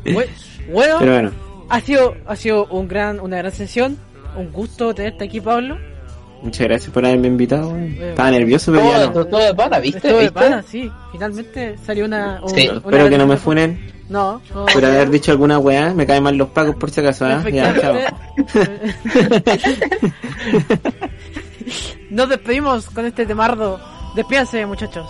Bu- 0.05 0.25
Bueno, 0.71 0.95
Pero 0.99 1.11
bueno, 1.13 1.31
ha 1.69 1.79
sido, 1.81 2.15
ha 2.25 2.35
sido 2.35 2.65
un 2.67 2.87
gran, 2.87 3.19
una 3.19 3.37
gran 3.37 3.51
sesión. 3.51 3.97
Un 4.37 4.51
gusto 4.51 4.93
tenerte 4.95 5.25
aquí, 5.25 5.41
Pablo. 5.41 5.77
muchas 6.41 6.67
gracias 6.67 6.91
por 6.91 7.05
haberme 7.05 7.27
invitado. 7.27 7.69
weón. 7.69 7.97
Estaba 8.01 8.31
nervioso, 8.31 8.71
pero 8.71 8.85
ya 8.89 8.97
todo, 8.97 9.05
no. 9.07 9.13
todo, 9.13 9.25
todo 9.27 9.41
de 9.41 9.53
pana, 9.55 9.79
¿viste? 9.79 9.97
Estuvo 9.97 10.17
de 10.17 10.23
¿Viste? 10.23 10.39
pana, 10.39 10.63
sí. 10.67 10.91
Finalmente 11.11 11.75
salió 11.85 12.05
una. 12.05 12.39
un- 12.41 12.49
Sí, 12.49 12.67
una 12.69 12.77
Espero 12.77 13.09
que 13.09 13.17
no 13.17 13.27
me 13.27 13.37
funen. 13.37 13.91
No, 14.09 14.41
no. 14.53 14.65
Por 14.65 14.83
haber 14.85 15.09
dicho 15.09 15.31
alguna 15.31 15.57
weá, 15.59 15.93
me 15.93 16.05
caen 16.05 16.23
mal 16.23 16.35
los 16.35 16.49
pagos 16.49 16.75
por 16.75 16.91
si 16.91 16.99
acaso, 16.99 17.25
¿ah? 17.25 17.43
Ya, 17.49 17.73
chao. 17.79 17.95
Nos 22.09 22.29
despedimos 22.29 22.89
con 22.89 23.05
este 23.05 23.25
temardo. 23.25 23.79
Despídanse, 24.15 24.65
muchachos. 24.65 25.07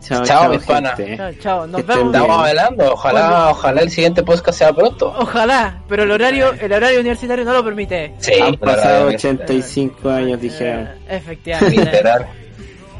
Chao, 0.00 0.24
Chao, 0.24 0.42
chao, 0.42 0.50
mis 0.50 0.64
panas. 0.64 0.98
Chao, 1.16 1.32
chao. 1.40 1.66
Nos 1.66 1.86
vemos. 1.86 2.14
Estamos 2.14 2.48
hablando, 2.48 2.92
ojalá, 2.94 3.50
ojalá 3.50 3.80
el 3.82 3.90
siguiente 3.90 4.22
podcast 4.22 4.58
sea 4.58 4.72
pronto. 4.72 5.14
Ojalá, 5.18 5.82
pero 5.88 6.04
el 6.04 6.10
horario, 6.10 6.52
el 6.58 6.72
horario 6.72 7.00
universitario 7.00 7.44
no 7.44 7.52
lo 7.52 7.62
permite. 7.64 8.14
Sí, 8.18 8.32
Han 8.40 8.54
pasado 8.54 9.10
que- 9.10 9.16
85 9.16 10.08
años, 10.10 10.40
dijeron. 10.40 10.88
Eh, 11.06 11.16
efectivamente. 11.16 11.76
Literal. 11.84 12.26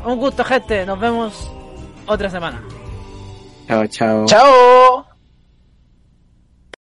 Un 0.04 0.18
gusto, 0.18 0.44
gente. 0.44 0.84
Nos 0.86 1.00
vemos 1.00 1.50
otra 2.06 2.28
semana. 2.30 2.62
Chao, 3.66 3.86
chao. 3.86 4.26
Chao. 4.26 5.09